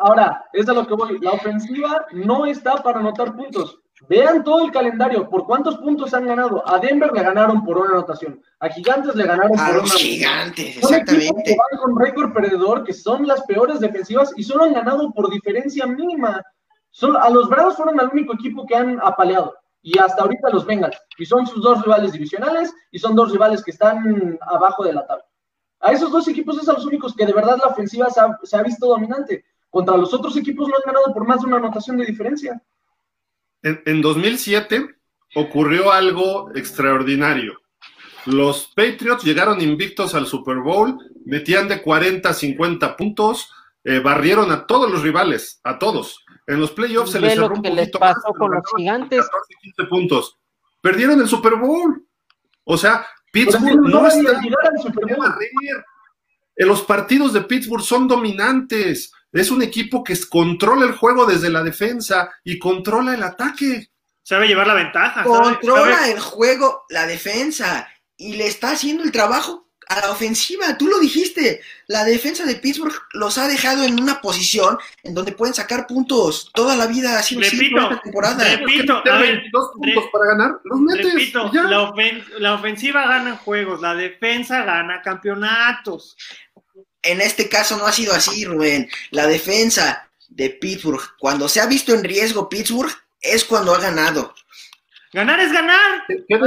[0.00, 1.18] Ahora, es a lo que voy.
[1.20, 3.78] La ofensiva no está para anotar puntos.
[4.08, 5.28] Vean todo el calendario.
[5.28, 6.66] ¿Por cuántos puntos han ganado?
[6.66, 8.40] A Denver le ganaron por una anotación.
[8.60, 11.56] A Gigantes le ganaron A por los una gigantes, Son equipos que exactamente.
[11.56, 15.86] van con récord perdedor, que son las peores defensivas y solo han ganado por diferencia
[15.86, 16.42] mínima.
[16.90, 19.54] Son, a los Bravos fueron el único equipo que han apaleado.
[19.82, 20.98] Y hasta ahorita los Bengals.
[21.18, 25.06] Y son sus dos rivales divisionales y son dos rivales que están abajo de la
[25.06, 25.24] tabla.
[25.80, 28.38] A esos dos equipos es a los únicos que de verdad la ofensiva se ha,
[28.42, 29.44] se ha visto dominante.
[29.70, 32.60] Contra los otros equipos no han ganado por más de una anotación de diferencia.
[33.62, 34.96] En, en 2007
[35.34, 37.60] ocurrió algo extraordinario.
[38.26, 43.50] Los Patriots llegaron invictos al Super Bowl, metían de 40 a 50 puntos,
[43.84, 46.24] eh, barrieron a todos los rivales, a todos.
[46.46, 48.62] En los playoffs se les lo cerró un que les poquito pasó más, con los
[48.76, 49.20] gigantes.
[49.24, 50.38] 14, 15 puntos.
[50.82, 52.04] Perdieron el Super Bowl.
[52.64, 55.18] O sea, Pittsburgh no no está llegar al Super Bowl.
[55.18, 55.48] barrer.
[56.56, 59.12] Eh, Los partidos de Pittsburgh son dominantes.
[59.32, 63.88] Es un equipo que controla el juego desde la defensa y controla el ataque.
[64.22, 65.22] Sabe llevar la ventaja.
[65.24, 70.76] Controla sabe- el juego, la defensa, y le está haciendo el trabajo a la ofensiva.
[70.78, 75.32] Tú lo dijiste, la defensa de Pittsburgh los ha dejado en una posición en donde
[75.32, 76.50] pueden sacar puntos.
[76.54, 78.44] Toda la vida ha sido así Repito, toda esta temporada.
[78.56, 81.12] repito, a ver, 22 puntos re- para ganar, los metes.
[81.12, 86.16] repito, la, ofen- la ofensiva gana juegos, la defensa gana campeonatos.
[87.02, 88.88] En este caso no ha sido así, Rubén.
[89.10, 94.34] La defensa de Pittsburgh, cuando se ha visto en riesgo Pittsburgh, es cuando ha ganado.
[95.12, 96.04] Ganar es ganar.
[96.06, 96.46] ¿Qué- No,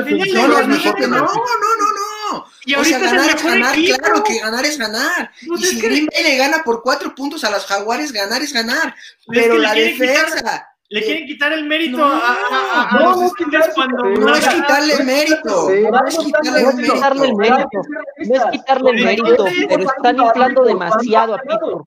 [0.60, 1.32] es mejor que no, no, no,
[2.32, 2.46] no.
[2.66, 3.98] Y o sea, es ganar es ganar, equipo.
[3.98, 5.32] claro que ganar es ganar.
[5.46, 8.12] Pues y es si que- Green Bay le gana por cuatro puntos a los Jaguares,
[8.14, 8.96] ganar es ganar.
[8.98, 13.00] Es Pero que la quitar- defensa Le quieren quitar el mérito No, a, a- no,
[13.00, 13.32] los no,
[13.74, 15.82] cuando es quitarle mérito, Sí.
[15.90, 17.36] no es quitarle el el mérito.
[17.36, 17.82] mérito.
[18.28, 21.84] No es quitarle el mérito, pero están inflando demasiado a Pittsburgh.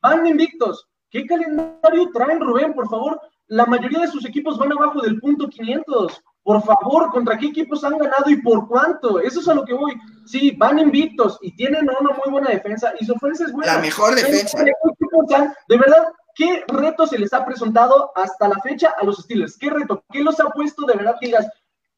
[0.00, 0.86] Van invictos.
[1.10, 2.72] ¿Qué calendario traen, Rubén?
[2.72, 6.22] Por favor, la mayoría de sus equipos van abajo del punto 500.
[6.44, 9.18] Por favor, ¿contra qué equipos han ganado y por cuánto?
[9.18, 9.92] Eso es a lo que voy.
[10.26, 13.74] Sí, van invictos y tienen una muy buena defensa y su ofensa es buena.
[13.74, 14.64] La mejor defensa.
[14.64, 19.04] ¿Qué equipos han- De verdad, ¿qué reto se les ha presentado hasta la fecha a
[19.04, 19.58] los Steelers?
[19.58, 20.04] ¿Qué reto?
[20.12, 21.48] ¿Qué los ha puesto de verdad que digas,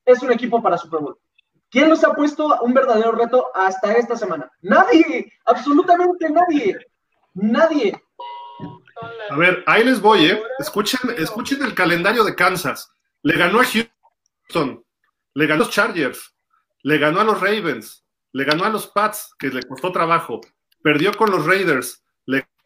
[0.06, 1.18] es un equipo para Super Bowl?
[1.70, 4.50] ¿Quién los ha puesto un verdadero reto hasta esta semana?
[4.62, 6.78] Nadie, absolutamente nadie.
[7.34, 8.02] Nadie.
[9.30, 10.42] A ver, ahí les voy, ¿eh?
[10.58, 12.90] Escuchen, escuchen el calendario de Kansas.
[13.22, 14.82] Le ganó a Houston,
[15.34, 16.34] le ganó a los Chargers,
[16.82, 20.40] le ganó a los Ravens, le ganó a los Pats, que le costó trabajo,
[20.82, 22.02] perdió con los Raiders,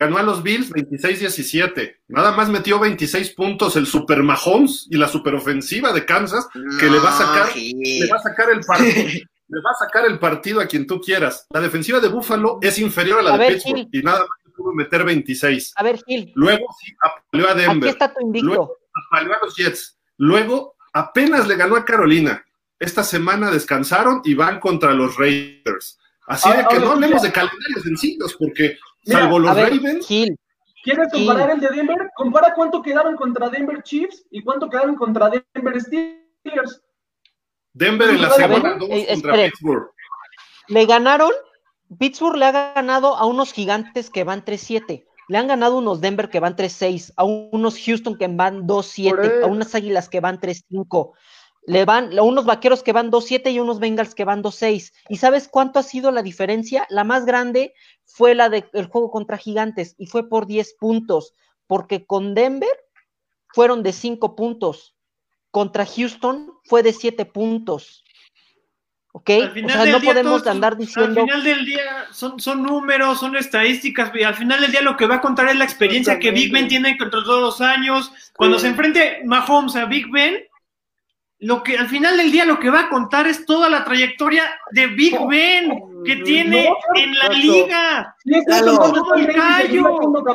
[0.05, 1.97] ganó a los Bills 26-17.
[2.09, 6.49] Nada más metió 26 puntos el Super Mahomes y la superofensiva de Kansas,
[6.81, 8.95] que le va a sacar- le va a sacar el partido.
[9.49, 11.47] Le va a sacar el partido a quien tú quieras.
[11.51, 13.89] La defensiva de Buffalo es inferior a la A de ver, Pittsburgh Gil.
[13.93, 15.75] y nada más pudo meter 26.
[15.77, 18.47] A ver, Gil, Luego sí apaleó a aquí Denver, está tu invicto.
[18.47, 18.77] Luego-
[19.11, 19.99] apaleó a los Jets.
[20.17, 22.43] Luego apenas le ganó a Carolina.
[22.79, 25.99] Esta semana descansaron y van contra los Raiders.
[26.27, 27.23] Así de que ahora, no hablemos mira.
[27.25, 30.37] de calendarios sencillos, porque salvo los ver, Ravens, Gil,
[30.83, 32.11] ¿Quieres comparar el de Denver?
[32.17, 36.83] Compara cuánto quedaron contra Denver Chiefs y cuánto quedaron contra Denver Steelers.
[37.73, 39.35] Denver en la semana 2 eh, contra.
[39.35, 39.91] Pittsburgh.
[40.69, 41.31] le ganaron,
[41.99, 45.05] Pittsburgh le ha ganado a unos gigantes que van 3-7.
[45.29, 49.47] Le han ganado unos Denver que van 3-6, a unos Houston que van 2-7, a
[49.47, 51.13] unas Águilas que van 3-5.
[51.65, 54.93] Le van unos vaqueros que van 2-7 y unos Bengals que van 2-6.
[55.09, 56.87] ¿Y sabes cuánto ha sido la diferencia?
[56.91, 61.35] La más grande fue la del juego contra Gigantes y fue por 10 puntos,
[61.67, 62.77] porque con Denver
[63.49, 64.97] fueron de 5 puntos,
[65.51, 68.05] contra Houston fue de 7 puntos.
[69.15, 69.31] ¿Ok?
[69.65, 71.21] O sea, no podemos andar diciendo.
[71.21, 74.97] Al final del día son, son números, son estadísticas, y al final del día lo
[74.97, 78.11] que va a contar es la experiencia que Big Ben tiene contra todos los años.
[78.35, 80.43] Cuando se enfrente Mahomes a Big Ben,
[81.43, 84.45] lo que al final del día lo que va a contar es toda la trayectoria
[84.71, 85.73] de Big Ben
[86.05, 88.17] que tiene en la liga.
[88.47, 88.77] Claro.
[88.79, 89.27] Todo el.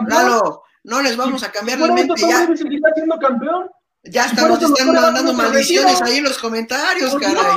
[0.07, 2.45] Claro, no les vamos a cambiar la mente ya.
[2.55, 3.69] Siendo campeón.
[4.03, 7.55] Ya eso están mandando dando maldiciones ahí en los comentarios, caray.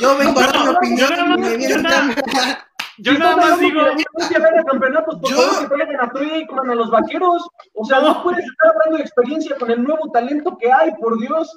[0.00, 3.58] Yo vengo a dar mi opinión yo nada y me más- vienen yo nada- más
[3.60, 3.80] digo,
[4.28, 7.48] que campeonatos, por Yo- favor que traigan a Trickman, a los vaqueros.
[7.74, 8.08] O sea, No.
[8.14, 11.50] no puedes estar hablando de experiencia con el nuevo talento que hay, por Dios.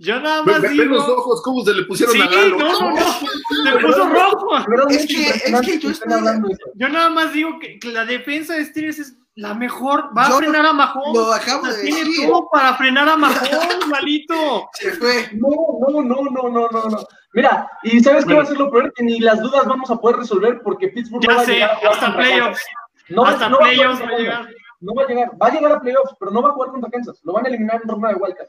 [0.00, 0.94] Yo nada más ve- ve digo.
[0.96, 2.58] los ojos, cómo se le pusieron Sí, a Lalo.
[2.58, 2.96] no, no, no.
[3.64, 4.56] Se puso rojo.
[4.88, 6.56] Es que- es que yo estoy-.
[6.74, 10.10] Yo nada más digo que, que la defensa de Steelers es la mejor.
[10.16, 11.14] Va Yo a frenar a Mahomes.
[11.14, 12.28] Lo acabo de tiene decir.
[12.28, 14.68] todo para frenar a Mahomes, malito.
[14.72, 15.28] Se fue.
[15.34, 15.48] No,
[15.88, 16.98] no, no, no, no, no, no.
[17.32, 18.92] Mira, y ¿sabes qué va a ser lo peor?
[18.94, 21.52] Que ni las dudas vamos a poder resolver porque Pittsburgh no Ya va a sé,
[21.52, 22.62] llegar a jugar hasta playoffs.
[23.08, 24.48] No, va- Hasta no playoffs va a llegar.
[24.80, 25.30] No va a llegar.
[25.40, 27.20] Va a llegar a playoffs, pero no va a jugar contra Kansas.
[27.22, 28.48] Lo van a eliminar en ronda de wildcard.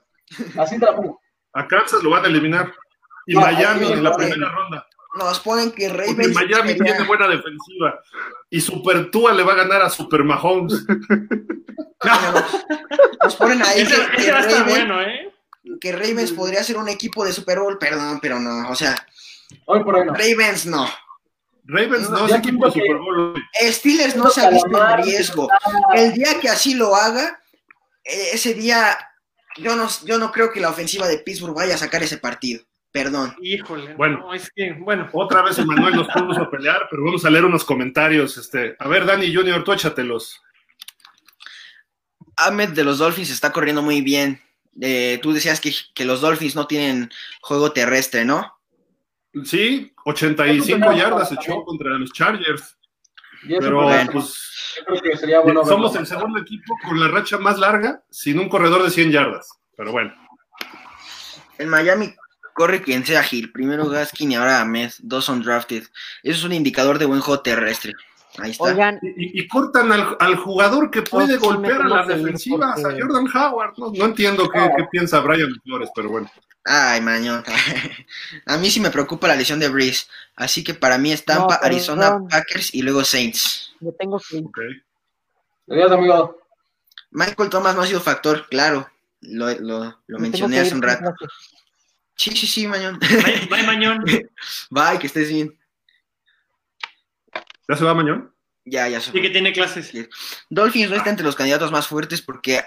[0.57, 1.19] Así te la pongo.
[1.53, 2.73] A Kansas lo van a eliminar.
[3.27, 4.29] Y No, Miami en la ponen.
[4.31, 4.87] primera ronda.
[5.17, 6.33] Nos ponen que Porque Ravens.
[6.33, 7.99] Miami sería- tiene buena defensiva.
[8.49, 10.85] Y Super Tua le va a ganar a Super Mahomes.
[13.23, 15.33] Nos ponen ahí Ese, que, ese que va a estar Ravens, bueno, ¿eh?
[15.79, 18.69] que Ravens podría ser un equipo de Super Bowl, perdón, pero no.
[18.69, 18.95] O sea,
[19.65, 20.13] Hoy por hoy no.
[20.13, 20.87] Ravens no.
[21.65, 23.35] Ravens no, No, es equipo de Super Bowl.
[23.69, 25.47] Steelers no se ha visto en riesgo.
[25.93, 27.39] El día que así lo haga,
[28.03, 28.97] eh, ese día
[29.57, 32.63] yo no, yo no creo que la ofensiva de Pittsburgh vaya a sacar ese partido.
[32.91, 33.35] Perdón.
[33.41, 33.93] Híjole.
[33.93, 34.19] Bueno.
[34.19, 35.09] no, es que, bueno.
[35.13, 38.37] Otra vez Emanuel nos puso a pelear, pero vamos a leer unos comentarios.
[38.37, 40.41] Este, a ver, Dani Junior, tú échatelos.
[42.35, 44.41] Ahmed de los Dolphins está corriendo muy bien.
[44.81, 48.57] Eh, tú decías que, que los Dolphins no tienen juego terrestre, ¿no?
[49.45, 52.77] Sí, 85 yardas echó contra los Chargers.
[53.47, 54.11] Pero bueno.
[54.11, 55.99] pues yo creo que sería bueno somos verlo.
[56.01, 59.49] el segundo equipo con la racha más larga sin un corredor de 100 yardas.
[59.75, 60.13] Pero bueno,
[61.57, 62.13] En Miami
[62.53, 63.51] corre quien sea Gil.
[63.51, 64.91] Primero Gaskin y ahora Ahmed.
[64.99, 65.83] Dos son drafted.
[66.23, 67.93] Eso es un indicador de buen juego terrestre.
[68.37, 68.63] Ahí está.
[68.63, 73.05] Oigan, y, cortan al, al jugador que puede No, golpear a las defensivas, porque- a
[73.05, 73.73] Jordan Howard.
[73.77, 76.31] No, no entiendo qué, qué piensa Brian Flores, pero bueno.
[76.63, 77.43] Ay, mañón.
[78.45, 80.05] A mí sí me preocupa la lesión de Breeze.
[80.35, 82.27] Así que para mí es Tampa, No, pero Arizona, no.
[82.27, 83.73] Packers y luego Saints.
[83.79, 84.45] me tengo que ir.
[84.45, 84.59] ok.
[85.71, 86.37] Adiós, amigo.
[87.11, 88.87] Michael Thomas no ha sido factor, claro.
[89.21, 91.13] Lo, lo, lo mencioné hace un rato.
[92.15, 92.99] Sí, sí, sí, mañón.
[92.99, 94.03] Bye, bye, Mañón.
[94.69, 95.57] Bye, que estés bien.
[97.67, 98.33] ¿Ya se va Mañón?
[98.65, 99.91] Ya, ya se Sí que tiene clases.
[100.49, 102.61] Dolphins no está entre los candidatos más fuertes porque,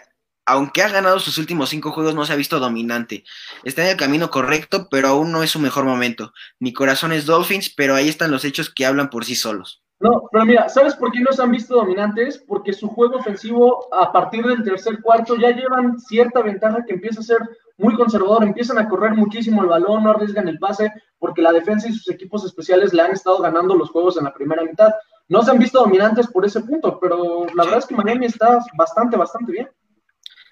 [0.45, 3.25] aunque ha ganado sus últimos cinco juegos, no se ha visto dominante.
[3.63, 6.33] Está en el camino correcto, pero aún no es su mejor momento.
[6.59, 9.85] Mi corazón es Dolphins, pero ahí están los hechos que hablan por sí solos.
[10.01, 12.39] No, pero mira, ¿sabes por qué no se han visto dominantes?
[12.47, 17.21] Porque su juego ofensivo a partir del tercer cuarto ya llevan cierta ventaja que empieza
[17.21, 17.39] a ser
[17.77, 21.89] muy conservador, empiezan a correr muchísimo el balón, no arriesgan el pase, porque la defensa
[21.89, 24.93] y sus equipos especiales le han estado ganando los juegos en la primera mitad.
[25.29, 28.59] No se han visto dominantes por ese punto, pero la verdad es que Miami está
[28.77, 29.69] bastante, bastante bien.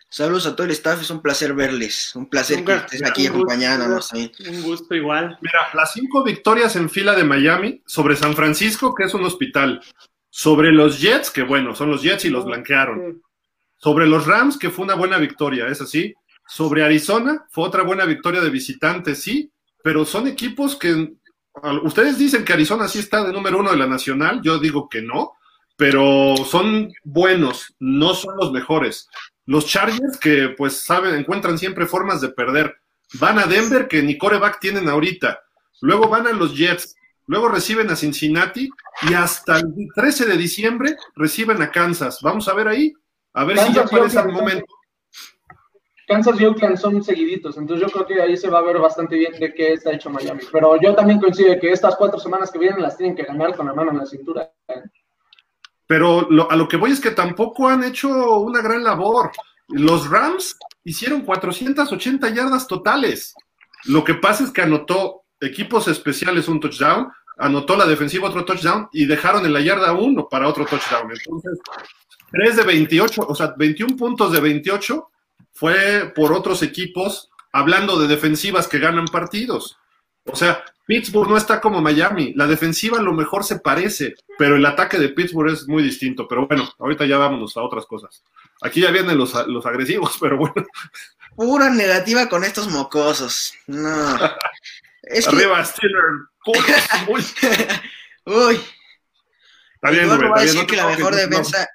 [0.09, 2.15] Saludos a todo el staff, es un placer verles.
[2.15, 4.13] Un placer Nunca- que estés aquí un acompañándonos.
[4.13, 5.39] Un gusto igual.
[5.41, 9.81] Mira, las cinco victorias en fila de Miami sobre San Francisco, que es un hospital.
[10.29, 13.23] Sobre los Jets, que bueno, son los Jets y los blanquearon.
[13.79, 16.15] Sobre los Rams, que fue una buena victoria, es así.
[16.47, 19.51] Sobre Arizona, fue otra buena victoria de visitantes, sí,
[19.83, 21.13] pero son equipos que
[21.83, 25.03] ustedes dicen que Arizona sí está de número uno de la nacional, yo digo que
[25.03, 25.33] no,
[25.77, 29.09] pero son buenos, no son los mejores.
[29.47, 32.77] Los Chargers, que pues saben, encuentran siempre formas de perder.
[33.15, 35.41] Van a Denver, que ni coreback tienen ahorita.
[35.81, 36.95] Luego van a los Jets.
[37.27, 38.69] Luego reciben a Cincinnati
[39.09, 42.19] y hasta el 13 de diciembre reciben a Kansas.
[42.23, 42.93] Vamos a ver ahí,
[43.33, 44.67] a ver si ya aparece el momento.
[46.09, 49.17] Kansas y Oakland son seguiditos, entonces yo creo que ahí se va a ver bastante
[49.17, 50.41] bien de qué está hecho Miami.
[50.51, 53.67] Pero yo también coincido que estas cuatro semanas que vienen las tienen que ganar con
[53.67, 54.51] la mano en la cintura.
[55.87, 58.09] Pero lo- a lo que voy es que tampoco han hecho
[58.41, 59.31] una gran labor.
[59.69, 63.35] Los Rams hicieron 480 yardas totales.
[63.85, 68.89] Lo que pasa es que anotó equipos especiales un touchdown, anotó la defensiva otro touchdown
[68.93, 71.11] y dejaron en la yarda uno para otro touchdown.
[71.11, 71.59] Entonces,
[72.31, 75.11] 3 de 28, o sea, 21 puntos de 28
[75.53, 79.79] fue por otros equipos hablando de defensivas que ganan partidos.
[80.25, 82.33] O sea, Pittsburgh no está como Miami.
[82.35, 86.27] La defensiva a lo mejor se parece, pero el ataque de Pittsburgh es muy distinto.
[86.29, 88.23] Pero bueno, ahorita ya vámonos a otras cosas.
[88.63, 90.67] Aquí ya vienen los, los agresivos, pero bueno.
[91.37, 93.55] Pura negativa con estos mocosos.
[93.67, 94.19] No.
[95.05, 95.35] Es que...
[95.35, 96.01] Arriba, Steeler.
[97.09, 97.25] Uy.
[98.25, 98.61] Uy.
[99.75, 101.69] Está bien, Yo no voy a decir no que la mejor defensa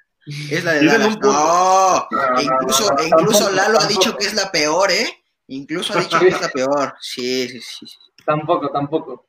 [0.50, 1.08] es la de Dallas.
[1.08, 2.08] un punto.
[2.10, 5.24] No, e incluso, e incluso Tampoco, Lalo ha dicho que es la peor, ¿eh?
[5.48, 6.94] Incluso ha dicho que es la peor.
[7.00, 7.86] Sí, sí, sí.
[7.86, 7.96] sí.
[8.24, 9.26] Tampoco, tampoco.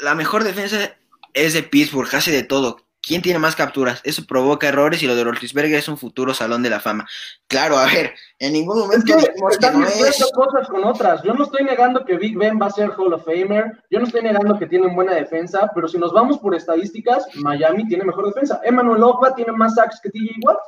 [0.00, 0.96] La mejor defensa
[1.34, 2.87] es de Pittsburgh, hace de todo.
[3.08, 4.02] ¿Quién tiene más capturas?
[4.04, 7.08] Eso provoca errores y lo de Roethlisberger es un futuro salón de la fama.
[7.46, 10.30] Claro, a ver, en ningún Es momento que dijimos que no es.
[10.34, 11.22] cosas con otras.
[11.22, 13.82] Yo no estoy negando que Big Ben va a ser Hall of Famer.
[13.90, 15.70] Yo no estoy negando que tienen buena defensa.
[15.74, 18.60] Pero si nos vamos por estadísticas, Miami tiene mejor defensa.
[18.62, 20.58] Emmanuel Ogba tiene más sacks que TJ Watt.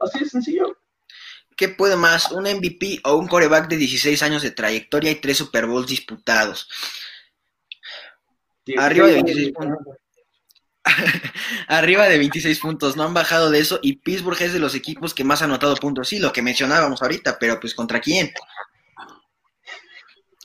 [0.00, 0.76] Así de sencillo.
[1.56, 2.32] ¿Qué puede más?
[2.32, 6.68] ¿Un MVP o un coreback de 16 años de trayectoria y tres Super Bowls disputados?
[8.76, 9.96] Arriba de 26 puntos.
[11.68, 15.14] Arriba de 26 puntos, no han bajado de eso y Pittsburgh es de los equipos
[15.14, 16.08] que más ha anotado puntos.
[16.08, 18.32] Sí, lo que mencionábamos ahorita, pero pues ¿contra quién?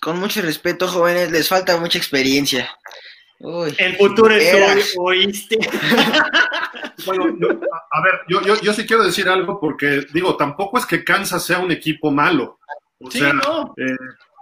[0.01, 2.69] Con mucho respeto, jóvenes, les falta mucha experiencia.
[3.39, 4.53] Uy, El futuro es
[4.97, 5.57] hoy, ¿oíste?
[7.05, 10.77] Bueno, yo- a a ver, yo, yo, yo sí quiero decir algo porque, digo, tampoco
[10.77, 12.59] es que Kansas sea un equipo malo.
[12.99, 13.73] O Sí, sea, no.
[13.77, 13.95] eh,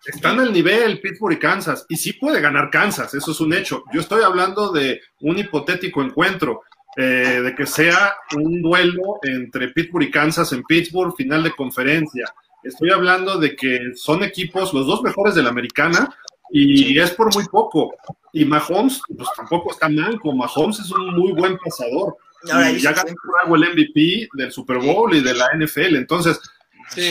[0.05, 3.83] están al nivel Pittsburgh y Kansas, y sí puede ganar Kansas, eso es un hecho.
[3.93, 6.61] Yo estoy hablando de un hipotético encuentro,
[6.95, 12.25] eh, de que sea un duelo entre Pittsburgh y Kansas en Pittsburgh, final de conferencia.
[12.63, 16.13] Estoy hablando de que son equipos, los dos mejores de la americana,
[16.51, 17.95] y es por muy poco.
[18.33, 20.33] Y Mahomes, pues tampoco está manco.
[20.33, 22.17] Mahomes es un muy buen pasador.
[22.51, 25.95] Ahora y ya ganó por algo el MVP del Super Bowl y de la NFL.
[25.95, 26.39] Entonces,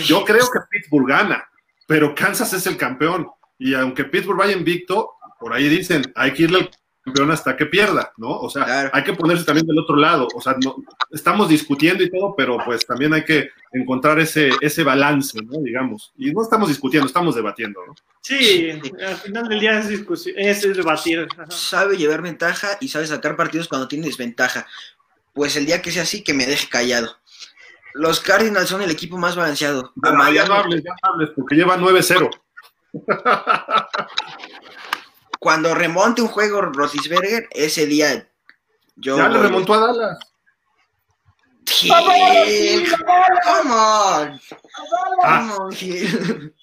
[0.07, 1.49] yo creo que Pittsburgh gana,
[1.89, 3.26] pero Kansas es el campeón.
[3.59, 6.70] Y aunque Pittsburgh vaya invicto, por ahí dicen, hay que irle al
[7.03, 8.28] campeón hasta que pierda, ¿no?
[8.28, 8.91] O sea, Claro.
[8.93, 10.28] hay que ponerse también del otro lado.
[10.34, 10.76] O sea, no,
[11.11, 15.61] estamos discutiendo y todo, pero pues también hay que encontrar ese, ese balance, ¿no?
[15.62, 16.12] Digamos.
[16.18, 17.95] Y no estamos discutiendo, estamos debatiendo, ¿no?
[18.20, 21.26] Sí, al final del día es discusión, es, es debatir.
[21.32, 21.51] Ajá.
[21.51, 24.66] sabe llevar ventaja y sabe sacar partidos cuando tiene desventaja.
[25.32, 27.16] Pues el día que sea así, que me deje callado.
[27.95, 29.86] Los Cardinals son el equipo más balanceado.
[29.86, 32.30] A Pero ya no hables, ya no hables, porque lleva 9-0.
[35.41, 38.28] cuando remonte un juego Roethlisberger, ese día
[38.97, 40.18] yo Ya le remontó a Dallas.
[41.66, 41.93] Gil,
[42.91, 44.41] come on,
[45.22, 45.41] Ah.
[45.41, 46.55] come on, Gil.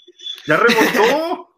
[0.48, 1.50] Ya remontó.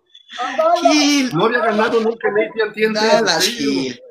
[0.81, 2.89] Gil, No había ganado nunca en AT&T.
[2.93, 3.45] Dallas.
[3.45, 3.99] Gil.
[3.99, 4.06] No,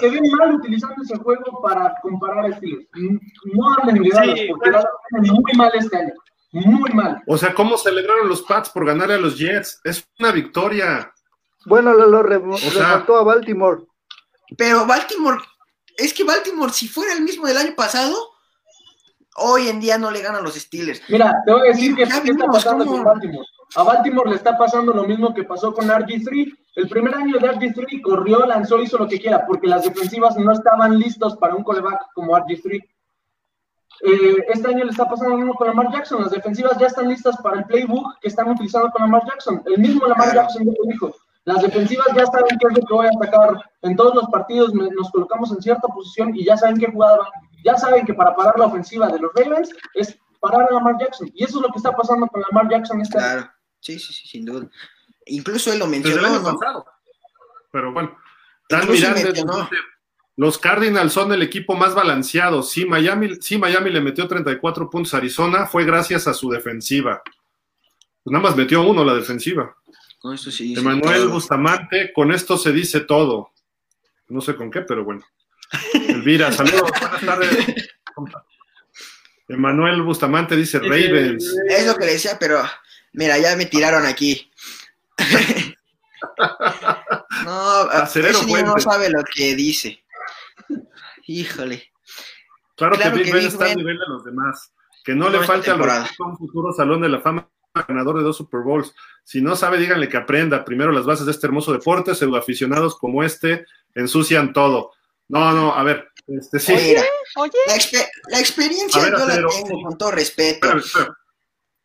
[0.00, 2.84] Se ven mal utilizando ese juego para comparar estilos.
[2.94, 5.32] No hablen de Dallas, Sí, porque bueno.
[5.42, 6.12] Muy mal este año.
[6.52, 7.22] Muy mal.
[7.26, 9.80] O sea, ¿cómo celebraron los Pats por ganarle a los Jets?
[9.84, 11.12] Es una victoria.
[11.66, 13.82] Bueno, lo, lo remo- sea- remontó a Baltimore.
[14.56, 15.38] Pero Baltimore,
[15.96, 18.16] es que Baltimore, si fuera el mismo del año pasado,
[19.36, 21.02] hoy en día no le ganan los Steelers.
[21.08, 23.46] Mira, te voy a decir que Ya qué está pasando cómo- con Baltimore.
[23.76, 26.56] A Baltimore le está pasando lo mismo que pasó con RG3.
[26.76, 30.52] El primer año de RG3 corrió, lanzó, hizo lo que quiera, porque las defensivas no
[30.52, 32.82] estaban listos para un coreback como RG3.
[34.00, 36.22] Eh, este año le está pasando lo mismo con Lamar Jackson.
[36.22, 39.62] Las defensivas ya están listas para el playbook que están utilizando con Lamar Jackson.
[39.66, 40.34] El mismo Lamar.
[40.34, 41.14] Jackson ya lo dijo.
[41.44, 43.62] Las defensivas ya saben qué es lo que voy a atacar.
[43.82, 47.28] En todos los partidos nos colocamos en cierta posición y ya saben qué jugada.
[47.64, 51.28] Ya saben que para parar la ofensiva de los Ravens es parar a Lamar Jackson.
[51.34, 53.50] Y eso es lo que está pasando con Lamar Jackson este año.
[53.80, 54.68] Sí, sí, sí, sin duda.
[55.26, 56.86] Incluso él lo Desde el mencionó, pasado.
[57.70, 58.16] Pero bueno.
[60.36, 62.62] Los Cardinals son el equipo más balanceado.
[62.62, 67.22] Sí Miami, sí, Miami le metió 34 puntos a Arizona, fue gracias a su defensiva.
[67.24, 69.74] Pues nada más metió uno la defensiva.
[70.20, 71.30] Con esto sí dice Emanuel todo.
[71.30, 73.52] Bustamante, con esto se dice todo.
[74.28, 75.24] No sé con qué, pero bueno.
[75.94, 77.66] Elvira, saludos, buenas tardes.
[79.48, 81.56] Emanuel Bustamante dice Ravens.
[81.68, 82.62] Es lo que decía, pero
[83.18, 84.50] mira, ya me tiraron aquí.
[87.44, 90.02] no, a- Acerero ese niño no sabe lo que dice.
[91.26, 91.90] Híjole.
[92.76, 94.72] Claro, Claro que Big que Ben está al nivel de los demás.
[95.04, 95.88] Que no, No le falte a los
[96.20, 98.94] un futuro salón de la fama ganador de dos Super Bowls.
[99.24, 102.14] Si no sabe, díganle que aprenda primero las bases de este hermoso deporte.
[102.14, 103.64] Pseudoaficionados como este
[103.94, 104.92] ensucian todo.
[105.28, 106.72] No, no, a ver, este sí.
[106.74, 107.02] Mira,
[107.36, 110.54] Oye, la, expe- la experiencia ver, yo la tengo con todo respeto.
[110.68, 111.14] Espérame, espérame.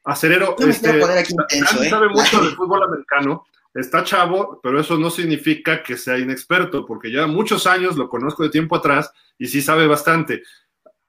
[0.03, 1.89] Acerero, No este, intenso, ¿eh?
[1.89, 7.11] sabe mucho de fútbol americano está chavo, pero eso no significa que sea inexperto, porque
[7.11, 10.43] ya muchos años lo conozco de tiempo atrás y sí sabe bastante.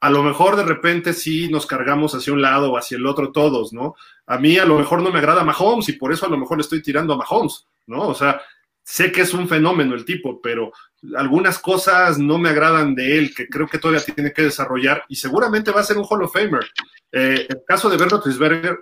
[0.01, 3.33] A lo mejor de repente sí nos cargamos hacia un lado o hacia el otro
[3.33, 3.95] todos, ¿no?
[4.27, 6.59] A mí a lo mejor no me agrada Mahomes y por eso a lo mejor
[6.59, 8.09] le estoy tirando a Mahomes, ¿no?
[8.09, 8.41] O sea,
[8.83, 10.73] sé que es un fenómeno el tipo, pero
[11.16, 15.16] algunas cosas no me agradan de él, que creo que todavía tiene que desarrollar y
[15.16, 16.66] seguramente va a ser un Hall of Famer.
[17.15, 18.81] Eh, el caso de Bernard Trisberger,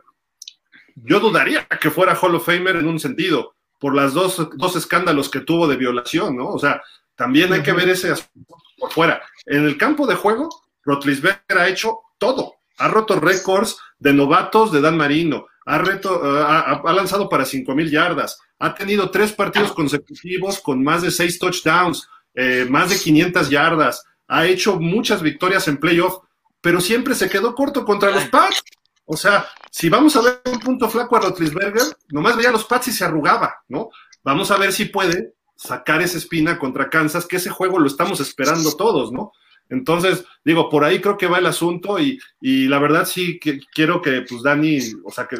[0.96, 5.28] yo dudaría que fuera Hall of Famer en un sentido, por las dos, dos escándalos
[5.28, 6.48] que tuvo de violación, ¿no?
[6.48, 6.82] O sea,
[7.14, 9.22] también hay que ver ese aspecto por fuera.
[9.44, 10.48] En el campo de juego,
[10.82, 12.54] Rotlisberger ha hecho todo.
[12.78, 17.90] Ha roto récords de novatos de Dan Marino, ha, reto, ha, ha lanzado para 5.000
[17.90, 23.50] yardas, ha tenido tres partidos consecutivos con más de seis touchdowns, eh, más de 500
[23.50, 26.22] yardas, ha hecho muchas victorias en playoff,
[26.62, 28.62] pero siempre se quedó corto contra los Pats.
[29.04, 32.88] O sea, si vamos a ver un punto flaco a Rotlisberger, nomás veía los Pats
[32.88, 33.90] y se arrugaba, ¿no?
[34.22, 38.20] Vamos a ver si puede sacar esa espina contra Kansas, que ese juego lo estamos
[38.20, 39.32] esperando todos, ¿no?
[39.68, 43.58] Entonces, digo, por ahí creo que va el asunto y, y la verdad sí que
[43.72, 45.36] quiero que, pues, Dani, o sea, que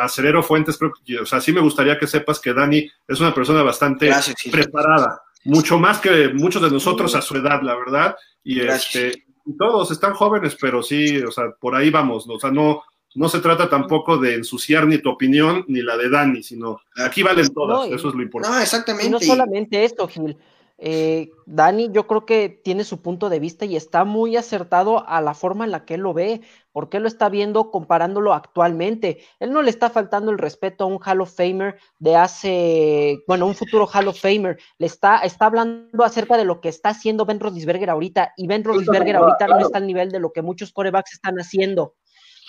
[0.00, 3.34] Acerero Fuentes, creo que, o sea, sí me gustaría que sepas que Dani es una
[3.34, 8.16] persona bastante Gracias, preparada, mucho más que muchos de nosotros a su edad, la verdad,
[8.42, 8.94] y Gracias.
[8.94, 12.82] este, todos están jóvenes, pero sí, o sea, por ahí vamos, o sea, no,
[13.14, 17.22] no se trata tampoco de ensuciar ni tu opinión ni la de Dani, sino aquí
[17.22, 18.56] valen todas, no, eso es lo importante.
[18.56, 19.06] No, exactamente.
[19.06, 20.36] Y no solamente esto, Gil.
[20.78, 25.20] Eh, Dani, yo creo que tiene su punto de vista y está muy acertado a
[25.20, 26.42] la forma en la que él lo ve,
[26.72, 29.18] porque él lo está viendo comparándolo actualmente.
[29.40, 33.46] Él no le está faltando el respeto a un Hall of Famer de hace, bueno,
[33.46, 34.58] un futuro Hall of Famer.
[34.78, 38.64] Le está, está hablando acerca de lo que está haciendo Ben Roethlisberger ahorita, y Ben
[38.64, 41.94] Roethlisberger ahorita no está al nivel de lo que muchos corebacks están haciendo.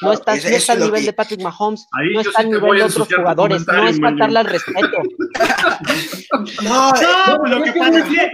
[0.02, 1.06] No está, no está al nivel que...
[1.07, 4.45] de Patrick Mahomes, Ahí no está al nivel de otros jugadores, no es faltarle al
[4.45, 4.98] respeto.
[6.64, 8.32] no, no, lo que pasa es que,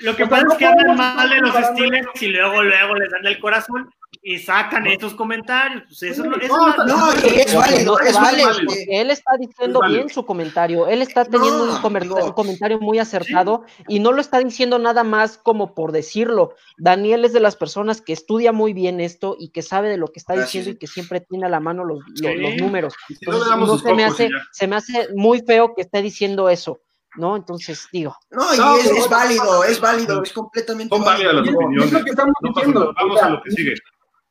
[0.00, 3.26] lo que, pasa es que hablan mal de los Steelers y luego, luego les dan
[3.26, 3.90] el corazón
[4.22, 4.90] y sacan no.
[4.90, 5.84] estos comentarios.
[5.86, 8.50] Pues eso no, eso no, no, es válido, es válido.
[8.66, 12.98] Porque él está diciendo bien su comentario, él está teniendo un, comentario, un, comentario muy
[12.98, 13.84] acertado ¿Sí?
[13.88, 16.54] y no lo está diciendo nada más como por decirlo.
[16.76, 20.08] Daniel es de las personas que estudia muy bien esto y que sabe de lo
[20.08, 20.52] que está Gracias.
[20.52, 22.94] diciendo y que siempre tiene a la mano los, los, los números.
[23.08, 26.80] Entonces, no se, me hace, se me hace muy feo que esté diciendo eso.
[27.18, 27.36] ¿No?
[27.36, 28.16] Entonces, digo.
[28.30, 31.86] No, y no, es, es, válido, es válido, es completamente Son válidas las opiniones.
[31.86, 32.94] Es lo que estamos diciendo.
[32.96, 33.74] Vamos a lo que sigue.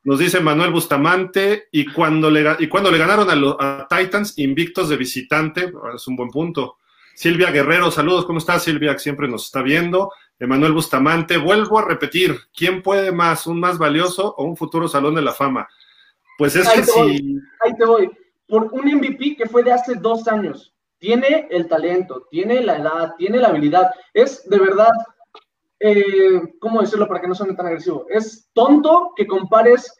[0.04, 4.38] Nos dice Manuel Bustamante, y cuando le, y cuando le ganaron a, los, a Titans
[4.38, 6.78] invictos de visitante, es un buen punto.
[7.14, 8.94] Silvia Guerrero, saludos, ¿cómo estás Silvia?
[8.94, 10.12] Que siempre nos está viendo.
[10.40, 15.16] Emanuel Bustamante, vuelvo a repetir, ¿quién puede más, un más valioso o un futuro Salón
[15.16, 15.68] de la Fama?
[16.38, 17.00] Pues es ahí que si...
[17.00, 18.12] Voy, ahí te voy.
[18.48, 20.74] Por un MVP que fue de hace dos años.
[21.00, 23.92] Tiene el talento, tiene la edad, tiene la habilidad.
[24.14, 24.92] Es de verdad
[25.80, 28.06] eh, ¿cómo decirlo para que no suene tan agresivo?
[28.10, 29.94] Es tonto que compares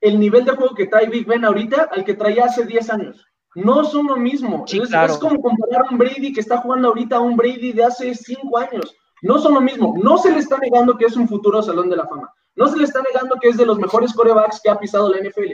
[0.00, 3.26] el nivel de juego que trae Big Ben ahorita al que traía hace 10 años.
[3.56, 4.64] No son lo mismo.
[4.66, 5.12] Sí, es, claro.
[5.12, 8.14] es, como comparar a un Brady que está jugando ahorita a un Brady de hace
[8.14, 8.94] 5 años.
[9.22, 9.94] No son lo mismo.
[10.02, 12.30] No se le está negando que es un futuro Salón de la Fama.
[12.56, 15.18] No se le está negando que es de los mejores corebacks que ha pisado la
[15.18, 15.52] NFL.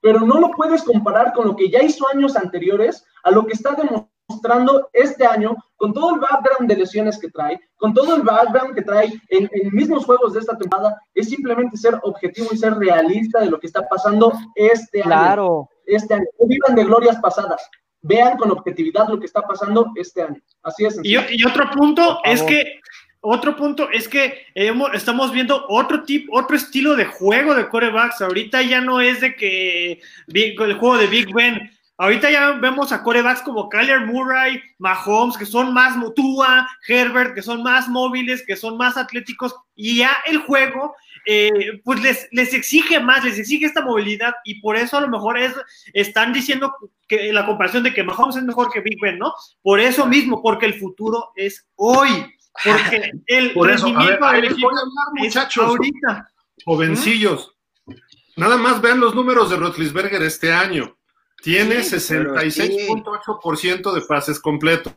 [0.00, 3.52] Pero no lo puedes comparar con lo que ya hizo años anteriores a lo que
[3.52, 8.16] está demostrando mostrando este año, con todo el background de lesiones que trae, con todo
[8.16, 12.48] el background que trae en, en, mismos juegos de esta temporada, es simplemente ser objetivo
[12.52, 15.68] y ser realista de lo que está pasando este claro.
[15.70, 15.80] año.
[15.86, 16.24] Este año.
[16.38, 17.62] No vivan de glorias pasadas.
[18.02, 20.40] Vean con objetividad lo que está pasando este año.
[20.62, 20.98] Así es.
[21.02, 22.80] Y, y, otro punto es que
[23.20, 28.20] otro punto es que hemos, estamos viendo otro tipo, otro estilo de juego de corebacks.
[28.20, 30.00] Ahorita ya no es de que
[30.34, 31.70] el juego de Big Ben
[32.02, 37.42] Ahorita ya vemos a corebacks como Kyler Murray, Mahomes, que son más Mutua, Herbert, que
[37.42, 40.96] son más móviles, que son más atléticos, y ya el juego,
[41.26, 45.10] eh, pues les, les, exige más, les exige esta movilidad, y por eso a lo
[45.10, 45.52] mejor es,
[45.92, 46.74] están diciendo
[47.06, 49.32] que la comparación de que Mahomes es mejor que Big Ben, ¿no?
[49.62, 52.34] Por eso mismo, porque el futuro es hoy,
[52.64, 56.28] porque el por rendimiento del equipo hablar, muchachos, ahorita.
[56.64, 57.54] Jovencillos,
[57.86, 57.92] ¿Mm?
[58.38, 60.96] nada más vean los números de Rotlisberger este año.
[61.42, 64.94] Tiene sí, 66.8% de pases completos,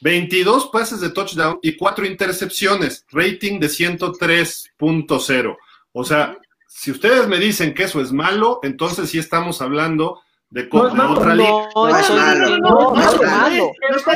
[0.00, 5.56] 22 pases de touchdown y 4 intercepciones, rating de 103.0.
[5.92, 6.36] O sea,
[6.66, 10.20] si ustedes me dicen que eso es malo, entonces sí estamos hablando
[10.50, 11.68] de no es malo, otra liga.
[11.74, 13.72] No, no, es malo, no, no, es malo,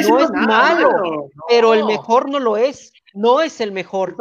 [0.08, 2.92] no es malo, pero el mejor no lo es.
[3.14, 4.16] No es el mejor.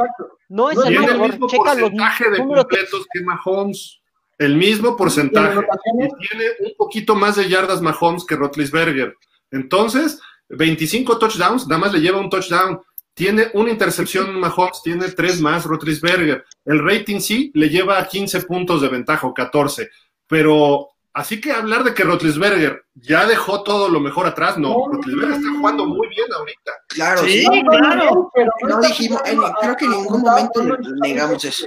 [0.49, 1.09] No es el mejor.
[1.09, 3.99] el mismo Checa los porcentaje de completos que Mahomes.
[4.37, 5.59] El mismo porcentaje.
[5.59, 9.15] Y tiene un poquito más de yardas Mahomes que Rotlisberger.
[9.51, 10.19] Entonces,
[10.49, 12.79] 25 touchdowns, nada más le lleva un touchdown.
[13.13, 16.45] Tiene una intercepción Mahomes, tiene tres más Rotlisberger.
[16.65, 19.89] El rating sí le lleva 15 puntos de ventaja o 14.
[20.27, 24.75] Pero así que hablar de que Rotlisberger ya dejó todo lo mejor atrás, no.
[24.91, 26.71] Rotlisberger está jugando muy bien ahorita.
[26.89, 27.63] Claro, Sí, sí.
[27.67, 28.29] claro.
[28.35, 29.19] Pero No dijimos,
[29.61, 30.61] creo que en ningún momento
[31.01, 31.65] negamos eso.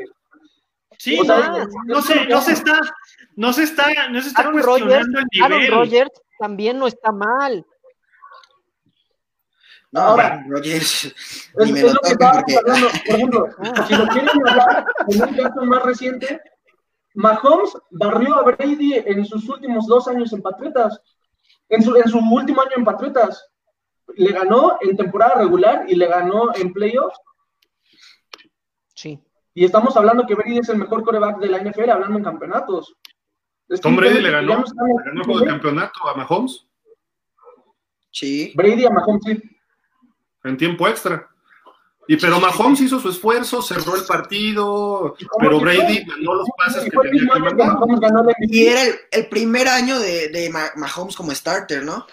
[1.01, 2.78] Sí, O sea, no, no se, no se está,
[3.35, 5.74] no se está, no se está Aaron cuestionando el Aaron nivel.
[5.74, 7.64] Rodgers también no está mal.
[9.93, 11.14] No, Ahora, Rogers, Es,
[11.56, 12.89] ni me es lo lo que toquen estábamos porque hablando.
[13.06, 13.47] Por ejemplo,
[13.89, 16.40] si lo quieren hablar en un caso más reciente,
[17.14, 21.01] Mahomes barrió a Brady en sus últimos dos años en Patriotas.
[21.70, 23.48] En su, en su último año en Patriotas.
[24.16, 27.18] Le ganó en temporada regular y le ganó en playoffs.
[28.94, 29.18] Sí.
[29.55, 32.94] Y estamos hablando que Brady es el mejor coreback de la NFL, hablando en campeonatos.
[33.68, 36.66] Es Tom Brady le ganó, le el juego de campeonato a Mahomes
[38.10, 38.52] sí.
[38.56, 39.43] Brady a Mahomes, sí.
[40.44, 41.28] en tiempo extra.
[42.09, 46.48] Y pero Mahomes hizo su esfuerzo, cerró el partido, ¿Y cómo pero Brady ganó los
[46.56, 47.77] pases Y que tenía que mandar.
[48.40, 52.06] Y era el, el primer año de, de Ma- Mahomes como starter, ¿no?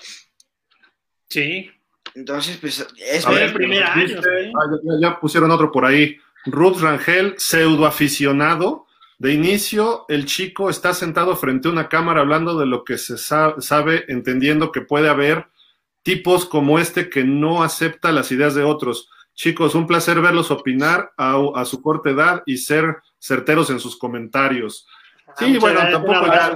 [1.29, 1.71] Sí,
[2.13, 6.15] Entonces, pues, es ver, el primer año, ah, ya pusieron otro por ahí.
[6.47, 8.85] Ruth Rangel, pseudo aficionado.
[9.19, 13.17] De inicio, el chico está sentado frente a una cámara hablando de lo que se
[13.17, 15.47] sa- sabe, entendiendo que puede haber
[16.03, 19.09] tipos como este que no acepta las ideas de otros.
[19.33, 23.97] Chicos, un placer verlos opinar a, a su corta edad y ser certeros en sus
[23.97, 24.87] comentarios.
[25.37, 26.55] Sí, muchas bueno, gracias, tampoco ya.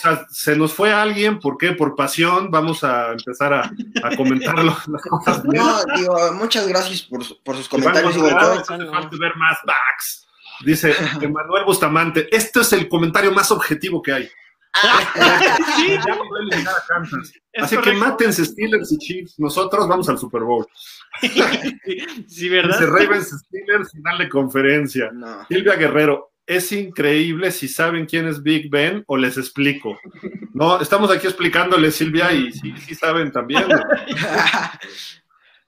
[0.00, 1.72] O sea, se nos fue alguien, ¿por qué?
[1.72, 3.70] Por pasión, vamos a empezar a,
[4.02, 5.44] a comentar las cosas.
[5.44, 8.16] No, digo, muchas gracias por, su- por sus comentarios.
[8.16, 10.26] González, falta ver más backs.
[10.64, 14.28] Dice Emanuel Bustamante, este es el comentario más objetivo que hay.
[15.76, 16.14] Sí, Ya
[17.60, 19.34] a Así que mátense Steelers y Chiefs.
[19.38, 20.64] Nosotros vamos al Super Bowl.
[22.28, 22.78] Sí, ¿verdad?
[22.78, 25.10] Dice Ravens Steelers, final de conferencia.
[25.12, 25.44] no.
[25.48, 29.98] Silvia Guerrero, es increíble si saben quién es Big Ben o les explico.
[30.52, 33.64] No, estamos aquí explicándole, Silvia, y sí, sí saben también.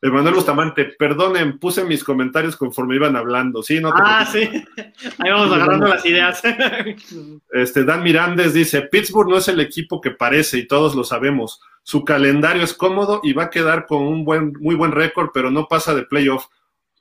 [0.04, 3.62] Emanuel Bustamante, perdonen, puse mis comentarios conforme iban hablando.
[3.62, 4.64] Sí, no te Ah, preocupes.
[4.76, 5.08] sí.
[5.18, 6.42] Ahí vamos agarrando las ideas.
[7.52, 11.60] Este, Dan Mirandes dice, Pittsburgh no es el equipo que parece y todos lo sabemos.
[11.84, 15.52] Su calendario es cómodo y va a quedar con un buen, muy buen récord, pero
[15.52, 16.46] no pasa de playoff.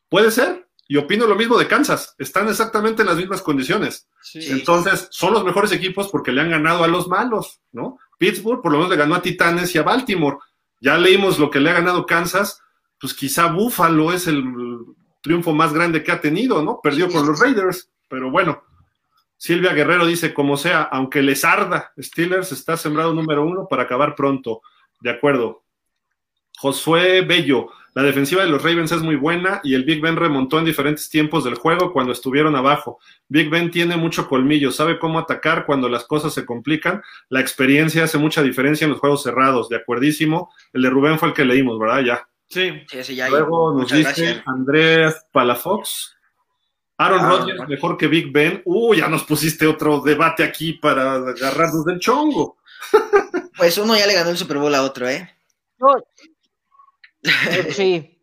[0.08, 2.16] Puede ser, y opino lo mismo de Kansas.
[2.18, 4.10] Están exactamente en las mismas condiciones.
[4.22, 4.46] Sí.
[4.52, 7.98] Entonces, son los mejores equipos porque le han ganado a los malos, ¿no?
[8.18, 10.40] Pittsburgh por lo menos le ganó a Titanes y a Baltimore.
[10.82, 12.62] Ya leímos lo que le ha ganado Kansas,
[13.00, 14.44] pues quizá Buffalo es el
[15.22, 16.82] triunfo más grande que ha tenido, ¿no?
[16.84, 18.62] Perdió con los Raiders, pero bueno.
[19.38, 24.14] Silvia Guerrero dice, como sea, aunque les arda, Steelers está sembrado número uno para acabar
[24.14, 24.62] pronto.
[25.00, 25.64] De acuerdo.
[26.58, 30.60] Josué Bello, la defensiva de los Ravens es muy buena y el Big Ben remontó
[30.60, 33.00] en diferentes tiempos del juego cuando estuvieron abajo.
[33.28, 37.02] Big Ben tiene mucho colmillo, sabe cómo atacar cuando las cosas se complican.
[37.30, 40.54] La experiencia hace mucha diferencia en los juegos cerrados, de acuerdísimo.
[40.72, 42.02] El de Rubén fue el que leímos, ¿verdad?
[42.04, 42.28] Ya.
[42.48, 42.72] Sí.
[42.90, 44.44] Sí, ese ya, Luego nos muchas dice gracias.
[44.48, 46.16] Andrés Palafox.
[46.98, 47.70] Aaron Ah, Rodgers bueno.
[47.70, 48.62] mejor que Big Ben.
[48.66, 52.58] Uh, ya nos pusiste otro debate aquí para agarrarnos del chongo.
[53.58, 55.30] Pues uno ya le ganó el Super Bowl a otro, ¿eh?
[55.80, 55.96] No.
[57.72, 58.18] Sí.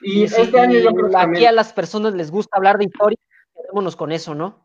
[0.00, 2.84] Y este año yo creo que aquí también a las personas les gusta hablar de
[2.84, 3.18] historia,
[3.54, 4.64] quedémonos con eso, ¿no?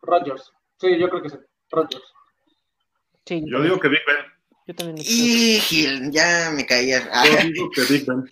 [0.00, 0.50] Rodgers.
[0.80, 1.36] Sí, yo creo que sí.
[1.70, 2.04] Rodgers.
[3.26, 4.16] Sí, Yo digo que Big Ben.
[4.66, 7.06] yo también Y Gil, ya me caía.
[7.12, 8.24] Ah, Yo digo que Big Ben.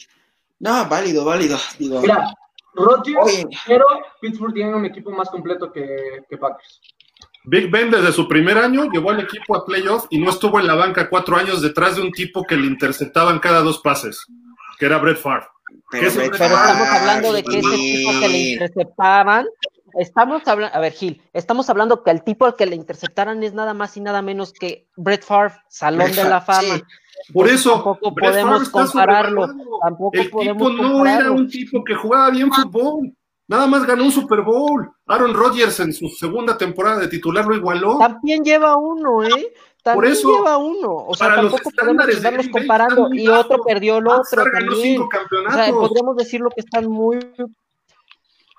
[0.60, 1.58] no, válido, válido.
[1.78, 2.34] Digo, Mira,
[2.72, 3.44] Rodgers, Oye.
[3.66, 3.84] pero
[4.22, 6.80] Pittsburgh tiene un equipo más completo que, que Packers.
[7.46, 10.66] Big Ben desde su primer año llevó al equipo a playoff y no estuvo en
[10.66, 14.26] la banca cuatro años detrás de un tipo que le interceptaban cada dos pases,
[14.78, 15.46] que era Brett Favre.
[15.90, 19.46] pero, ¿qué Brett es- Pero estamos hablando de que ese tipo que le interceptaban,
[19.98, 23.54] estamos hablando, a ver, Gil, estamos hablando que el tipo al que le interceptaran es
[23.54, 26.60] nada más y nada menos que Brett Favre, Salón Brett de la Fama.
[26.76, 26.82] sí.
[27.32, 29.46] Por eso, tampoco Brett podemos compararlo,
[29.82, 33.15] tampoco El podemos tipo no era un tipo que jugaba bien fútbol.
[33.48, 34.90] Nada más ganó un Super Bowl.
[35.06, 37.98] Aaron Rodgers en su segunda temporada de titular lo igualó.
[37.98, 39.52] También lleva uno, ¿eh?
[39.82, 40.92] También eso, lleva uno.
[41.06, 43.08] O sea, para los tampoco podemos de estarlos comparando.
[43.14, 45.00] Y otro perdió el otro también.
[45.00, 47.18] O sea, podríamos decirlo que están muy.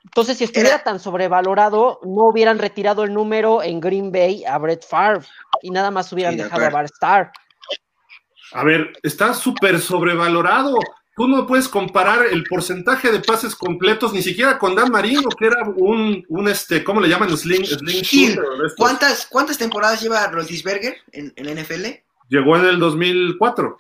[0.06, 4.58] Entonces, si estuviera Era- tan sobrevalorado, no hubieran retirado el número en Green Bay a
[4.58, 5.28] Brett Favre
[5.62, 6.70] y nada más hubieran Sí, dejado a.
[6.70, 7.32] Bart Starr.
[8.54, 10.78] A ver, está súper sobrevalorado.
[11.18, 15.48] Tú no puedes comparar el porcentaje de pases completos ni siquiera con Dan Marino, que
[15.48, 17.36] era un, un este, ¿cómo le llaman?
[17.36, 18.44] Sling, sling shooter.
[18.78, 21.86] ¿cuántas, ¿cuántas temporadas lleva Roethlisberger en, en la NFL?
[22.30, 23.78] llegó en el 2004.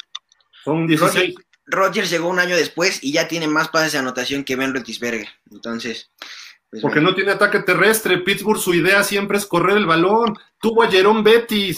[0.63, 1.35] Son 16.
[1.67, 5.27] Rodgers llegó un año después y ya tiene más pases de anotación que Ben Roethlisberger.
[5.51, 6.09] Entonces,
[6.69, 7.11] pues Porque bueno.
[7.11, 8.19] no tiene ataque terrestre.
[8.19, 10.37] Pittsburgh, su idea siempre es correr el balón.
[10.59, 11.77] Tuvo a Jerome Bettis.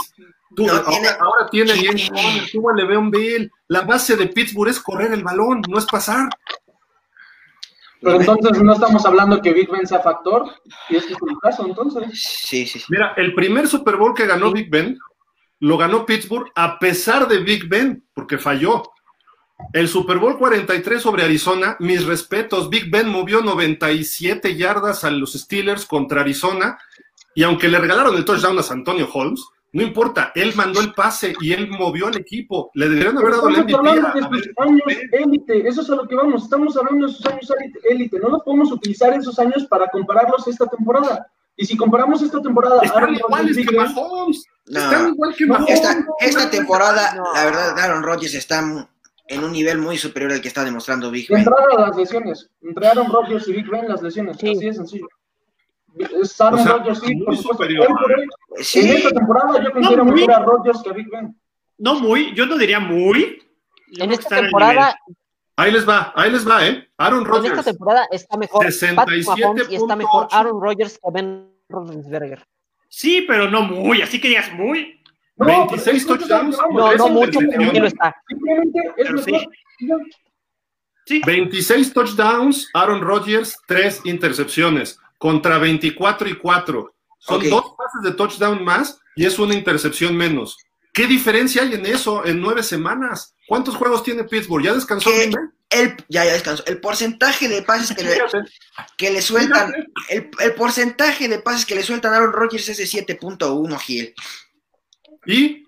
[0.56, 1.74] Tú- No, ahora, tiene- ahora tiene.
[2.10, 3.52] Conner, tuvo a Le'Veon Bell.
[3.68, 6.28] La base de Pittsburgh es correr el balón, no es pasar.
[8.02, 10.50] Pero entonces no estamos hablando que Big Ben sea factor,
[10.90, 12.04] y este es el caso, entonces.
[12.14, 12.86] Sí, sí, sí.
[12.90, 14.98] Mira, el primer Super Bowl que ganó Big Ben
[15.60, 18.84] lo ganó Pittsburgh a pesar de Big Ben, porque falló.
[19.74, 25.34] El Super Bowl 43 sobre Arizona, mis respetos, Big Ben movió 97 yardas a los
[25.34, 26.80] Steelers contra Arizona
[27.36, 31.34] y aunque le regalaron el touchdown a Antonio Holmes, no importa, él mandó el pase
[31.42, 32.72] y él movió al equipo.
[32.74, 34.38] Le deberían haber dado el Estamos MVP.
[34.38, 34.82] de sus años
[35.12, 37.52] élite, eso es a lo que vamos, estamos hablando de sus años
[37.90, 41.28] élite, no los podemos utilizar esos años para compararlos esta temporada.
[41.56, 44.46] Y si comparamos esta temporada, Están Aaron iguales Rodgers, que Mahomes.
[44.68, 44.80] No.
[44.80, 45.70] Están igual que Mahomes.
[45.70, 47.34] Esta, esta temporada, No.
[47.34, 48.64] la verdad, Aaron Rodgers está
[49.28, 51.40] en un nivel muy superior al que está demostrando Big Ben.
[51.40, 54.50] entrada las lesiones, entre Aaron Rodgers y Big Ben las lesiones, Sí.
[54.56, 55.08] así de sencillo.
[56.00, 57.88] Es Aaron O sea, Rodgers, sí, muy superior.
[57.88, 58.26] Hoy por hoy,
[58.76, 61.36] En esta temporada yo considero muy- mejor a Rodgers que a Big Ben.
[61.78, 63.42] No muy, yo no diría muy.
[63.92, 64.96] Yo En esta temporada,
[65.56, 66.88] Ahí les va, ahí les va, ¿eh?
[66.98, 67.66] Aaron en esta Rodgers.
[67.66, 68.80] temporada está mejor Patrick
[69.26, 69.38] 67.8.
[69.42, 72.46] Mahomes y está mejor Aaron Rodgers que Ben Roethlisberger.
[72.88, 75.02] Sí, pero no muy, así que digas muy.
[75.36, 76.58] No, 26 pero es que eso es lo que touchdowns.
[76.74, 77.72] No, no mucho, pero intercepciones.
[77.74, 78.16] sí lo está.
[78.30, 79.42] Simplemente es Pero mejor.
[79.42, 79.48] sí.
[81.06, 86.96] Sí, 26 touchdowns, Aaron Rodgers, 3 intercepciones, contra 24 y 4.
[87.20, 90.58] Son dos pases de touchdown más y es una intercepción menos.
[90.94, 93.36] ¿Qué diferencia hay en eso en nueve semanas?
[93.48, 94.64] ¿Cuántos juegos tiene Pittsburgh?
[94.64, 95.32] ¿Ya descansó Bay?
[95.70, 96.64] el, ya, ya descansó.
[96.66, 98.18] El porcentaje de pases que le,
[98.98, 99.72] que le sueltan,
[100.10, 104.14] el, el porcentaje de pases que le sueltan a Aaron Rodgers es de 7.1, Gil.
[105.26, 105.68] ¿Y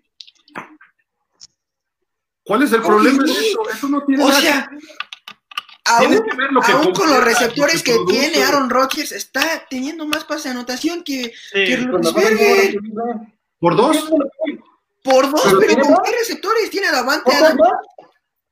[2.43, 3.69] cuál es el problema de eso?
[3.69, 4.71] Eso no tiene O nada sea,
[5.85, 8.19] aún, que ver lo que aún con los receptores que produce.
[8.19, 11.75] tiene Aaron Rodgers, está teniendo más pases de anotación que, que sí.
[11.75, 13.35] Que Ben.
[13.59, 14.09] por dos.
[15.03, 16.69] Por dos, Pero pero ¿con qué receptores?
[16.69, 17.71] Tiene a Davante ¿Pocos Adams más?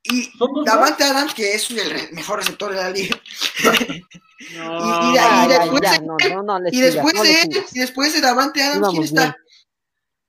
[0.02, 3.16] y ¿Son dos Davante Adams, que es el mejor receptor de la liga.
[4.56, 5.12] No.
[5.12, 7.64] Y- después ya, de- no, no, no le Y sigas, después no le de él,
[7.72, 9.22] y después de Davante Adams, ¿quién Íbamos está?
[9.22, 9.34] bien.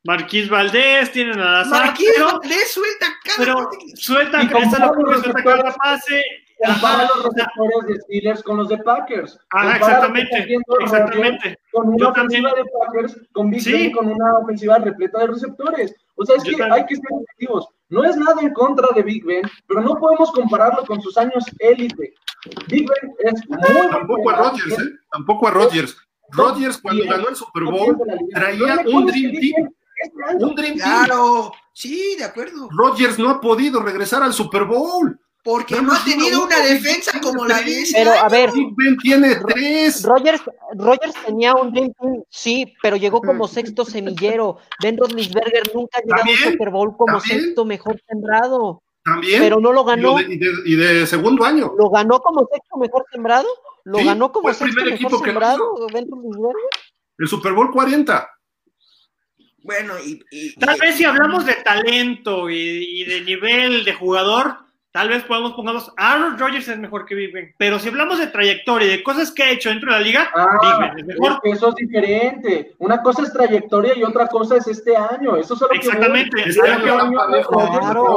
[0.03, 3.53] Marquís Valdés, tienen a Lazar, Marquís pero, Valdés suelta cada pero
[3.95, 6.23] suelta, la suelta cada pase.
[6.65, 9.39] Compara los receptores de Steelers con los de Packers.
[9.49, 11.59] Ajá, que exactamente, exactamente.
[11.71, 12.65] Con una Yo ofensiva también.
[12.65, 13.71] de Packers, con Big Sí.
[13.71, 15.95] Ben, con una ofensiva repleta de receptores.
[16.15, 16.81] O sea, es Yo que también.
[16.81, 17.67] hay que ser objetivos.
[17.89, 21.43] No es nada en contra de Big Ben, pero no podemos compararlo con sus años
[21.59, 22.13] élite.
[22.67, 23.59] Big Ben es muy
[23.91, 24.91] Tampoco a Rodgers, ¿eh?
[25.11, 25.97] Tampoco a Rodgers.
[26.33, 27.97] Rodgers cuando ganó el Super Bowl
[28.33, 29.69] traía un Dream Team.
[30.03, 30.79] Este Un Dream Team.
[31.05, 32.69] Claro, sí, de acuerdo.
[32.71, 35.19] Rodgers no ha podido regresar al Super Bowl.
[35.43, 38.95] Porque No, no ha tenido una defensa como la de Pero a ver, Big Ben
[38.97, 40.03] tiene tres.
[40.03, 40.41] Rogers,
[40.75, 44.57] Rogers tenía un Dream Team, sí, pero llegó como sexto semillero.
[44.83, 49.41] Ben Roethlisberger nunca ha llegado a un bien, Super Bowl como sexto mejor sembrado, También.
[49.41, 50.19] pero no lo ganó.
[50.19, 51.73] y de- y de segundo año.
[51.75, 53.47] ¿Lo ganó como sexto mejor sembrado?
[53.83, 56.69] ¿Lo Sí, ganó como sexto primer mejor equipo que lo sembrado Ben Roethlisberger?
[57.17, 58.29] El Super Bowl 40.
[59.63, 63.93] Bueno, y, y- Tal y- vez si hablamos de talento y, y de nivel de
[63.93, 64.57] jugador,
[64.91, 67.53] tal vez podamos pongamos Aaron Rodgers es mejor que Big Ben.
[67.57, 70.21] Pero si hablamos de trayectoria y de cosas que ha hecho dentro de la liga,
[70.35, 71.31] Big Ah, Ben es mejor.
[71.31, 72.73] es que eso es diferente.
[72.79, 75.35] Una cosa es trayectoria y otra cosa es este año.
[75.37, 75.73] Eso es a lo.
[75.73, 76.41] Exactamente.
[76.45, 78.11] Este a lo que están A Aaron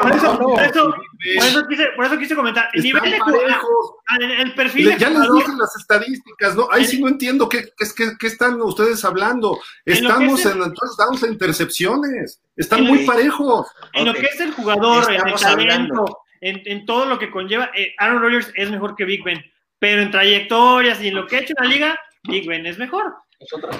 [0.00, 2.68] por eso- quise, por eso quise comentar.
[2.72, 3.94] El nivel de están jugador, parejos.
[4.20, 6.68] el, el perfil Le- Ya les dije las estadísticas, ¿no?
[6.70, 9.58] Ahí sí no entiendo qué, qué, qué- qué están ustedes hablando.
[9.86, 12.40] En Estamos es en el- touchdowns e intercepciones.
[12.56, 13.66] Están En muy el- parejos.
[13.92, 17.70] en lo que es el jugador, en el talento, en, en todo lo que conlleva,
[17.74, 19.42] eh, Aaron Rodgers es mejor que Big Ben.
[19.78, 22.78] Pero en trayectorias y en lo que ha hecho en la liga, Big Ben es
[22.78, 23.14] mejor.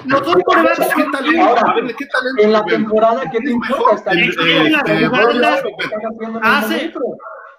[0.05, 1.41] Los dos quarterbacks ¿Qué talento?
[1.43, 2.43] Ahora, A ver, ¿qué talento?
[2.43, 3.75] En la temporada, ¿qué te importa?
[3.81, 4.31] mejor Está bien.
[4.35, 4.57] que
[4.97, 5.43] el
[6.43, 6.93] hace-.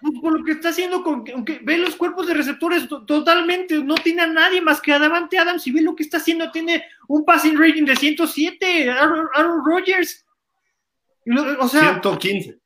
[0.03, 3.83] Pues, por lo que está haciendo con aunque ve los cuerpos de receptores to- totalmente,
[3.83, 6.51] no tiene a nadie más que a Davante Adams y ve lo que está haciendo,
[6.53, 10.25] tiene un passing rating de 107, Aaron, Aaron Rodgers.
[11.27, 12.59] Y lo- O sea, 115.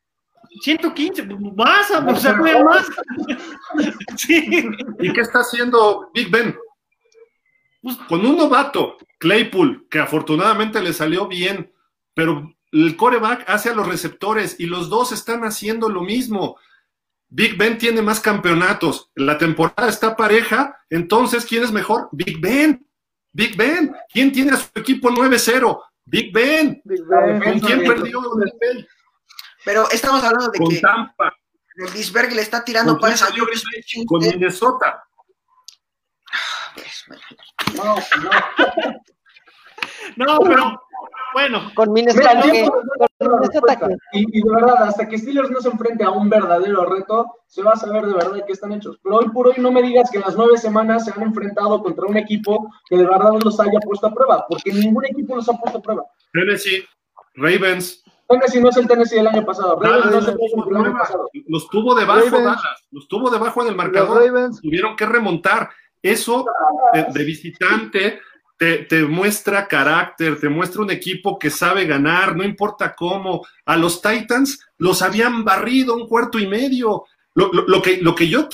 [0.63, 1.25] 115,
[1.57, 2.87] más, o sea, más.
[4.17, 4.69] Sí.
[5.01, 6.57] ¿Y qué está haciendo Big Ben?
[7.83, 11.73] Pues- Con un novato, Claypool, que afortunadamente le salió bien,
[12.15, 16.57] pero el coreback hace a los receptores y los dos están haciendo lo mismo.
[17.29, 22.09] Big Ben tiene más campeonatos, la temporada está pareja, entonces ¿quién es mejor?
[22.13, 22.85] Big Ben.
[23.33, 23.95] Big Ben.
[24.13, 25.81] ¿Quién tiene a su equipo 9-0?
[26.11, 26.83] Big Ben.
[26.85, 27.41] Big La Ben.
[27.41, 28.87] ¿Con quién perdió Big Ben?
[29.65, 31.33] Pero estamos hablando de Con que Tampa.
[31.77, 33.29] Rodisberg le está tirando ¿Con pares a.
[34.07, 35.05] Con Minnesota.
[37.75, 38.31] No, no.
[40.17, 40.83] No, pero
[41.33, 43.79] bueno, Con Minnesota, Mira, que- con Minnesota
[44.13, 47.63] y, y de verdad, hasta que Steelers no se enfrente a un verdadero reto, se
[47.63, 48.99] va a saber de verdad qué están hechos.
[49.03, 51.83] Pero hoy por hoy no me digas que en las nueve semanas se han enfrentado
[51.83, 55.49] contra un equipo que de verdad los haya puesto a prueba, porque ningún equipo los
[55.49, 56.05] ha puesto a prueba.
[56.33, 56.85] Tennessee,
[57.35, 58.03] Ravens.
[58.29, 59.79] Tennessee no es el Tennessee del año pasado.
[59.81, 61.29] Ravens no es el Ravens del año pasado.
[61.49, 62.45] Los tuvo debajo Ravens.
[62.45, 64.25] Dallas, los tuvo debajo en el Los marcador.
[64.25, 64.61] Ravens.
[64.63, 65.69] Tuvieron que remontar.
[66.03, 66.47] Eso
[66.95, 68.21] de, de visitante
[68.61, 73.47] te, te muestra carácter, te muestra un equipo que sabe ganar, no importa cómo.
[73.65, 77.05] A los Titans los habían barrido un cuarto y medio.
[77.35, 78.51] Lo, lo- lo que, lo que yo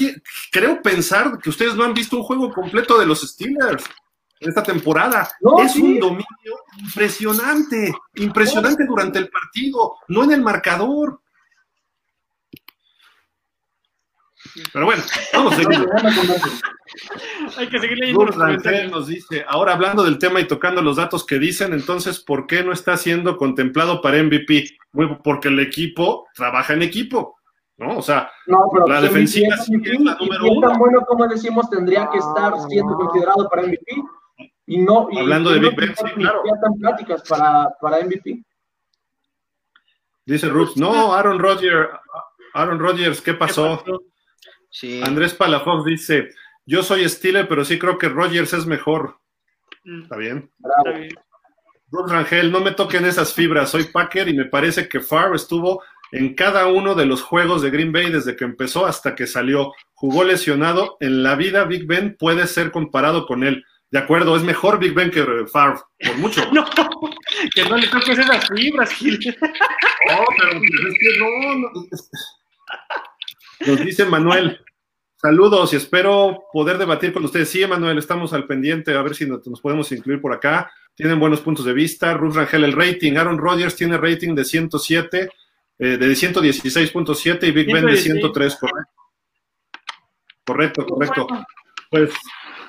[0.52, 3.82] creo pensar que ustedes no han visto un juego completo de los Steelers
[4.38, 5.28] en esta temporada.
[5.40, 5.82] No, es sí.
[5.82, 11.20] un dominio impresionante, impresionante durante el partido, no en el marcador.
[14.72, 15.02] Pero bueno,
[15.32, 15.86] vamos a seguir.
[17.58, 18.36] Hay que seguir leyendo los
[18.90, 22.62] nos dice, ahora hablando del tema y tocando los datos que dicen, entonces, ¿por qué
[22.62, 24.70] no está siendo contemplado para MVP?
[24.92, 27.36] Bueno, porque el equipo trabaja en equipo,
[27.76, 27.98] ¿no?
[27.98, 30.78] O sea, No, pero La defensiva MVP, sí que es la número es tan uno.
[30.78, 33.84] bueno como decimos, tendría que estar No, siendo considerado para MVP.
[34.66, 36.42] Y no, y Hablando y de no Big Ben, sí, claro.
[36.80, 38.42] pláticas para, para MVP.
[40.24, 41.88] dice Ruth, no, Aaron Rodgers,
[42.54, 43.82] Aaron Rodgers, ¿qué ¿Qué pasó?
[44.70, 45.00] Sí.
[45.02, 46.30] Andrés Palafox dice,
[46.64, 49.18] yo soy Steeler, pero sí creo que Rodgers es mejor.
[49.84, 50.50] Mm, Está bien.
[50.58, 50.84] Bravo.
[50.86, 51.14] está bien.
[51.90, 55.82] Ruth Rangel, no me toquen esas fibras, soy Packer y me parece que Favre estuvo
[56.12, 59.72] en cada uno de los juegos de Green Bay desde que empezó hasta que salió.
[59.94, 60.96] Jugó lesionado.
[61.00, 63.64] En la vida Big Ben puede ser comparado con él.
[63.90, 66.42] De acuerdo, es mejor Big Ben que Favre, por mucho.
[66.52, 66.64] No,
[67.54, 69.18] que no le toques esas fibras, Gil.
[69.40, 71.86] No, pero pues es que no, no.
[73.64, 74.60] Nos dice Manuel.
[75.16, 77.48] Saludos y espero poder debatir con ustedes.
[77.48, 80.70] Sí, Manuel, estamos al pendiente a ver si nos, nos podemos incluir por acá.
[80.94, 82.14] Tienen buenos puntos de vista.
[82.14, 83.16] Ruth Rangel, el rating.
[83.16, 85.30] Aaron Rodgers tiene rating de 107,
[85.78, 88.02] eh, de 116.7 y Big Ben de 116.
[88.02, 88.92] 103, correcto.
[90.44, 91.26] Correcto, correcto.
[91.90, 92.10] Pues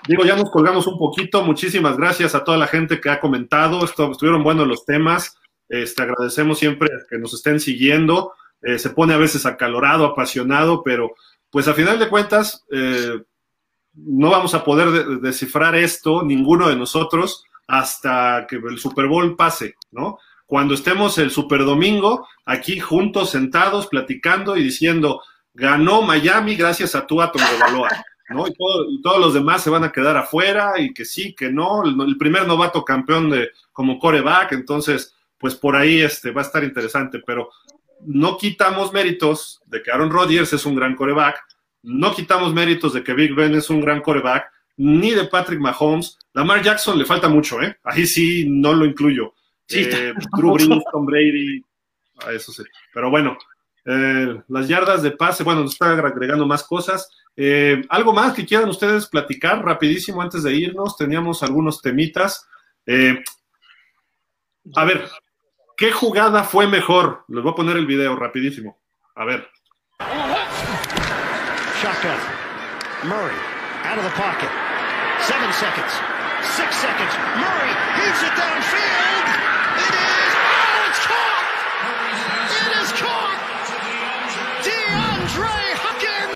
[0.07, 1.43] digo, ya nos colgamos un poquito.
[1.43, 3.85] Muchísimas gracias a toda la gente que ha comentado.
[3.85, 5.37] Esto, estuvieron buenos los temas.
[5.69, 8.33] Este, agradecemos siempre que nos estén siguiendo.
[8.61, 11.11] Eh, se pone a veces acalorado, apasionado, pero
[11.49, 13.21] pues a final de cuentas eh,
[13.93, 19.35] no vamos a poder de- descifrar esto, ninguno de nosotros, hasta que el Super Bowl
[19.35, 20.19] pase, ¿no?
[20.45, 25.21] Cuando estemos el Super Domingo aquí juntos, sentados, platicando y diciendo,
[25.53, 27.89] ganó Miami gracias a tu Atom de Baloa,
[28.29, 28.47] ¿no?
[28.47, 31.51] Y, todo- y todos los demás se van a quedar afuera y que sí, que
[31.51, 36.41] no, el, el primer novato campeón de como coreback, entonces, pues por ahí este, va
[36.41, 37.49] a estar interesante, pero
[38.01, 41.39] no quitamos méritos de que Aaron Rodgers es un gran coreback,
[41.83, 46.17] no quitamos méritos de que Big Ben es un gran coreback, ni de Patrick Mahomes.
[46.33, 47.77] Lamar Jackson le falta mucho, ¿eh?
[47.83, 49.33] Ahí sí no lo incluyo.
[49.67, 51.61] Sí, Eh, Drew Brees, Tom Brady,
[52.25, 52.63] a eso sí.
[52.93, 53.37] Pero bueno,
[53.85, 57.09] eh, las yardas de pase, bueno, nos está agregando más cosas.
[57.35, 60.97] Eh, ¿Algo más que quieran ustedes platicar rapidísimo antes de irnos?
[60.97, 62.47] Teníamos algunos temitas.
[62.85, 63.23] Eh,
[64.75, 65.09] a ver,
[65.77, 67.23] ¿qué jugada fue mejor?
[67.29, 68.77] Les voy a poner el video rapidísimo.
[69.15, 69.49] A ver.
[71.81, 72.17] Shotgun.
[73.03, 73.35] Murray
[73.85, 74.49] out of the pocket.
[75.21, 75.93] Seven seconds.
[76.41, 77.13] Six seconds.
[77.37, 79.27] Murray heaves it downfield.
[79.77, 80.33] It is.
[80.35, 81.45] Oh, it's caught.
[82.57, 83.37] It is caught.
[84.65, 86.33] DeAndre Hopkins.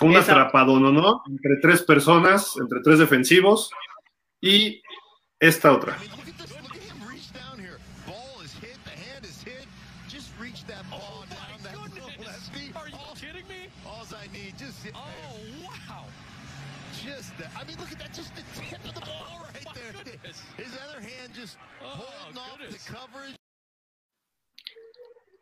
[0.00, 0.92] Un Esa- atrapado, ¿no?
[0.92, 1.22] ¿no?
[1.28, 3.70] Entre tres personas, entre tres defensivos.
[4.40, 4.82] Y
[5.40, 5.96] esta otra.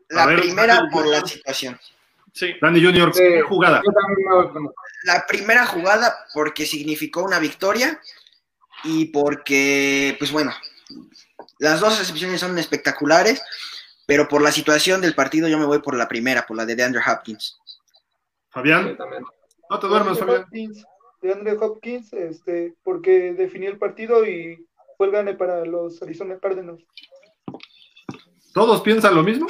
[0.09, 1.79] La ver, primera Dani, por la situación.
[2.33, 2.55] Sí.
[2.61, 3.23] Danny Junior, Sí.
[3.23, 3.83] ¿qué jugada?
[3.85, 4.75] Yo también me voy con
[5.05, 8.01] La primera jugada porque significó una victoria
[8.85, 10.53] y porque, pues bueno,
[11.59, 13.43] las dos recepciones son espectaculares,
[14.07, 16.77] pero por la situación del partido yo me voy por la primera, por la de
[16.77, 17.59] DeAndre Hopkins.
[18.51, 18.97] Fabián,
[19.71, 20.43] no te duermas, Fabián.
[20.43, 20.85] Hopkins,
[21.23, 24.67] DeAndre Hopkins, este, porque definió el partido y
[24.97, 26.85] fue el gane para los Arizona Cardinals.
[28.53, 29.47] ¿Todos piensan lo mismo?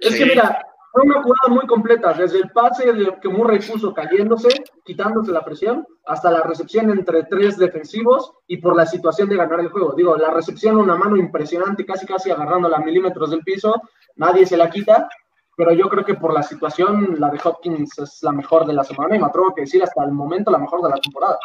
[0.00, 0.18] Es Sí.
[0.18, 0.60] que mira,
[0.92, 4.48] fue una jugada muy completa, desde el pase de que Murray puso cayéndose,
[4.84, 9.60] quitándose la presión, hasta la recepción entre tres defensivos y por la situación de ganar
[9.60, 9.92] el juego.
[9.96, 13.74] Digo, la recepción una mano impresionante, casi casi agarrándola a milímetros del piso,
[14.16, 15.08] nadie se la quita,
[15.56, 18.84] pero yo creo que por la situación la de Hopkins es la mejor de la
[18.84, 21.38] semana y me atrevo a decir hasta el momento la mejor de la temporada.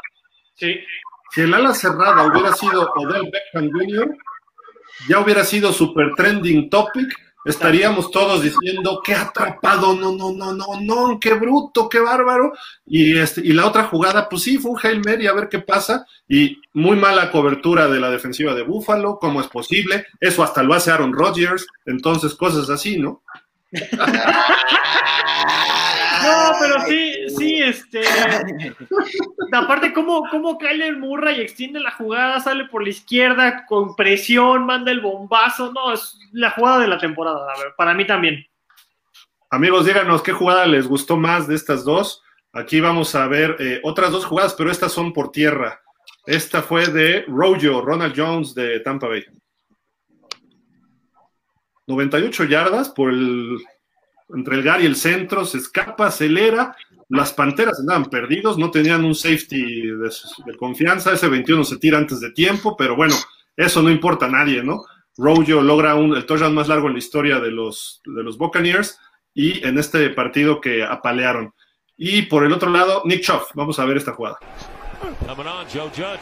[0.55, 0.75] Sí.
[1.31, 4.15] Si el ala cerrada hubiera sido Odell Beckham Jr.,
[5.09, 7.07] ya hubiera sido super trending topic.
[7.45, 12.53] Estaríamos todos diciendo qué atrapado, no, no, no, no, no, qué bruto, qué bárbaro.
[12.85, 15.59] Y, este, y la otra jugada, pues sí, fue un Hail Mary, a ver qué
[15.59, 16.05] pasa.
[16.27, 20.07] Y muy mala cobertura de la defensiva de Buffalo, ¿cómo es posible?
[20.19, 23.21] Eso hasta lo hace Aaron Rodgers, entonces cosas así, ¿no?
[26.23, 28.01] No, pero sí, sí, este.
[29.51, 34.91] Aparte, ¿cómo, cómo Kyler Murray extiende la jugada, sale por la izquierda con presión, manda
[34.91, 35.71] el bombazo.
[35.73, 38.45] No, es la jugada de la temporada, a ver, para mí también.
[39.49, 42.23] Amigos, díganos qué jugada les gustó más de estas dos.
[42.53, 45.81] Aquí vamos a ver eh, otras dos jugadas, pero estas son por tierra.
[46.25, 49.25] Esta fue de Rojo, Ronald Jones de Tampa Bay.
[51.87, 53.57] 98 yardas por el
[54.35, 56.75] entre el GAR y el centro, se escapa, acelera.
[57.09, 61.13] Las Panteras andaban perdidos, no tenían un safety de, confianza.
[61.13, 63.15] Ese 21 se tira antes de tiempo, pero bueno,
[63.55, 64.85] eso no importa a nadie, ¿no?
[65.15, 68.99] Rojo logra un, el touchdown más largo en la historia de los, de los Buccaneers
[69.33, 71.53] y en este partido que apalearon.
[71.95, 73.43] Y por el otro lado, Nick Chubb.
[73.53, 74.39] Vamos a ver esta jugada.
[75.27, 76.21] Coming on, Joe Judge.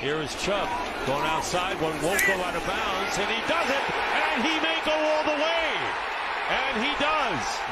[0.00, 0.68] Here is Chubb
[1.06, 1.80] going outside.
[1.80, 3.84] One won't go out of bounds, and he does it,
[4.34, 5.64] and he may go all the way.
[6.50, 7.03] And he does.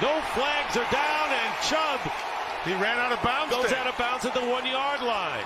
[0.01, 2.01] No flags are down, and Chubb
[2.65, 3.51] He ran out of bounds.
[3.55, 5.45] goes out of bounds at the one yard line.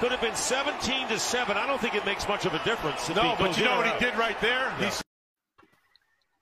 [0.00, 1.56] Could have been 17 to 7.
[1.56, 3.08] I don't think it makes much of a difference.
[3.10, 4.70] if No, but you know what he did right there?
[4.78, 4.86] He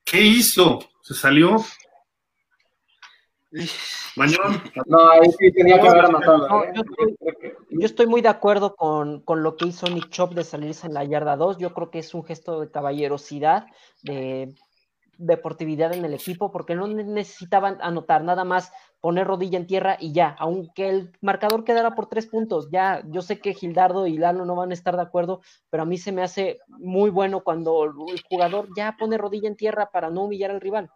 [0.04, 0.80] ¿Qué hizo?
[1.02, 1.64] ¿Se salió?
[4.16, 4.62] Mañón.
[4.86, 6.48] No, ahí sí tenía que haber anotado.
[6.48, 6.72] No, ¿eh?
[6.74, 7.16] yo estoy-
[7.78, 10.94] Yo estoy muy de acuerdo con, con lo que hizo Nick Chop de salirse en
[10.94, 11.58] la yarda 2.
[11.58, 13.66] Yo creo que es un gesto de caballerosidad,
[14.02, 14.54] de
[15.18, 19.96] deportividad en el equipo, porque no ne- necesitaban anotar nada más poner rodilla en tierra
[20.00, 24.18] y ya, aunque el marcador quedara por tres puntos, ya, yo sé que Gildardo y
[24.18, 25.40] Lalo no van a estar de acuerdo,
[25.70, 27.92] pero a mí se me hace muy bueno cuando el
[28.28, 30.90] jugador ya pone rodilla en tierra para no humillar al rival.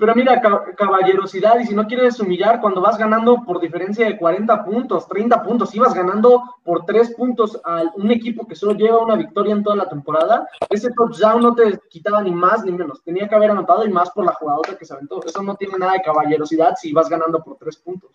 [0.00, 4.16] Pero mira, ca- caballerosidad, y si no quieres humillar, cuando vas ganando por diferencia de
[4.16, 8.98] 40 puntos, 30 puntos, ibas ganando por 3 puntos a un equipo que solo lleva
[8.98, 13.02] una victoria en toda la temporada, ese touchdown no te quitaba ni más ni menos.
[13.04, 15.20] Tenía que haber anotado y más por la jugadora que se aventó.
[15.24, 18.10] Eso no tiene nada de caballerosidad si vas ganando por 3 puntos.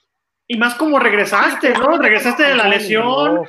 [0.48, 1.98] Y más como regresaste, ¿no?
[1.98, 3.42] Regresaste de la lesión,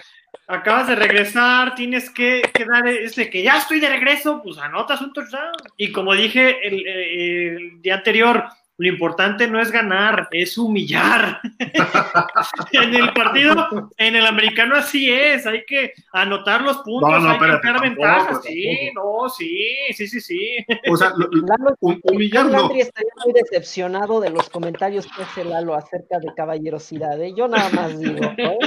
[0.46, 5.00] acabas de regresar, tienes que, que dar este que ya estoy de regreso, pues anotas
[5.00, 5.52] un touchdown.
[5.76, 8.44] Y como dije el, eh, el día anterior,
[8.78, 11.40] lo importante no es ganar, es humillar.
[12.72, 17.30] en el partido, en el americano así es, hay que anotar los puntos, No, no,
[17.30, 18.42] hay que tampoco, ventajas.
[18.44, 19.22] Sí, tampoco.
[19.24, 20.56] no, sí, sí, sí, sí.
[20.90, 22.70] O sea, lo- Lalo, hum- humillar no.
[22.74, 27.20] Estaría muy decepcionado de los comentarios que hace Lalo acerca de caballerosidad.
[27.22, 27.32] ¿eh?
[27.34, 28.58] Yo nada más digo, ¿eh?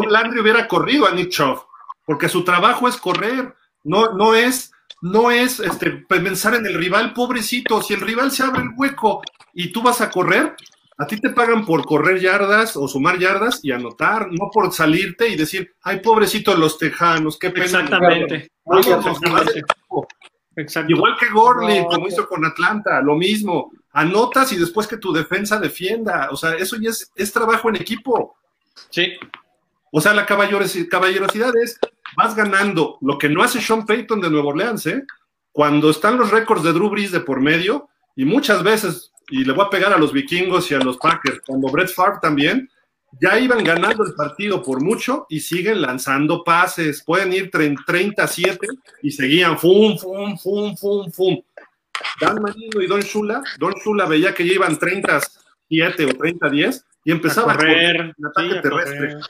[0.00, 1.60] Tom Landry hubiera corrido a Nick Chubb,
[2.04, 3.54] porque su trabajo es correr,
[3.84, 8.42] no, no es, no es este, pensar en el rival, pobrecito, si el rival se
[8.42, 9.22] abre el hueco
[9.54, 10.54] y tú vas a correr,
[10.98, 15.28] a ti te pagan por correr yardas o sumar yardas y anotar, no por salirte
[15.28, 17.64] y decir, ay, pobrecito los tejanos, qué pena.
[17.66, 18.34] Exactamente.
[18.34, 18.50] De.
[20.56, 20.90] Exacto.
[20.90, 23.72] Igual que Gorley, No, como hizo con Atlanta, lo mismo.
[23.92, 26.28] Anotas y después que tu defensa defienda.
[26.30, 28.36] O sea, eso ya es, es trabajo en equipo.
[28.88, 29.12] Sí.
[29.92, 31.78] O sea, la caballerosi- caballerosidad es,
[32.16, 35.04] vas ganando, lo que no hace Sean Payton de Nueva Orleans, ¿eh?
[35.52, 39.52] Cuando están los récords de Drew Brees de por medio, y muchas veces, y le
[39.52, 42.68] voy a pegar a los vikingos y a los Packers, cuando Brett Favre también,
[43.20, 48.66] ya iban ganando el partido por mucho y siguen lanzando pases, pueden ir 37
[49.02, 51.40] y seguían, fum, fum, fum, fum, fum.
[52.20, 57.12] Dan Marino y Don Shula, Don Shula veía que ya iban 37 o 30-10 y
[57.12, 59.20] empezaba a correr, con ataque sí, a terrestre correr.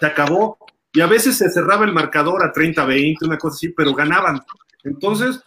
[0.00, 0.58] Se acabó.
[0.92, 4.40] Y a veces se cerraba el marcador a 30-20, una cosa así, pero ganaban.
[4.84, 5.42] Entonces,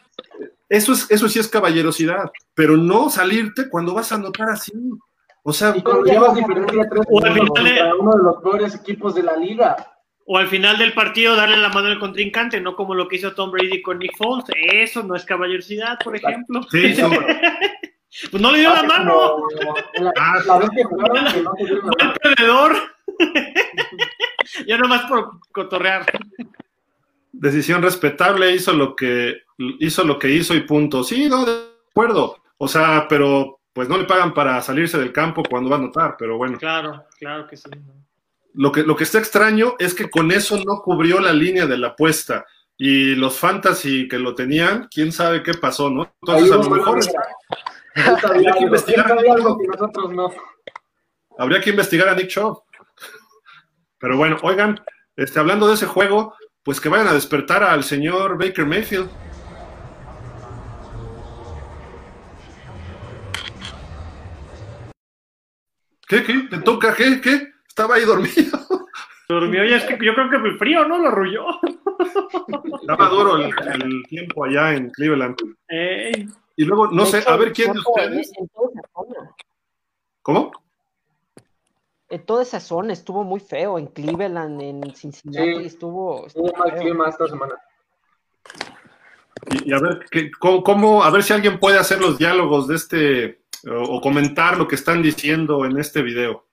[0.68, 4.74] eso, es, eso sí es caballerosidad, pero no salirte cuando vas a anotar así.
[5.44, 5.74] O sea,
[6.06, 9.38] llevas diferencia de 3 O al final de- uno de los peores equipos de la
[9.38, 9.76] liga.
[10.26, 13.34] O al final del partido darle la mano al contrincante, no como lo que hizo
[13.34, 14.44] Tom Brady con Nick Foles.
[14.74, 16.64] Eso no es caballerosidad, por ejemplo.
[16.69, 17.10] sí, no,
[18.32, 19.14] Pues no le dio la Así mano.
[19.14, 22.11] como La, Ah, la vez que jugaron, que no se dieron la Fue mano.
[22.14, 22.76] el perdedor.
[24.68, 26.06] Ya nomás por cotorrear.
[27.31, 31.03] decisión respetable, hizo lo que hizo lo que hizo y punto.
[31.03, 32.38] Sí, no, de acuerdo.
[32.57, 36.15] O sea, pero pues no le pagan para salirse del campo cuando va a anotar,
[36.18, 36.57] pero bueno.
[36.57, 37.69] Claro, claro que sí.
[38.53, 41.77] Lo que, lo que está extraño es que con eso no cubrió la línea de
[41.77, 42.45] la apuesta.
[42.76, 46.11] Y los fantasy que lo tenían, quién sabe qué pasó, ¿no?
[46.22, 47.06] Entonces, a lo mejor que
[48.64, 49.11] investigar.
[51.38, 52.64] habría que investigar a Nick Chubb.
[53.99, 54.80] Pero bueno, oigan,
[55.15, 59.10] este, hablando de ese juego, pues que vayan a despertar al señor Baker Mayfield.
[66.07, 66.34] ¿Qué, qué?
[66.49, 66.95] ¿Te toca?
[66.95, 67.19] ¿Qué?
[67.22, 67.52] ¿Qué?
[67.68, 68.60] Estaba ahí dormido.
[69.30, 70.98] Durmió y es que yo creo que el frío, ¿no?
[70.99, 71.45] Lo arrulló.
[72.82, 73.52] Estaba duro el,
[73.84, 75.36] el tiempo allá en Cleveland.
[75.68, 78.32] Ey, Y luego, no De sé, hecho, a ver quién de fue ustedes.
[80.22, 80.52] ¿Cómo?
[82.10, 83.78] En toda esa zona estuvo muy feo.
[83.78, 85.66] En Cleveland, en Cincinnati, Sí.
[85.66, 86.26] estuvo.
[86.58, 86.82] Mal feo.
[86.82, 87.56] clima esta semana.
[89.52, 92.68] Y, y a ver, ¿qué- cómo, cómo- a ver si alguien puede hacer los diálogos
[92.68, 96.46] de este o, o comentar lo que están diciendo en este video.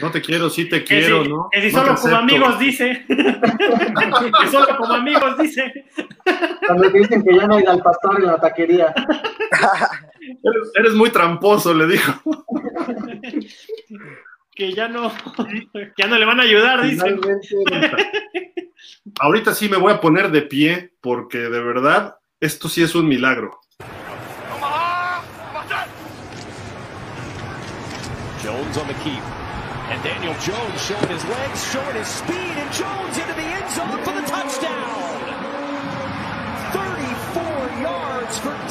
[0.00, 1.48] No te quiero, sí te que quiero, si, ¿no?
[1.50, 3.04] que si No solo como amigos dice.
[3.08, 5.86] que solo como amigos dice.
[6.66, 8.94] Cuando te dicen que ya no hay al pastor en la taquería.
[10.28, 12.12] Eres, eres muy tramposo, le dijo.
[14.58, 15.12] Que ya no,
[15.96, 17.16] ya no le van a ayudar, dice.
[19.20, 23.06] Ahorita sí me voy a poner de pie porque de verdad esto sí es un
[23.06, 23.60] milagro.
[28.42, 29.22] Jones on the keep.
[29.90, 34.02] And Daniel Jones showing his legs, showing his speed, and Jones into the end zone
[34.04, 34.88] for the touchdown.
[36.72, 38.67] 34 yards for.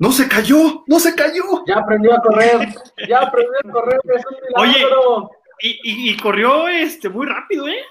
[0.00, 0.82] ¡No se cayó!
[0.88, 1.44] ¡No se cayó!
[1.66, 2.68] Ya aprendió a correr.
[3.08, 4.00] Ya aprendió a correr.
[4.16, 4.74] Es un Oye.
[4.78, 5.30] milagro.
[5.62, 7.82] Y, y, y corrió este muy rápido, ¿eh?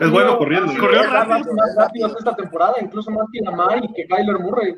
[0.00, 0.72] Es bueno corriendo.
[0.78, 1.38] Corrió rápido.
[1.38, 4.74] más- más rápidos esta temporada, incluso más que Lamar y que Kyler Murray.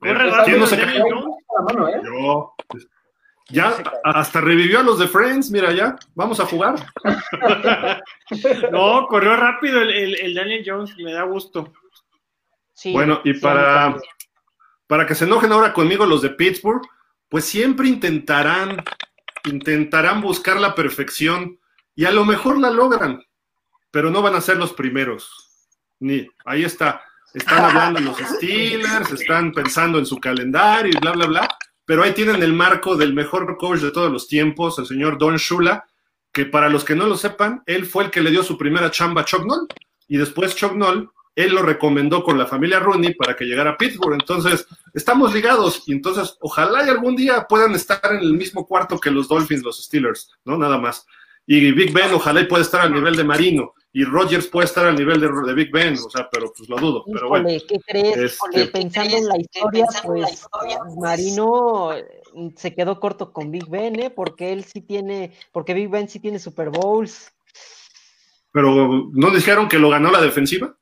[0.00, 0.58] Corre rápido.
[0.58, 1.02] no se cayó?
[1.66, 2.00] Mano, ¿eh?
[2.04, 2.54] Yo.
[3.50, 3.72] Ya
[4.04, 5.96] hasta revivió a los de Friends, mira ya.
[6.14, 6.74] Vamos a jugar.
[8.70, 11.72] No, corrió rápido el, el, el Daniel Jones, me da gusto.
[12.74, 13.96] Sí, Bueno, y sí, para.
[14.88, 16.82] Para que se enojen ahora conmigo los de Pittsburgh,
[17.28, 18.82] pues siempre intentarán,
[19.44, 21.60] intentarán buscar la perfección
[21.94, 23.22] y a lo mejor la logran,
[23.92, 25.30] pero no van a ser los primeros.
[26.00, 27.02] Ni, ahí está.
[27.34, 31.48] Están hablando los Steelers, están pensando en su calendario y bla, bla, bla.
[31.84, 35.36] Pero ahí tienen el marco del mejor coach de todos los tiempos, el señor Don
[35.36, 35.86] Shula,
[36.32, 38.90] que para los que no lo sepan, él fue el que le dio su primera
[38.90, 39.44] chamba a Chuck.
[40.06, 40.74] Y después Chuck
[41.38, 44.14] él lo recomendó con la familia Rooney para que llegara a Pittsburgh.
[44.14, 45.84] Entonces, estamos ligados.
[45.86, 49.62] Y entonces, ojalá y algún día puedan estar en el mismo cuarto que los Dolphins,
[49.62, 50.58] los Steelers, ¿no?
[50.58, 51.06] Nada más.
[51.46, 53.72] Y Big Ben, ojalá y pueda estar al nivel de Marino.
[53.92, 56.76] Y Rogers puede estar al nivel de, de Big Ben, o sea, pero pues lo
[56.76, 57.04] dudo.
[57.10, 57.48] Pero bueno.
[57.68, 58.16] ¿qué crees?
[58.16, 60.44] Este- pensando en la historia, pues
[61.00, 62.04] Marino eh,
[62.56, 64.10] se quedó corto con Big Ben, ¿eh?
[64.10, 67.32] Porque él sí tiene, porque Big Ben sí tiene Super Bowls.
[68.50, 70.74] Pero, ¿no dijeron que lo ganó la defensiva?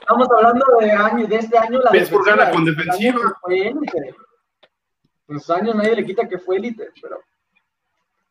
[0.00, 1.80] Estamos hablando de, año, de este año.
[1.80, 3.36] La Pittsburgh gana con defensiva.
[3.40, 4.14] fue élite.
[5.28, 7.20] En sus años nadie le quita que fue élite, pero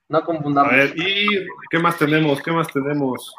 [0.09, 0.71] no A confundamos.
[0.71, 1.27] ver, ¿y
[1.69, 2.41] qué más tenemos?
[2.41, 3.33] ¿Qué más tenemos?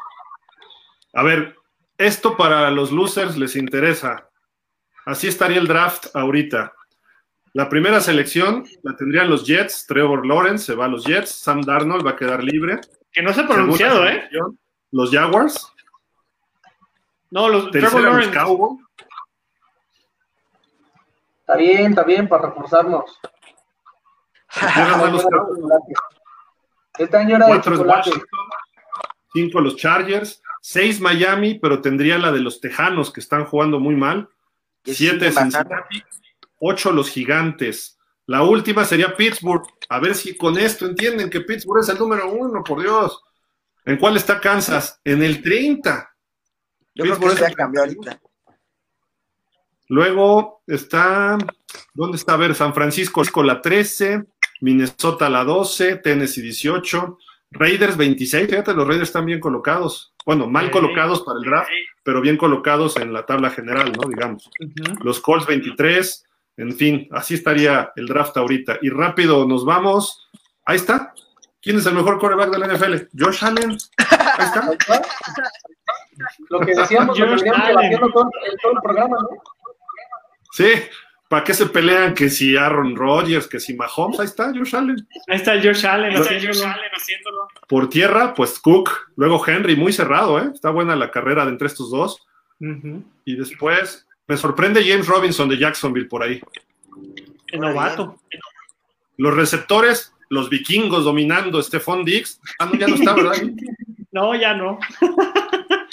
[1.13, 1.55] A ver,
[1.97, 4.27] esto para los losers les interesa.
[5.05, 6.73] Así estaría el draft ahorita.
[7.53, 11.61] La primera selección la tendrían los Jets, Trevor Lawrence se va a los Jets, Sam
[11.61, 12.79] Darnold va a quedar libre.
[13.11, 14.11] Que no se ha pronunciado, ¿eh?
[14.31, 14.55] selección,
[14.91, 15.71] Los Jaguars,
[17.29, 18.33] No, los Trevor los Lawrence.
[18.33, 18.79] Cowboys,
[21.41, 23.19] Está bien, está bien, para reforzarnos.
[25.11, 25.97] los Cowboys.
[26.97, 28.09] Este año era de cuatro es chocolate.
[28.09, 28.39] Washington,
[29.33, 33.95] cinco los Chargers, seis Miami, pero tendría la de los Tejanos que están jugando muy
[33.95, 34.29] mal,
[34.83, 35.31] Que siete.
[35.31, 36.03] Cincinnati,
[36.59, 37.97] ocho los Gigantes.
[38.27, 39.63] La última sería Pittsburgh.
[39.89, 43.23] A ver si con esto entienden que Pittsburgh es el número uno, por Dios.
[43.85, 44.99] ¿En cuál está Kansas?
[45.03, 46.09] En el 30.
[46.95, 48.19] Yo creo que ya cambió ahorita.
[49.87, 51.37] Luego está,
[51.93, 52.33] ¿dónde está?
[52.33, 54.23] A ver, San Francisco con la 13,
[54.61, 57.17] Minnesota la 12, Tennessee 18,
[57.51, 58.49] Raiders 26.
[58.49, 60.13] Fíjate, los Raiders están bien colocados.
[60.25, 60.71] Bueno, mal Sí.
[60.71, 61.69] colocados para el draft,
[62.03, 64.07] pero bien colocados en la tabla general, ¿no?
[64.07, 64.49] Digamos.
[65.03, 66.23] Los Colts 23,
[66.57, 68.79] en fin, así estaría el draft ahorita.
[68.81, 70.29] Y rápido nos vamos.
[70.65, 71.13] Ahí está.
[71.61, 72.95] ¿Quién es el mejor quarterback de la NFL?
[73.17, 73.71] Josh Allen.
[73.97, 74.71] Ahí está.
[76.49, 77.67] Lo que decíamos, lo Josh Allen.
[77.67, 78.29] debatiendo todo,
[78.61, 79.27] todo el programa, ¿no?
[80.51, 80.67] Sí,
[81.27, 84.19] ¿Para qué se pelean que si Aaron Rodgers, que si Mahomes?
[84.19, 85.07] Ahí está Josh Allen.
[85.29, 87.47] Ahí está Josh Allen, Lo- haciéndolo.
[87.69, 90.51] Por tierra, pues Cook, luego Henry, muy cerrado, ¿eh?
[90.53, 92.21] Está buena la carrera de entre estos dos.
[93.23, 96.41] Y después me sorprende James Robinson de Jacksonville por ahí.
[97.47, 98.17] El novato.
[99.17, 102.39] Los receptores, los vikingos dominando, Stephon Diggs.
[102.57, 103.35] Ah, no, ya no está, ¿verdad?
[104.13, 104.77] No, ya no.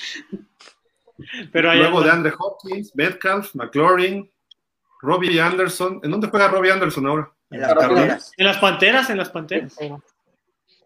[1.52, 2.10] Pero Luego de.
[2.10, 4.31] Andre Hopkins, Metcalf, McLaurin,
[5.02, 6.01] Robbie Anderson.
[6.02, 7.31] ¿En dónde juega Robbie Anderson ahora?
[7.51, 8.32] En las carreras.
[8.36, 9.77] En las panteras, en las panteras.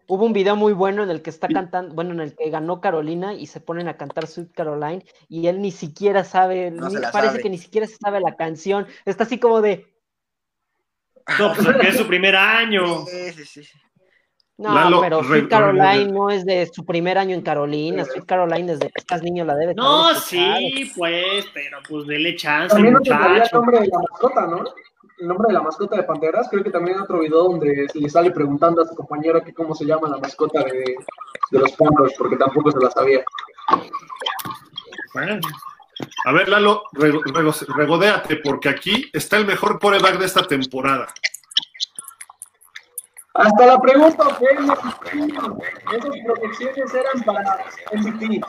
[0.09, 2.81] Hubo un video muy bueno en el que está cantando, bueno, en el que ganó
[2.81, 6.97] Carolina y se ponen a cantar Sweet Caroline y él ni siquiera sabe, No ni-
[6.97, 7.43] parece sabe.
[7.43, 8.87] que ni siquiera se sabe la canción.
[9.07, 9.87] Está así como de,
[11.39, 13.05] No, pues es su primer año.
[13.07, 13.79] Sí, sí, sí.
[14.59, 18.73] no, Lalo, pero Sweet Caroline no es de su primer año en Carolina, Sweet Caroline
[18.73, 23.27] desde que estás niño la debe No, sí, pues, pero pues dele chance, También sabía
[23.27, 23.57] el muchacho.
[23.57, 24.65] nombre de la mascota, ¿no?
[25.21, 26.49] El nombre de la mascota de Panteras.
[26.51, 29.53] Creo que también hay otro video donde se le sale preguntando a su compañero que
[29.55, 30.97] cómo se llama la mascota de,
[31.51, 33.25] de los Panthers, porque tampoco se la sabía.
[35.15, 35.39] Bueno,
[36.25, 41.13] A ver, Lalo, rego- rego- regodéate, porque aquí está el mejor coreback de esta temporada.
[43.35, 44.79] Hasta la pregunta fue Esas
[46.27, 48.41] proyecciones eran para MVP.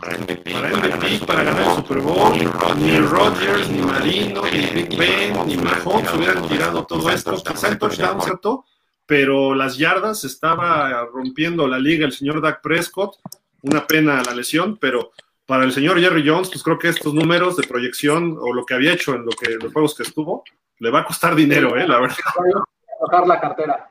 [0.00, 2.32] Para MVP, para ganar el Super Bowl,
[2.78, 7.34] ni Rodgers, ni Marino, ni Big Ben, ni Mahomes hubieran tirado todo esto.
[7.42, 8.64] Quizá el touchdown, ¿cierto?
[9.06, 13.16] Pero las yardas estaba rompiendo la liga el señor Dak Prescott.
[13.62, 15.12] Una pena la lesión, pero
[15.46, 18.74] para el señor Jerry Jones, pues creo que estos números de proyección o lo que
[18.74, 20.44] había hecho en lo que, los juegos que estuvo,
[20.78, 21.86] le va a costar dinero, ¿eh?
[21.86, 22.16] La verdad.
[23.00, 23.90] Bajar la cartera.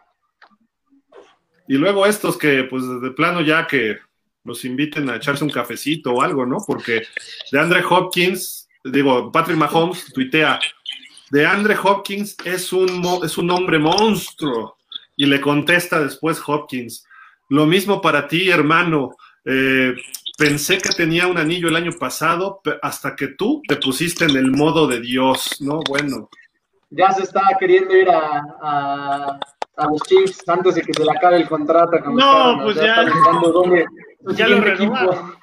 [1.68, 3.98] Y luego estos que, pues, de plano ya que
[4.44, 6.58] los inviten a echarse un cafecito o algo, ¿no?
[6.66, 7.04] Porque
[7.52, 10.60] de Andre Hopkins, digo, Patrick Mahomes tuitea,
[11.30, 14.78] de Andre Hopkins es un, es un hombre monstruo.
[15.16, 17.06] Y le contesta después Hopkins,
[17.50, 19.18] lo mismo para ti, hermano.
[19.46, 19.96] Eh,
[20.38, 24.52] pensé que tenía un anillo el año pasado hasta que tú te pusiste en el
[24.52, 25.80] modo de Dios, ¿no?
[25.88, 26.30] Bueno,
[26.90, 29.40] Ya se está queriendo ir a, a,
[29.78, 32.00] a los Chiefs antes de que se le acabe el contrato.
[32.04, 33.06] con No, pues ya.
[33.06, 33.12] ya.
[33.52, 33.86] dónde-
[34.48, 35.36] lo renovaron.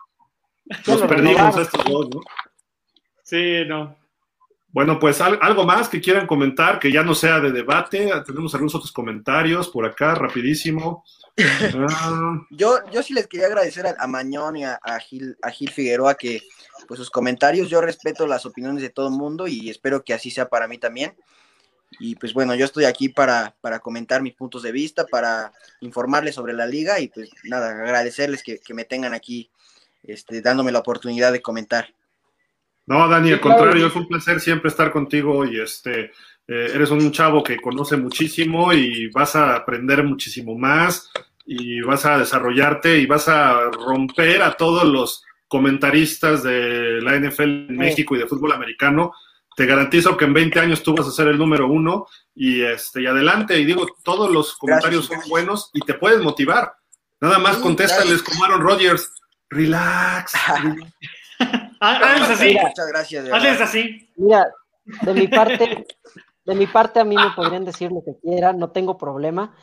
[0.87, 2.21] nos perdimos a estos dos, ¿no?
[3.23, 3.97] Sí, no.
[4.77, 8.11] Bueno, pues al- algo más que quieran comentar, que ya no sea de debate.
[8.27, 11.03] Tenemos algunos otros comentarios por acá, rapidísimo.
[12.51, 16.15] Yo, yo sí les quería agradecer a, Mañón y a, a Gil, a Gil Figueroa
[16.15, 16.43] que
[16.87, 20.31] pues sus comentarios, yo respeto las opiniones de todo el mundo y espero que así
[20.31, 21.15] sea para mí también.
[21.99, 26.35] Y pues bueno, yo estoy aquí para, para comentar mis puntos de vista, para informarles
[26.35, 29.51] sobre la liga y pues nada, agradecerles que, que me tengan aquí
[30.03, 31.96] este, dándome la oportunidad de comentar.
[32.87, 33.59] No, Dani, al claro.
[33.59, 36.13] contrario, es un placer siempre estar contigo y este,
[36.49, 41.11] eh, eres un chavo que conoce muchísimo y vas a aprender muchísimo más
[41.45, 47.43] y vas a desarrollarte y vas a romper a todos los comentaristas de la NFL
[47.69, 49.13] en México y de fútbol americano.
[49.57, 53.03] Te garantizo que en 20 años tú vas a ser el número uno y, este,
[53.03, 53.59] y adelante.
[53.59, 55.23] Y digo, todos los comentarios Gracias.
[55.23, 56.75] son buenos y te puedes motivar.
[57.21, 59.11] Nada más Sí, contéstales como Aaron Rodgers.
[59.51, 60.33] Relax.
[61.39, 62.45] Ah, Hazles así.
[62.49, 62.63] Mira.
[62.69, 63.29] Muchas gracias.
[63.33, 64.11] Hazles así.
[64.17, 64.49] Mira,
[65.03, 65.87] de mi parte,
[66.45, 69.55] de mi parte a mí me podrían decir lo que quieran, no tengo problema,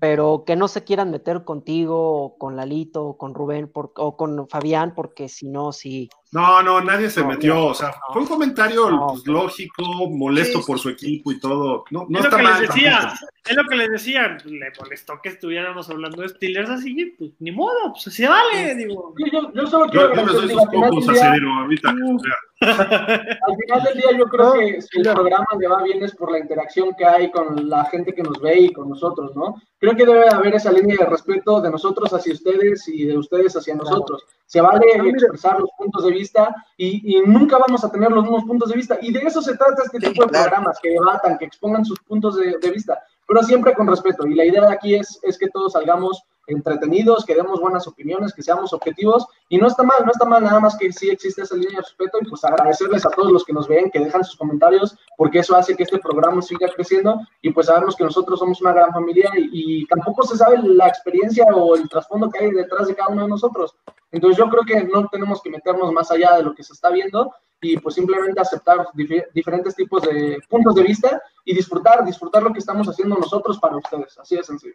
[0.00, 4.16] pero que no se quieran meter contigo o con Lalito o con Rubén por- o
[4.16, 6.08] con Fabián, porque si no, sí.
[6.32, 7.54] No, no, nadie se No, metió.
[7.54, 8.12] no, o sea, no.
[8.14, 11.84] fue un comentario No, pues, lógico, molesto Sí, por su equipo y todo.
[11.90, 12.60] No, no es lo que mal.
[12.60, 13.26] les decía, tampoco.
[13.44, 17.50] es lo que les decía, le molestó que estuviéramos hablando de Steelers así, pues ni
[17.52, 19.12] modo, pues se vale, digo.
[19.16, 21.94] Sí, Yo, yo solo quiero Yo, yo me doy sus del a día- Cedro ahorita.
[21.94, 25.82] o sea, Al final del día yo creo No, que si el programa le va
[25.82, 28.88] bien es por la interacción que hay con la gente que nos ve y con
[28.88, 29.60] nosotros, ¿no?
[29.78, 33.54] Creo que debe haber esa línea de respeto de nosotros hacia ustedes y de ustedes
[33.56, 34.24] hacia nosotros.
[34.52, 35.16] Se vale No, mira.
[35.16, 38.76] expresar los puntos de vista y, y nunca vamos a tener los mismos puntos de
[38.76, 38.98] vista.
[39.00, 42.36] Y de eso se trata este tipo de programas, que debatan, que expongan sus puntos
[42.36, 44.26] de, de vista, pero siempre con respeto.
[44.26, 48.32] Y la idea de aquí es, es que todos salgamos entretenidos, que demos buenas opiniones,
[48.32, 51.42] que seamos objetivos, y no está mal, no está mal, nada más que sí existe
[51.42, 54.24] esa línea de respeto, y pues agradecerles a todos los que nos ven, que dejan
[54.24, 58.38] sus comentarios, porque eso hace que este programa siga creciendo, y pues sabemos que nosotros
[58.38, 62.40] somos una gran familia, y, y tampoco se sabe la experiencia o el trasfondo que
[62.40, 63.76] hay detrás de cada uno de nosotros.
[64.10, 66.90] Entonces yo creo que no tenemos que meternos más allá de lo que se está
[66.90, 67.32] viendo,
[67.64, 72.52] y pues simplemente aceptar dife- diferentes tipos de puntos de vista, y disfrutar, disfrutar lo
[72.52, 74.74] que estamos haciendo nosotros para ustedes, así de sencillo.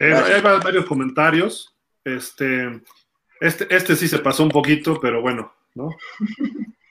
[0.00, 1.74] Eh, hay va- varios comentarios.
[2.04, 2.80] Este,
[3.40, 5.90] este, este sí se pasó un poquito, pero bueno, ¿no?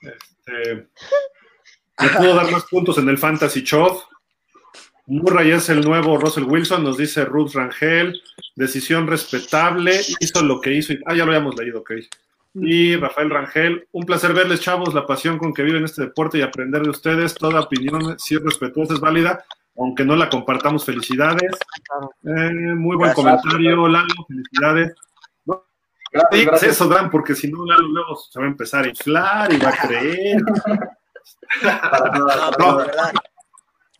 [0.02, 0.88] Este,
[2.00, 4.02] Le pudo dar más puntos en el Fantasy Chov.
[5.06, 8.22] Murray es el nuevo Russell Wilson, nos dice Ruth Rangel.
[8.54, 10.92] Decisión respetable, hizo lo que hizo.
[10.92, 11.92] y- Ah, ya lo habíamos leído, ok.
[12.54, 16.42] Y Rafael Rangel, un placer verles, chavos, la pasión con que viven este deporte y
[16.42, 17.34] aprender de ustedes.
[17.34, 19.44] Toda opinión, si es respetuosa, es válida,
[19.76, 20.84] aunque no la compartamos.
[20.84, 21.52] Felicidades.
[22.24, 23.14] Eh, muy buen Gracias.
[23.42, 24.94] comentario, Lalo, felicidades.
[25.46, 25.64] No
[26.12, 26.72] Gracias, digas gracias.
[26.72, 29.70] eso, Dan, porque si no, Lalo luego se va a empezar a inflar y va
[29.70, 30.42] a creer.
[32.58, 32.78] No.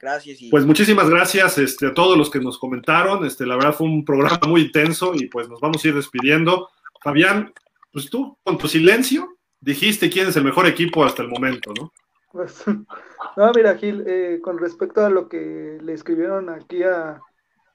[0.01, 0.41] Gracias.
[0.41, 3.25] Y Pues muchísimas gracias este, a todos los que nos comentaron.
[3.27, 6.71] Este, la verdad fue un programa muy intenso y pues nos vamos a ir despidiendo.
[7.03, 7.53] Fabián,
[7.93, 11.93] pues tú con tu silencio dijiste quién es el mejor equipo hasta el momento, ¿no?
[12.33, 12.65] Pues,
[13.37, 17.21] no, mira, Gil, eh, con respecto a lo que le escribieron aquí a,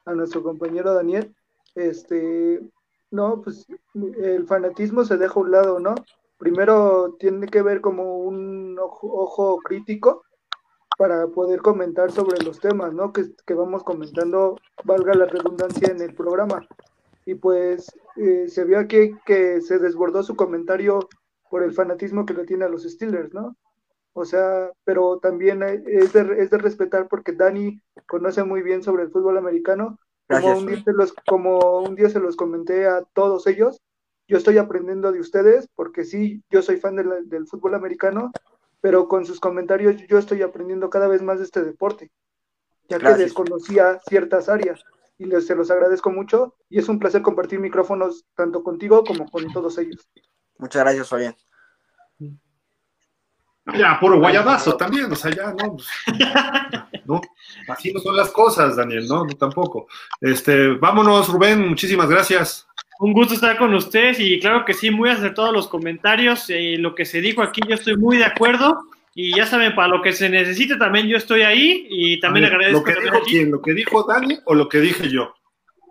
[0.06, 1.36] a nuestro compañero Daniel,
[1.76, 2.62] este,
[3.12, 5.96] no, pues el fanatismo se deja a un lado, ¿no?
[6.38, 10.24] Primero tiene que ver como un ojo, crítico
[10.98, 13.12] para poder comentar sobre los temas, ¿no?
[13.14, 16.68] Que, que vamos comentando, valga la redundancia en el programa.
[17.26, 21.00] Y pues eh, se vio aquí que se desbordó su comentario
[21.50, 23.56] por el fanatismo que le tiene a los Steelers, ¿no?
[24.18, 28.82] O sea, pero también eh, es de, es de respetar porque Dani conoce muy bien
[28.84, 30.00] sobre el fútbol americano.
[30.28, 33.82] Como un, día se los, como un día se los comenté a todos ellos,
[34.28, 38.32] yo estoy aprendiendo de ustedes porque sí, yo soy fan de la- del fútbol americano,
[38.82, 42.12] pero con sus comentarios yo estoy aprendiendo cada vez más de este deporte,
[42.90, 43.32] ya que Gracias.
[43.32, 44.82] desconocía ciertas áreas
[45.18, 49.30] y les, se los agradezco mucho y es un placer compartir micrófonos tanto contigo como
[49.30, 50.08] con todos ellos.
[50.58, 51.36] muchas gracias, Fabián.
[53.74, 55.88] Ya, puro guayabazo también, o sea, ya, no, pues,
[57.06, 57.22] no,
[57.68, 59.88] así no son las cosas, Daniel, no, no tampoco.
[60.22, 62.68] Este, vámonos, Rubén, muchísimas gracias.
[63.00, 66.50] Un gusto estar con ustedes y claro que sí, muy acertados los comentarios.
[66.50, 68.84] eh, lo que se dijo aquí, yo estoy muy de acuerdo.
[69.18, 72.50] Y ya saben, para lo que se necesite también yo estoy ahí y también A
[72.50, 73.52] ver, agradezco ¿Lo que dijo quién?
[73.52, 75.34] ¿Lo que dijo Dani o lo que dije yo?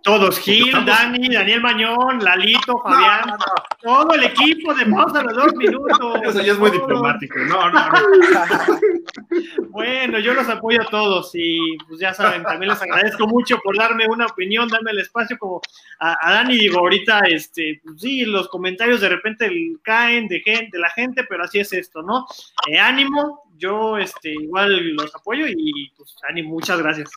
[0.05, 3.39] Todos, Gil, Dani, Daniel Mañón, Lalito, Fabián,
[3.81, 6.20] todo el equipo de pausa a los dos minutos.
[6.22, 7.39] Eso ya es muy diplomático.
[7.39, 7.90] No, no, no.
[9.70, 13.76] Bueno, yo los apoyo a todos y pues ya saben, también les agradezco mucho por
[13.76, 15.60] darme una opinión, darme el espacio como
[15.98, 19.51] a, a Dani, digo, ahorita, este, pues sí, los comentarios de repente
[19.82, 22.26] caen de gente, de la gente, pero así es esto, ¿no?
[22.70, 27.10] Eh, ánimo, yo este, igual los apoyo y pues ánimo, muchas gracias.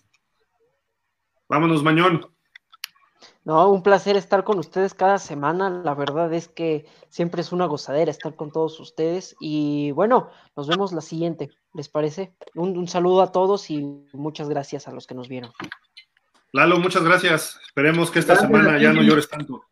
[1.47, 2.36] Vámonos, Mañón.
[3.47, 5.69] No, un placer estar con ustedes cada semana.
[5.69, 9.37] La verdad es que siempre es una gozadera estar con todos ustedes.
[9.39, 11.51] Y bueno, nos vemos la siguiente.
[11.73, 12.35] ¿Les parece?
[12.55, 15.53] Un, un saludo a todos y muchas gracias a los que nos vieron.
[16.51, 17.57] Lalo, muchas gracias.
[17.65, 19.63] Esperemos que esta Gracias semana ya no llores tanto.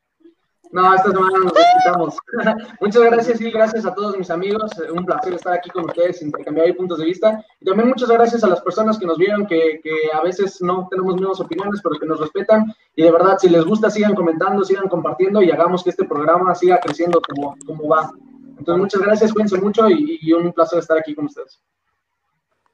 [0.76, 2.18] No, esta semana nos desquitamos.
[2.82, 4.70] Muchas gracias y gracias a todos mis amigos.
[4.94, 7.42] Un placer estar aquí con ustedes, intercambiar puntos de vista.
[7.62, 10.86] Y también muchas gracias a las personas que nos vieron, que, que a veces no
[10.92, 12.76] tenemos mismas opiniones, pero que nos respetan.
[12.94, 16.54] Y de verdad, si les gusta, sigan comentando, sigan compartiendo y hagamos que este programa
[16.54, 18.12] siga creciendo como, como va.
[18.60, 21.58] Entonces, muchas gracias, cuídense mucho y, y un placer estar aquí con ustedes.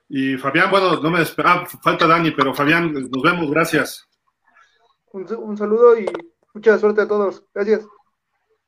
[0.10, 4.08] Y Fabián, bueno, no me ah, falta Dani, pero Fabián, nos vemos, gracias.
[5.12, 6.08] Un, un saludo y
[6.54, 7.44] mucha suerte a todos.
[7.54, 7.86] Gracias.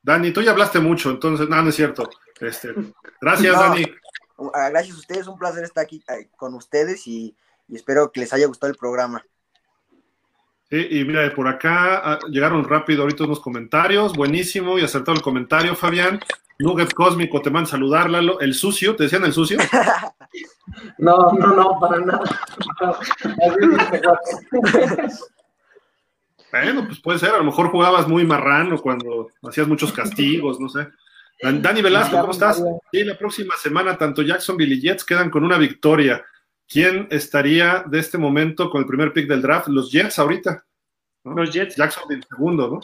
[0.02, 2.10] Dani, tú ya hablaste mucho, entonces, no, no es cierto.
[2.40, 2.74] Este,
[3.22, 3.62] gracias, No.
[3.62, 3.86] Dani.
[4.54, 7.36] Ah, Gracias a ustedes, un placer estar aquí eh, con ustedes y,
[7.68, 9.24] y espero que les haya gustado el programa.
[10.70, 15.24] Sí, y mira, por acá ah, llegaron rápido ahorita unos comentarios, buenísimo y acertado el
[15.24, 16.20] comentario, Fabián.
[16.60, 18.40] Nugget Cósmico, te mandan saludar, Lalo.
[18.40, 19.58] El sucio, ¿te decían el sucio?
[20.98, 22.24] No, no, no, para nada.
[26.62, 30.70] Bueno, pues puede ser, a lo mejor jugabas muy marrano cuando hacías muchos castigos, no
[30.70, 30.88] sé.
[31.42, 32.64] Dan- Dani Velasco, ¿cómo estás?
[32.92, 36.24] Sí, la próxima semana tanto Jacksonville y Jets quedan con una victoria.
[36.70, 39.68] ¿Quién estaría de este momento con el primer pick del draft?
[39.68, 40.64] Los Jets ahorita.
[41.26, 41.34] ¿no?
[41.36, 41.76] Los Jets.
[41.76, 42.80] Jacksonville segundo, ¿no?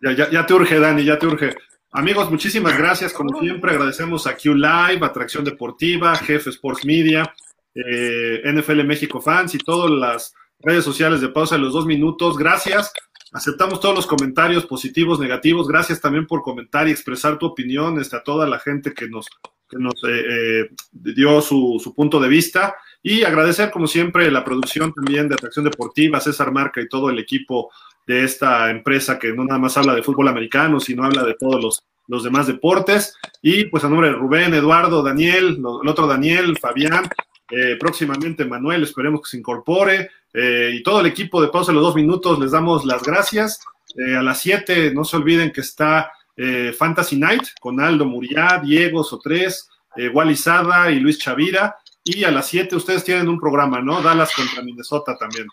[0.00, 1.54] Ya, ya, ya te urge, Dani, ya te urge.
[1.92, 3.12] Amigos, muchísimas gracias.
[3.12, 7.32] Como siempre, agradecemos a Q Live, Atracción Deportiva, Jefe Sports Media,
[7.74, 12.36] eh, NFL México Fans y todas las redes sociales de pausa de los dos minutos.
[12.36, 12.92] Gracias.
[13.32, 15.66] Aceptamos todos los comentarios positivos, negativos.
[15.66, 19.26] Gracias también por comentar y expresar tu opinión este, a toda la gente que nos,
[19.68, 22.76] que nos eh, eh, dio su, su punto de vista.
[23.02, 27.18] Y agradecer, como siempre, la producción también de Atracción Deportiva, César Marca y todo el
[27.18, 27.70] equipo
[28.06, 31.62] de esta empresa que no nada más habla de fútbol americano, sino habla de todos
[31.62, 33.16] los, los demás deportes.
[33.40, 37.08] Y pues a nombre de Rubén, Eduardo, Daniel, el otro Daniel, Fabián,
[37.50, 41.76] eh, próximamente Manuel, esperemos que se incorpore, eh, y todo el equipo de Pausa de
[41.76, 43.60] los Dos Minutos, les damos las gracias.
[43.96, 48.60] Eh, a las 7, no se olviden que está eh, Fantasy Night con Aldo Muriá,
[48.64, 51.76] Diego Sotres, eh, Wally Sada y Luis Chavira.
[52.04, 54.02] Y a las 7 ustedes tienen un programa, ¿no?
[54.02, 55.46] Dallas contra Minnesota también.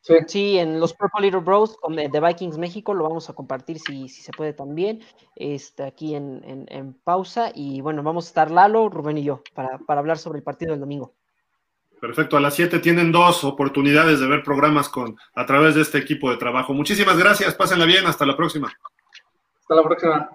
[0.00, 0.14] Sí.
[0.26, 4.20] sí, en los Purple Little Bros de Vikings México lo vamos a compartir si, si
[4.20, 5.00] se puede también,
[5.34, 7.50] este, aquí en, en, en, pausa.
[7.54, 10.72] Y bueno, vamos a estar Lalo, Rubén y yo para, para hablar sobre el partido
[10.72, 11.14] del domingo.
[12.04, 15.96] Perfecto, a las 7 tienen dos oportunidades de ver programas con a través de este
[15.96, 16.74] equipo de trabajo.
[16.74, 18.70] Muchísimas gracias, pásenla bien, hasta la próxima.
[19.58, 20.28] Hasta la próxima.